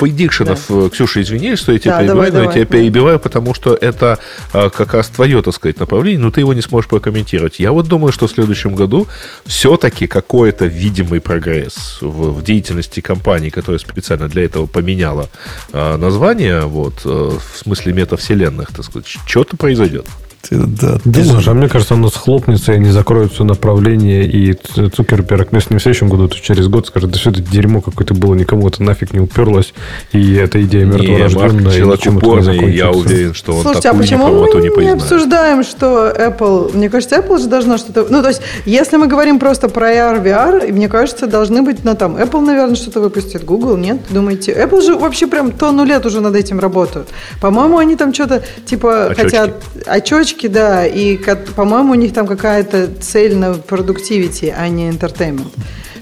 предикшенов, 0.00 0.70
э, 0.70 0.88
Ксюша, 0.90 1.20
извини, 1.20 1.56
что 1.56 1.72
я 1.72 1.78
тебя 1.78 1.92
Да, 1.92 1.98
перебиваю, 1.98 2.08
давай, 2.08 2.30
но 2.30 2.38
я 2.38 2.42
давай, 2.44 2.54
тебя 2.54 2.64
да. 2.64 2.78
перебиваю, 2.78 3.20
потому 3.20 3.54
что 3.54 3.74
это 3.74 4.18
а, 4.52 4.70
как 4.70 4.94
раз 4.94 5.08
твое, 5.08 5.42
так 5.42 5.54
сказать, 5.54 5.78
направление, 5.78 6.20
но 6.20 6.30
ты 6.30 6.40
его 6.40 6.54
не 6.54 6.62
сможешь 6.62 6.88
прокомментировать. 6.88 7.60
Я 7.60 7.72
вот 7.72 7.86
думаю, 7.86 8.10
что 8.12 8.26
в 8.26 8.30
следующем 8.30 8.74
году 8.74 9.06
все-таки 9.44 10.06
какой-то 10.06 10.64
видимый 10.64 11.20
прогресс 11.20 11.98
в, 12.00 12.32
в 12.32 12.42
деятельности 12.42 13.00
компании, 13.00 13.50
которая 13.50 13.78
специально 13.78 14.28
для 14.28 14.44
этого 14.44 14.66
поменяла 14.66 15.28
а, 15.72 15.98
название, 15.98 16.62
вот, 16.62 17.02
э, 17.04 17.08
в 17.08 17.58
смысле 17.58 17.92
метавселенных, 17.92 18.72
так 18.72 18.84
сказать, 18.86 19.06
что-то 19.26 19.58
произойдет. 19.58 20.06
Да, 20.50 20.98
Думаешь, 21.04 21.46
а 21.48 21.54
мне 21.54 21.68
кажется, 21.68 21.94
оно 21.94 22.08
схлопнется 22.08 22.72
и 22.72 22.78
не 22.78 22.90
закроют 22.90 23.32
все 23.32 23.44
направление, 23.44 24.24
и 24.24 24.54
Цукерберг, 24.54 25.52
ну, 25.52 25.58
если 25.58 25.74
не 25.74 25.78
в 25.78 25.82
следующем 25.82 26.08
году, 26.08 26.28
то 26.28 26.36
через 26.40 26.66
год 26.68 26.86
скажет, 26.86 27.10
да 27.10 27.18
все 27.18 27.30
это 27.30 27.40
дерьмо 27.40 27.80
какое-то 27.80 28.14
было, 28.14 28.34
никому 28.34 28.66
это 28.68 28.82
нафиг 28.82 29.12
не 29.12 29.20
уперлось, 29.20 29.74
и 30.12 30.34
эта 30.34 30.62
идея 30.62 30.86
мертворожденная, 30.86 31.76
и 31.76 31.82
ничем 31.82 32.18
это 32.18 32.52
не 32.52 32.70
я 32.70 32.90
уверен, 32.90 33.34
что 33.34 33.54
он 33.54 33.62
Слушайте, 33.62 33.90
а 33.90 33.94
почему 33.94 34.28
мы 34.28 34.60
не 34.60 34.84
не, 34.84 34.90
обсуждаем, 34.90 35.62
что 35.62 36.10
Apple... 36.10 36.76
Мне 36.76 36.88
кажется, 36.88 37.16
Apple 37.16 37.38
же 37.38 37.48
должна 37.48 37.78
что-то... 37.78 38.06
Ну, 38.08 38.22
то 38.22 38.28
есть, 38.28 38.40
если 38.64 38.96
мы 38.96 39.06
говорим 39.06 39.38
просто 39.38 39.68
про 39.68 39.92
AR, 39.92 40.22
VR, 40.22 40.68
и 40.68 40.72
мне 40.72 40.88
кажется, 40.88 41.26
должны 41.26 41.62
быть, 41.62 41.84
ну, 41.84 41.94
там, 41.94 42.16
Apple, 42.16 42.40
наверное, 42.40 42.76
что-то 42.76 43.00
выпустит, 43.00 43.44
Google, 43.44 43.76
нет? 43.76 43.98
Думаете? 44.10 44.52
Apple 44.52 44.82
же 44.82 44.94
вообще 44.96 45.26
прям 45.26 45.52
тонну 45.52 45.84
лет 45.84 46.06
уже 46.06 46.20
над 46.20 46.34
этим 46.34 46.58
работают. 46.58 47.08
По-моему, 47.40 47.78
они 47.78 47.96
там 47.96 48.14
что-то, 48.14 48.42
типа, 48.64 49.06
Очечки. 49.06 49.22
хотят... 49.22 49.62
Очечки, 49.86 50.29
да, 50.48 50.86
и, 50.86 51.16
по-моему, 51.56 51.92
у 51.92 51.94
них 51.94 52.12
там 52.12 52.26
какая-то 52.26 52.88
цель 53.00 53.36
на 53.36 53.54
продуктивити, 53.54 54.54
а 54.56 54.68
не 54.68 54.88
entertainment. 54.90 55.48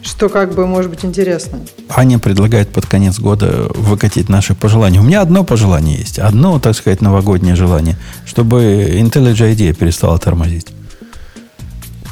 что 0.03 0.29
как 0.29 0.55
бы 0.55 0.66
может 0.66 0.91
быть 0.91 1.05
интересно. 1.05 1.61
Аня 1.89 2.18
предлагает 2.18 2.68
под 2.68 2.87
конец 2.87 3.18
года 3.18 3.68
выкатить 3.74 4.29
наши 4.29 4.55
пожелания. 4.55 5.01
У 5.01 5.03
меня 5.03 5.20
одно 5.20 5.45
пожелание 5.45 5.99
есть. 5.99 6.18
Одно, 6.18 6.59
так 6.61 6.74
сказать, 6.76 7.01
новогоднее 7.03 7.57
желание. 7.57 7.97
Чтобы 8.24 8.62
IntelliJ 8.91 9.55
IDEA 9.55 9.74
перестала 9.74 10.18
тормозить. 10.18 10.68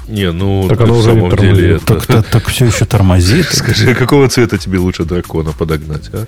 Не, 0.09 0.31
ну, 0.33 0.67
Так 0.69 0.79
на 0.79 0.85
оно 0.85 0.99
уже 0.99 1.13
не 1.15 1.21
самом 1.21 1.37
деле... 1.37 1.79
тормозит. 1.79 1.83
это- 1.83 1.95
Так, 1.95 2.07
так, 2.07 2.27
так 2.27 2.47
все 2.49 2.67
еще 2.67 2.85
тормозит. 2.85 3.47
Скажи, 3.53 3.95
какого 3.95 4.29
цвета 4.29 4.57
тебе 4.59 4.79
лучше 4.79 5.05
дракона 5.05 5.53
подогнать, 5.53 6.11
а? 6.13 6.27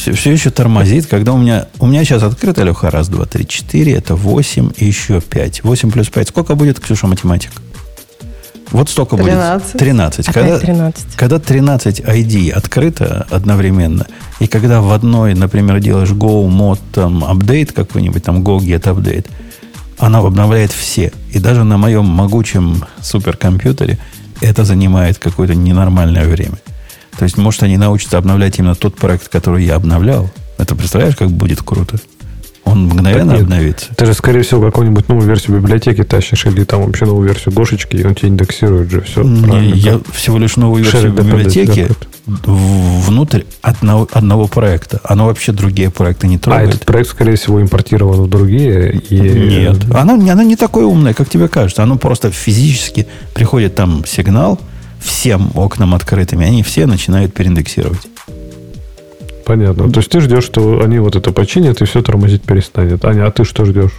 Все, 0.00 0.12
все 0.14 0.32
еще 0.32 0.48
тормозит, 0.48 1.06
когда 1.06 1.34
у 1.34 1.36
меня... 1.36 1.66
У 1.78 1.86
меня 1.86 2.04
сейчас 2.04 2.22
открыто, 2.22 2.62
Леха, 2.62 2.90
раз, 2.90 3.08
два, 3.08 3.26
три, 3.26 3.46
четыре. 3.46 3.92
Это 3.92 4.16
восемь 4.16 4.70
и 4.78 4.86
еще 4.86 5.20
пять. 5.20 5.62
Восемь 5.62 5.90
плюс 5.90 6.08
пять. 6.08 6.28
Сколько 6.28 6.54
будет, 6.54 6.80
Ксюша, 6.80 7.06
математик? 7.06 7.50
Вот 8.70 8.88
столько 8.88 9.18
будет. 9.18 9.26
13. 9.26 9.76
13. 9.76 10.28
Опять 10.28 10.34
Когда, 10.34 10.58
13. 10.58 11.16
когда 11.16 11.38
13 11.38 12.00
ID 12.00 12.50
открыто 12.50 13.26
одновременно, 13.28 14.06
и 14.38 14.46
когда 14.46 14.80
в 14.80 14.90
одной, 14.90 15.34
например, 15.34 15.80
делаешь 15.80 16.12
Go 16.12 16.48
mod 16.48 16.78
там 16.94 17.22
апдейт 17.22 17.72
какой-нибудь, 17.72 18.24
там 18.24 18.42
Go 18.42 18.58
get 18.58 18.84
update, 18.84 19.26
она 19.98 20.20
обновляет 20.20 20.72
все. 20.72 21.12
И 21.30 21.38
даже 21.38 21.64
на 21.64 21.76
моем 21.76 22.06
могучем 22.06 22.86
суперкомпьютере 23.02 23.98
это 24.40 24.64
занимает 24.64 25.18
какое-то 25.18 25.54
ненормальное 25.54 26.26
время. 26.26 26.56
То 27.20 27.24
есть, 27.24 27.36
может, 27.36 27.62
они 27.62 27.76
научатся 27.76 28.16
обновлять 28.16 28.58
именно 28.58 28.74
тот 28.74 28.96
проект, 28.96 29.28
который 29.28 29.62
я 29.62 29.74
обновлял. 29.74 30.30
Это 30.56 30.74
представляешь, 30.74 31.16
как 31.16 31.28
будет 31.28 31.60
круто? 31.60 31.98
Он 32.64 32.86
мгновенно 32.86 33.32
нет. 33.32 33.42
обновится. 33.42 33.94
Ты 33.94 34.06
же, 34.06 34.14
скорее 34.14 34.40
всего, 34.40 34.62
какую-нибудь 34.62 35.06
новую 35.10 35.28
версию 35.28 35.58
библиотеки 35.58 36.02
тащишь, 36.02 36.46
или 36.46 36.64
там 36.64 36.82
вообще 36.82 37.04
новую 37.04 37.28
версию 37.28 37.52
Гошечки, 37.54 37.96
и 37.96 38.06
он 38.06 38.14
тебе 38.14 38.30
индексирует 38.30 38.90
же 38.90 39.02
все. 39.02 39.22
Не, 39.22 39.72
я 39.72 40.00
всего 40.14 40.38
лишь 40.38 40.56
новую 40.56 40.82
версию 40.82 41.12
Shared 41.12 41.22
библиотеки 41.22 41.88
да, 42.26 42.36
внутрь 42.46 43.42
одного, 43.60 44.08
одного 44.10 44.46
проекта. 44.46 44.98
Оно 45.04 45.26
вообще 45.26 45.52
другие 45.52 45.90
проекты 45.90 46.26
не 46.26 46.36
А 46.36 46.38
трогает. 46.38 46.68
этот 46.70 46.86
проект, 46.86 47.10
скорее 47.10 47.36
всего, 47.36 47.60
импортирован 47.60 48.22
в 48.22 48.30
другие. 48.30 48.98
И... 49.10 49.20
Нет. 49.20 49.76
Оно, 49.94 50.14
оно 50.14 50.42
не 50.42 50.56
такое 50.56 50.86
умное, 50.86 51.12
как 51.12 51.28
тебе 51.28 51.48
кажется. 51.48 51.82
Оно 51.82 51.98
просто 51.98 52.30
физически 52.30 53.06
приходит 53.34 53.74
там 53.74 54.06
сигнал 54.06 54.58
всем 55.00 55.50
окнам 55.54 55.94
открытыми. 55.94 56.46
Они 56.46 56.62
все 56.62 56.86
начинают 56.86 57.34
переиндексировать. 57.34 58.06
Понятно. 59.44 59.90
То 59.90 60.00
есть 60.00 60.10
ты 60.10 60.20
ждешь, 60.20 60.44
что 60.44 60.82
они 60.82 60.98
вот 60.98 61.16
это 61.16 61.32
починят, 61.32 61.80
и 61.80 61.84
все 61.84 62.02
тормозить 62.02 62.42
перестанет. 62.42 63.04
Аня, 63.04 63.26
а 63.26 63.30
ты 63.30 63.44
что 63.44 63.64
ждешь? 63.64 63.92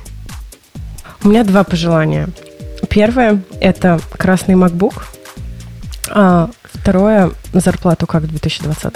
У 1.24 1.30
меня 1.30 1.44
два 1.44 1.64
пожелания. 1.64 2.30
Первое– 2.90 3.42
это 3.60 4.00
красный 4.18 4.56
MacBook. 4.56 5.04
А 6.10 6.50
второе– 6.64 7.32
зарплату 7.54 8.08
как 8.08 8.24
в 8.24 8.28
2020 8.28 8.94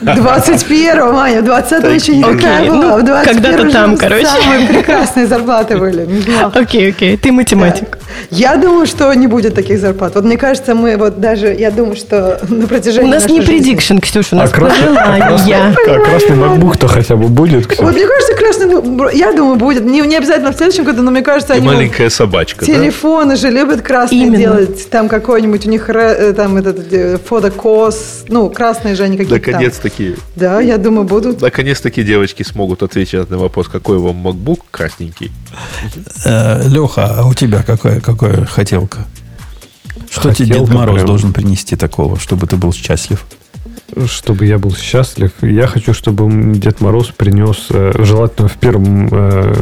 21 0.00 1.12
Маня, 1.12 1.40
в 1.40 1.44
20 1.44 1.84
еще 1.94 2.16
не 2.16 2.22
такая 2.22 2.66
была. 2.70 2.76
ну, 2.96 2.98
В 3.00 3.04
21 3.04 3.42
когда-то 3.42 3.70
там, 3.72 3.96
короче. 3.96 4.26
Самые 4.26 4.66
прекрасные 4.68 5.26
зарплаты 5.26 5.76
были. 5.76 6.06
Окей, 6.54 6.90
окей, 6.90 7.16
ты 7.16 7.32
математик. 7.32 7.98
Я 8.30 8.56
думаю, 8.56 8.86
что 8.86 9.12
не 9.14 9.26
будет 9.26 9.54
таких 9.54 9.78
зарплат. 9.78 10.14
Вот 10.14 10.24
мне 10.24 10.36
кажется, 10.38 10.74
мы 10.74 10.96
вот 10.96 11.20
даже, 11.20 11.48
я 11.54 11.70
думаю, 11.70 11.96
что 11.96 12.40
на 12.48 12.66
протяжении 12.66 13.08
У 13.08 13.10
нас 13.10 13.28
не 13.28 13.40
предикшн, 13.40 13.98
Ксюша, 13.98 14.36
у 14.36 14.38
нас 14.38 14.50
А 14.52 14.54
красный- 14.54 14.86
пожелания. 14.86 15.74
А 15.88 15.94
красный 16.00 16.36
MacBook-то 16.36 16.88
хотя 16.88 17.16
бы 17.16 17.28
будет, 17.28 17.66
Ксюша? 17.66 17.82
Вот 17.82 17.94
мне 17.94 18.06
кажется, 18.06 18.34
красный, 18.34 19.16
я 19.16 19.32
думаю, 19.32 19.56
будет. 19.56 19.84
Не, 19.84 20.00
не 20.02 20.16
обязательно 20.16 20.52
в 20.52 20.56
следующем 20.56 20.84
году, 20.84 21.02
но 21.02 21.10
мне 21.10 21.22
кажется, 21.22 21.54
они... 21.54 21.66
маленькая 21.66 22.08
собачка? 22.10 22.64
Телефоны 22.64 23.36
же 23.36 23.50
любят 23.50 23.82
красные 23.82 24.30
делать. 24.30 24.88
Там 24.90 25.08
какой-нибудь 25.08 25.66
у 25.66 25.70
них 25.70 25.88
ре- 25.88 26.16
э, 26.18 26.32
там 26.32 26.56
этот 26.56 26.92
э, 26.92 27.18
фотокос. 27.24 28.24
Ну, 28.28 28.48
красные 28.86 28.94
же 28.94 29.02
они 29.04 29.16
какие-то 29.16 29.44
там. 29.44 29.52
Наконец-таки, 29.54 30.16
Да, 30.36 30.60
я 30.60 30.78
думаю, 30.78 31.06
будут. 31.06 31.40
наконец-таки 31.40 32.02
девочки 32.02 32.42
смогут 32.42 32.82
отвечать 32.82 33.30
на 33.30 33.38
вопрос, 33.38 33.68
какой 33.68 33.98
вам 33.98 34.26
MacBook 34.26 34.60
красненький. 34.70 35.32
Э, 36.24 36.68
Леха, 36.68 37.06
а 37.20 37.26
у 37.26 37.34
тебя 37.34 37.62
какая, 37.62 38.00
какая 38.00 38.44
хотелка? 38.44 39.06
Что 40.10 40.32
тебе 40.32 40.58
Дед 40.58 40.68
Мороз 40.68 40.94
прям. 40.96 41.06
должен 41.06 41.32
принести 41.32 41.76
такого, 41.76 42.18
чтобы 42.18 42.46
ты 42.46 42.56
был 42.56 42.72
счастлив? 42.72 43.24
Чтобы 44.06 44.46
я 44.46 44.58
был 44.58 44.74
счастлив, 44.74 45.32
я 45.42 45.66
хочу, 45.66 45.94
чтобы 45.94 46.28
Дед 46.54 46.80
Мороз 46.80 47.08
принес, 47.16 47.66
э, 47.70 47.92
желательно 48.04 48.48
в, 48.48 48.54
первом, 48.54 49.08
э, 49.10 49.54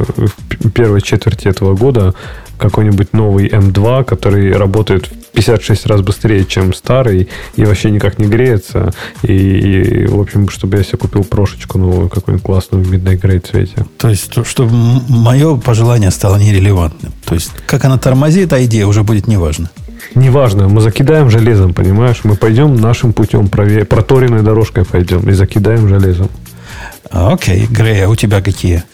в 0.60 0.70
первой 0.70 1.00
четверти 1.02 1.48
этого 1.48 1.74
года, 1.76 2.14
какой-нибудь 2.58 3.12
новый 3.12 3.48
М2, 3.48 4.04
который 4.04 4.52
работает 4.56 5.06
в 5.06 5.32
56 5.34 5.86
раз 5.86 6.00
быстрее, 6.00 6.44
чем 6.44 6.72
старый, 6.72 7.28
и 7.56 7.64
вообще 7.64 7.90
никак 7.90 8.18
не 8.18 8.26
греется. 8.26 8.92
И, 9.22 9.32
и, 9.32 10.06
в 10.06 10.20
общем, 10.20 10.48
чтобы 10.48 10.78
я 10.78 10.84
себе 10.84 10.98
купил 10.98 11.24
прошечку 11.24 11.78
новую, 11.78 12.08
какую-нибудь 12.08 12.44
классную 12.44 12.84
в 12.84 12.92
Midnight 12.92 13.20
Grey 13.20 13.40
цвете. 13.40 13.86
То 13.98 14.08
есть, 14.08 14.30
то, 14.32 14.44
чтобы 14.44 14.72
мое 15.08 15.56
пожелание 15.56 16.10
стало 16.10 16.36
нерелевантным. 16.36 17.12
То 17.24 17.34
есть, 17.34 17.52
как 17.66 17.84
она 17.84 17.98
тормозит, 17.98 18.52
а 18.52 18.64
идея 18.64 18.86
уже 18.86 19.02
будет 19.02 19.26
неважно. 19.26 19.70
Неважно, 20.14 20.68
мы 20.68 20.80
закидаем 20.80 21.30
железом, 21.30 21.74
понимаешь? 21.74 22.20
Мы 22.24 22.36
пойдем 22.36 22.76
нашим 22.76 23.12
путем, 23.12 23.48
проторенной 23.48 24.42
дорожкой 24.42 24.84
пойдем 24.84 25.28
и 25.28 25.32
закидаем 25.32 25.88
железом. 25.88 26.28
А, 27.10 27.32
Окей, 27.32 27.66
Грей, 27.66 28.04
а 28.04 28.08
у 28.08 28.16
тебя 28.16 28.40
какие? 28.40 28.84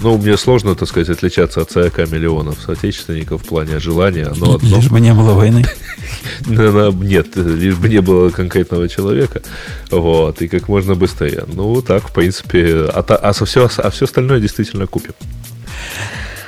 Ну, 0.00 0.18
мне 0.18 0.36
сложно, 0.36 0.74
так 0.74 0.88
сказать, 0.88 1.08
отличаться 1.08 1.60
от 1.62 1.70
40 1.70 2.10
миллионов 2.10 2.58
соотечественников 2.64 3.42
в 3.42 3.46
плане 3.46 3.78
желания. 3.78 4.30
Но 4.36 4.54
одно... 4.54 4.76
Лишь 4.76 4.90
бы 4.90 5.00
не 5.00 5.14
было 5.14 5.32
войны. 5.32 5.64
Нет, 6.46 7.36
лишь 7.36 7.76
бы 7.76 7.88
не 7.88 8.00
было 8.00 8.30
конкретного 8.30 8.88
человека. 8.88 9.42
Вот, 9.90 10.42
и 10.42 10.48
как 10.48 10.68
можно 10.68 10.94
быстрее. 10.94 11.44
Ну, 11.46 11.80
так, 11.82 12.08
в 12.08 12.12
принципе. 12.12 12.88
А, 12.92 13.00
а, 13.00 13.32
со- 13.32 13.46
все, 13.46 13.68
а 13.78 13.90
все 13.90 14.04
остальное 14.04 14.40
действительно 14.40 14.86
купим. 14.86 15.12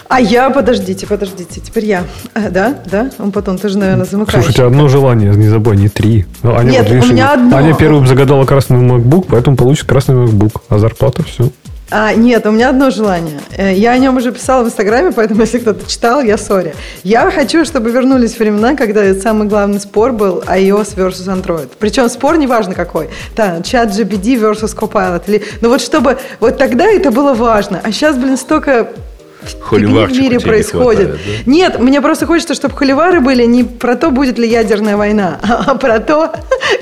А 0.09 0.21
я, 0.21 0.49
подождите, 0.49 1.07
подождите, 1.07 1.61
теперь 1.61 1.85
я. 1.85 2.05
А, 2.35 2.49
да, 2.49 2.79
да? 2.91 3.11
Он 3.19 3.31
потом 3.31 3.59
тоже, 3.59 3.77
наверное, 3.77 4.07
замыкающий. 4.07 4.43
Слушайте, 4.43 4.65
одно 4.65 4.89
желание, 4.89 5.35
не 5.35 5.49
забывай, 5.49 5.77
не 5.77 5.91
три. 5.91 6.25
Ну, 6.43 6.55
Аня, 6.55 6.71
Нет, 6.71 6.91
у 6.91 6.95
меня 6.95 7.35
одно. 7.35 7.57
Аня 7.57 7.75
первым 7.75 8.07
загадала 8.07 8.47
красный 8.47 8.79
MacBook, 8.79 9.27
поэтому 9.29 9.57
получит 9.57 9.87
красный 9.87 10.15
MacBook, 10.15 10.63
а 10.71 10.79
зарплата 10.79 11.23
все. 11.25 11.51
А, 11.91 12.13
нет, 12.15 12.45
у 12.47 12.51
меня 12.51 12.69
одно 12.69 12.91
желание. 12.91 13.41
Э, 13.57 13.73
Я 13.73 13.93
о 13.93 13.99
нем 13.99 14.17
уже 14.19 14.31
писала 14.31 14.63
в 14.63 14.67
Инстаграме, 14.67 15.11
поэтому 15.11 15.41
если 15.41 15.59
кто-то 15.59 15.89
читал, 15.91 16.21
я 16.21 16.37
сори. 16.37 16.75
Я 17.03 17.31
хочу, 17.31 17.65
чтобы 17.65 17.91
вернулись 17.91 18.39
времена, 18.39 18.75
когда 18.77 19.15
самый 19.15 19.49
главный 19.49 19.81
спор 19.81 20.13
был 20.13 20.41
iOS 20.47 20.97
versus 20.97 21.27
Android. 21.35 21.71
Причем 21.79 22.11
спор 22.11 22.37
неважно 22.37 22.75
какой. 22.75 23.09
Да, 23.35 23.63
чат 23.63 23.89
GPD 23.89 24.39
versus 24.39 24.77
Copilot. 24.77 25.23
Или, 25.29 25.43
ну 25.63 25.71
вот 25.71 25.81
чтобы... 25.81 26.19
Вот 26.41 26.59
тогда 26.59 26.85
это 26.87 27.11
было 27.11 27.33
важно. 27.33 27.81
А 27.83 27.91
сейчас, 27.91 28.17
блин, 28.17 28.37
столько 28.37 28.89
фигни 29.71 30.05
в 30.07 30.11
мире 30.19 30.41
происходит. 30.41 31.09
хватает, 31.11 31.45
да? 31.47 31.51
Нет, 31.51 31.79
мне 31.79 32.01
просто 32.01 32.27
хочется, 32.27 32.55
чтобы 32.55 32.77
холивары 32.77 33.21
были 33.21 33.45
не 33.45 33.65
про 33.65 33.97
то, 33.97 34.11
будет 34.11 34.39
ли 34.39 34.49
ядерная 34.49 34.97
война, 34.97 35.39
а 35.43 35.75
про 35.75 36.01
то, 36.01 36.33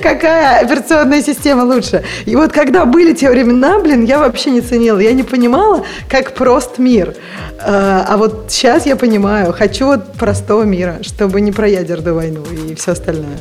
какая 0.03 0.65
операционная 0.65 1.23
система 1.23 1.63
лучше. 1.63 2.03
И 2.25 2.35
вот 2.35 2.53
когда 2.53 2.85
были 2.85 3.13
те 3.13 3.31
времена, 3.31 3.79
блин, 3.79 4.05
я 4.05 4.19
вообще 4.19 4.51
не 4.51 4.61
ценила. 4.61 4.99
Я 4.99 5.13
не 5.13 5.23
понимала, 5.23 5.85
как 6.09 6.33
прост 6.33 6.79
мир. 6.79 7.15
А 7.61 8.17
а 8.17 8.19
вот 8.19 8.47
сейчас 8.49 8.87
я 8.87 8.97
понимаю. 8.97 9.53
Хочу 9.53 9.87
вот 9.87 10.13
простого 10.15 10.63
мира, 10.63 10.99
чтобы 11.03 11.41
не 11.41 11.53
про 11.53 11.69
ядерную 11.69 12.15
войну 12.15 12.43
и 12.67 12.75
все 12.75 12.93
остальное. 12.93 13.39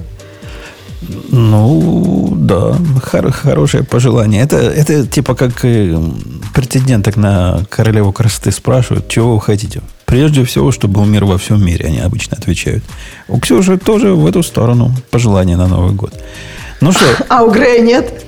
Ну, 1.29 2.33
да, 2.35 2.75
хор- 3.03 3.31
хорошее 3.31 3.83
пожелание. 3.83 4.41
Это, 4.41 4.57
это 4.57 5.05
типа 5.07 5.35
как 5.35 5.53
претенденток 6.53 7.17
на 7.17 7.63
королеву 7.69 8.11
красоты 8.11 8.51
спрашивают, 8.51 9.07
чего 9.07 9.35
вы 9.35 9.41
хотите. 9.41 9.81
Прежде 10.05 10.43
всего, 10.45 10.71
чтобы 10.71 10.95
был 10.95 11.05
мир 11.05 11.25
во 11.25 11.37
всем 11.37 11.63
мире, 11.65 11.87
они 11.87 11.99
обычно 11.99 12.37
отвечают. 12.37 12.83
У 13.27 13.39
Ксюши 13.39 13.77
тоже 13.77 14.13
в 14.13 14.25
эту 14.27 14.43
сторону 14.43 14.91
пожелание 15.11 15.57
на 15.57 15.67
Новый 15.67 15.93
год. 15.93 16.13
Ну 16.85 16.91
что, 16.91 17.05
А 17.29 17.43
у 17.43 17.49
Грея 17.51 17.81
нет? 17.81 18.23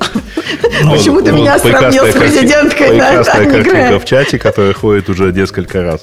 Почему 0.89 1.21
ты 1.21 1.31
Вот 1.31 1.39
меня 1.41 1.59
сравнил 1.59 2.05
с 2.05 2.13
президенткой? 2.13 2.97
да, 2.97 3.07
Прекрасная 3.09 3.35
а 3.35 3.45
не 3.45 3.51
картинка 3.51 3.69
Грея? 3.69 3.99
в 3.99 4.05
чате, 4.05 4.39
которая 4.39 4.73
ходит 4.73 5.09
уже 5.09 5.31
несколько 5.31 5.83
раз. 5.83 6.01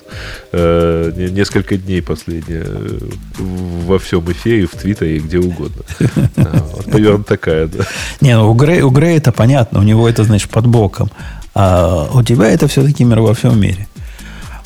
Э, 0.53 1.11
не- 1.17 1.31
Несколько 1.33 1.77
дней 1.77 2.01
последние. 2.01 2.63
э, 2.65 2.99
Во 3.39 3.99
всем 3.99 4.31
эфире, 4.31 4.67
в 4.67 4.71
Твиттере, 4.71 5.19
где 5.19 5.39
угодно. 5.39 5.83
Вот 6.37 6.85
примерно 6.87 7.25
такая, 7.25 7.67
да. 7.67 7.85
не, 8.21 8.37
ну 8.37 8.51
у 8.51 8.55
Грея, 8.55 8.85
у 8.85 8.91
Грея 8.91 9.17
это 9.19 9.33
понятно, 9.33 9.81
у 9.81 9.83
него 9.83 10.09
это, 10.09 10.23
значит, 10.25 10.49
под 10.51 10.67
боком. 10.67 11.11
А 11.55 12.09
у 12.15 12.23
тебя 12.23 12.51
это 12.51 12.69
все-таки 12.69 13.05
мир 13.05 13.21
во 13.21 13.35
всем 13.35 13.61
мире. 13.61 13.87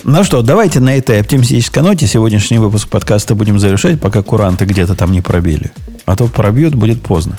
Ну 0.04 0.24
что, 0.24 0.42
давайте 0.42 0.80
на 0.80 0.96
этой 0.96 1.20
оптимистической 1.20 1.82
ноте 1.82 2.06
сегодняшний 2.06 2.58
выпуск 2.58 2.88
подкаста 2.88 3.34
будем 3.34 3.58
завершать, 3.58 4.00
пока 4.00 4.22
куранты 4.22 4.64
где-то 4.64 4.94
там 4.94 5.10
не 5.12 5.20
пробили. 5.22 5.70
А 6.06 6.16
то 6.16 6.26
пробьют, 6.28 6.74
будет 6.74 7.02
поздно. 7.02 7.38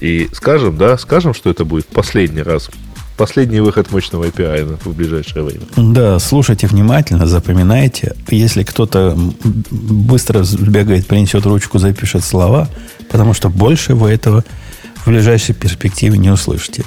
И 0.00 0.28
скажем, 0.32 0.76
да, 0.76 0.96
скажем, 0.98 1.34
что 1.34 1.50
это 1.50 1.64
будет 1.64 1.86
последний 1.86 2.42
раз 2.42 2.70
последний 3.20 3.60
выход 3.60 3.92
мощного 3.92 4.24
API 4.24 4.78
в 4.82 4.94
ближайшее 4.94 5.42
время. 5.42 5.60
Да, 5.76 6.18
слушайте 6.18 6.66
внимательно, 6.66 7.26
запоминайте. 7.26 8.16
Если 8.30 8.62
кто-то 8.62 9.14
быстро 9.70 10.42
бегает, 10.58 11.06
принесет 11.06 11.44
ручку, 11.44 11.78
запишет 11.78 12.24
слова, 12.24 12.66
потому 13.10 13.34
что 13.34 13.50
больше 13.50 13.94
вы 13.94 14.08
этого 14.08 14.42
в 15.04 15.08
ближайшей 15.08 15.54
перспективе 15.54 16.16
не 16.16 16.30
услышите. 16.30 16.82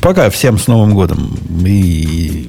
Пока 0.00 0.30
всем 0.30 0.58
с 0.58 0.68
Новым 0.68 0.94
годом. 0.94 1.38
И 1.66 2.48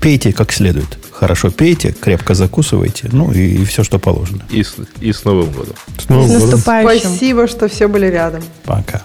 пейте 0.00 0.32
как 0.32 0.50
следует. 0.50 0.98
Хорошо 1.12 1.50
пейте, 1.50 1.92
крепко 1.92 2.34
закусывайте, 2.34 3.08
ну 3.12 3.30
и, 3.30 3.62
и 3.62 3.64
все, 3.66 3.84
что 3.84 4.00
положено. 4.00 4.42
И 4.50 4.64
с, 4.64 4.74
и 5.00 5.12
с 5.12 5.24
Новым 5.24 5.52
годом. 5.52 5.74
С 5.96 6.08
Новым 6.08 6.28
С 6.28 6.32
годом. 6.32 6.50
наступающим. 6.50 7.10
Спасибо, 7.10 7.46
что 7.46 7.68
все 7.68 7.86
были 7.86 8.06
рядом. 8.06 8.42
Пока. 8.64 9.04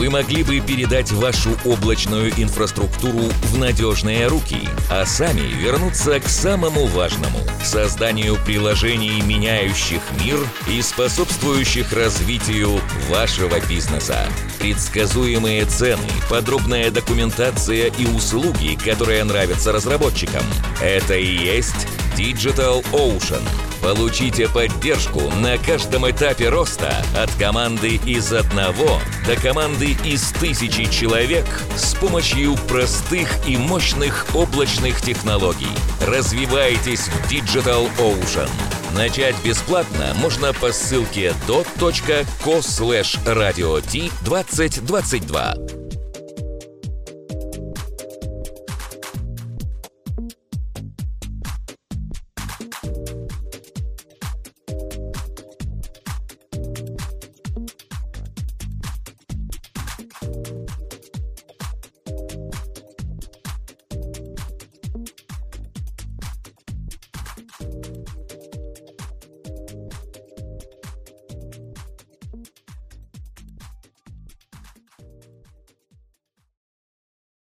Вы 0.00 0.08
могли 0.08 0.42
бы 0.42 0.60
передать 0.60 1.12
вашу 1.12 1.50
облачную 1.62 2.30
инфраструктуру 2.38 3.18
в 3.42 3.58
надежные 3.58 4.28
руки, 4.28 4.66
а 4.88 5.04
сами 5.04 5.42
вернуться 5.42 6.18
к 6.20 6.26
самому 6.26 6.86
важному– 6.86 7.38
созданию 7.62 8.38
приложений, 8.46 9.20
меняющих 9.26 10.00
мир 10.24 10.38
и 10.66 10.80
способствующих 10.80 11.92
развитию 11.92 12.80
вашего 13.10 13.60
бизнеса. 13.68 14.26
Предсказуемые 14.58 15.66
цены, 15.66 16.08
подробная 16.30 16.90
документация 16.90 17.88
и 17.88 18.06
услуги, 18.06 18.78
которые 18.82 19.22
нравятся 19.24 19.70
разработчикам– 19.70 20.44
это 20.80 21.14
и 21.14 21.26
есть 21.26 21.86
Digital 22.16 22.84
Ocean. 22.92 23.42
Получите 23.82 24.48
поддержку 24.48 25.20
на 25.42 25.56
каждом 25.58 26.08
этапе 26.10 26.48
роста 26.48 27.04
от 27.16 27.30
команды 27.34 28.00
из 28.04 28.32
одного 28.32 29.00
до 29.26 29.36
команды 29.36 29.96
из 30.04 30.32
тысячи 30.32 30.84
человек 30.84 31.46
с 31.76 31.94
помощью 31.94 32.56
простых 32.68 33.28
и 33.48 33.56
мощных 33.56 34.26
облачных 34.34 35.00
технологий. 35.00 35.66
Развивайтесь 36.06 37.08
в 37.08 37.30
Digital 37.30 37.88
Ocean. 37.98 38.50
Начать 38.94 39.36
бесплатно 39.44 40.14
можно 40.16 40.52
по 40.52 40.72
ссылке 40.72 41.34
dot.co 41.46 42.58
slash 42.60 43.18
radio 43.24 43.80
2022. 44.24 45.79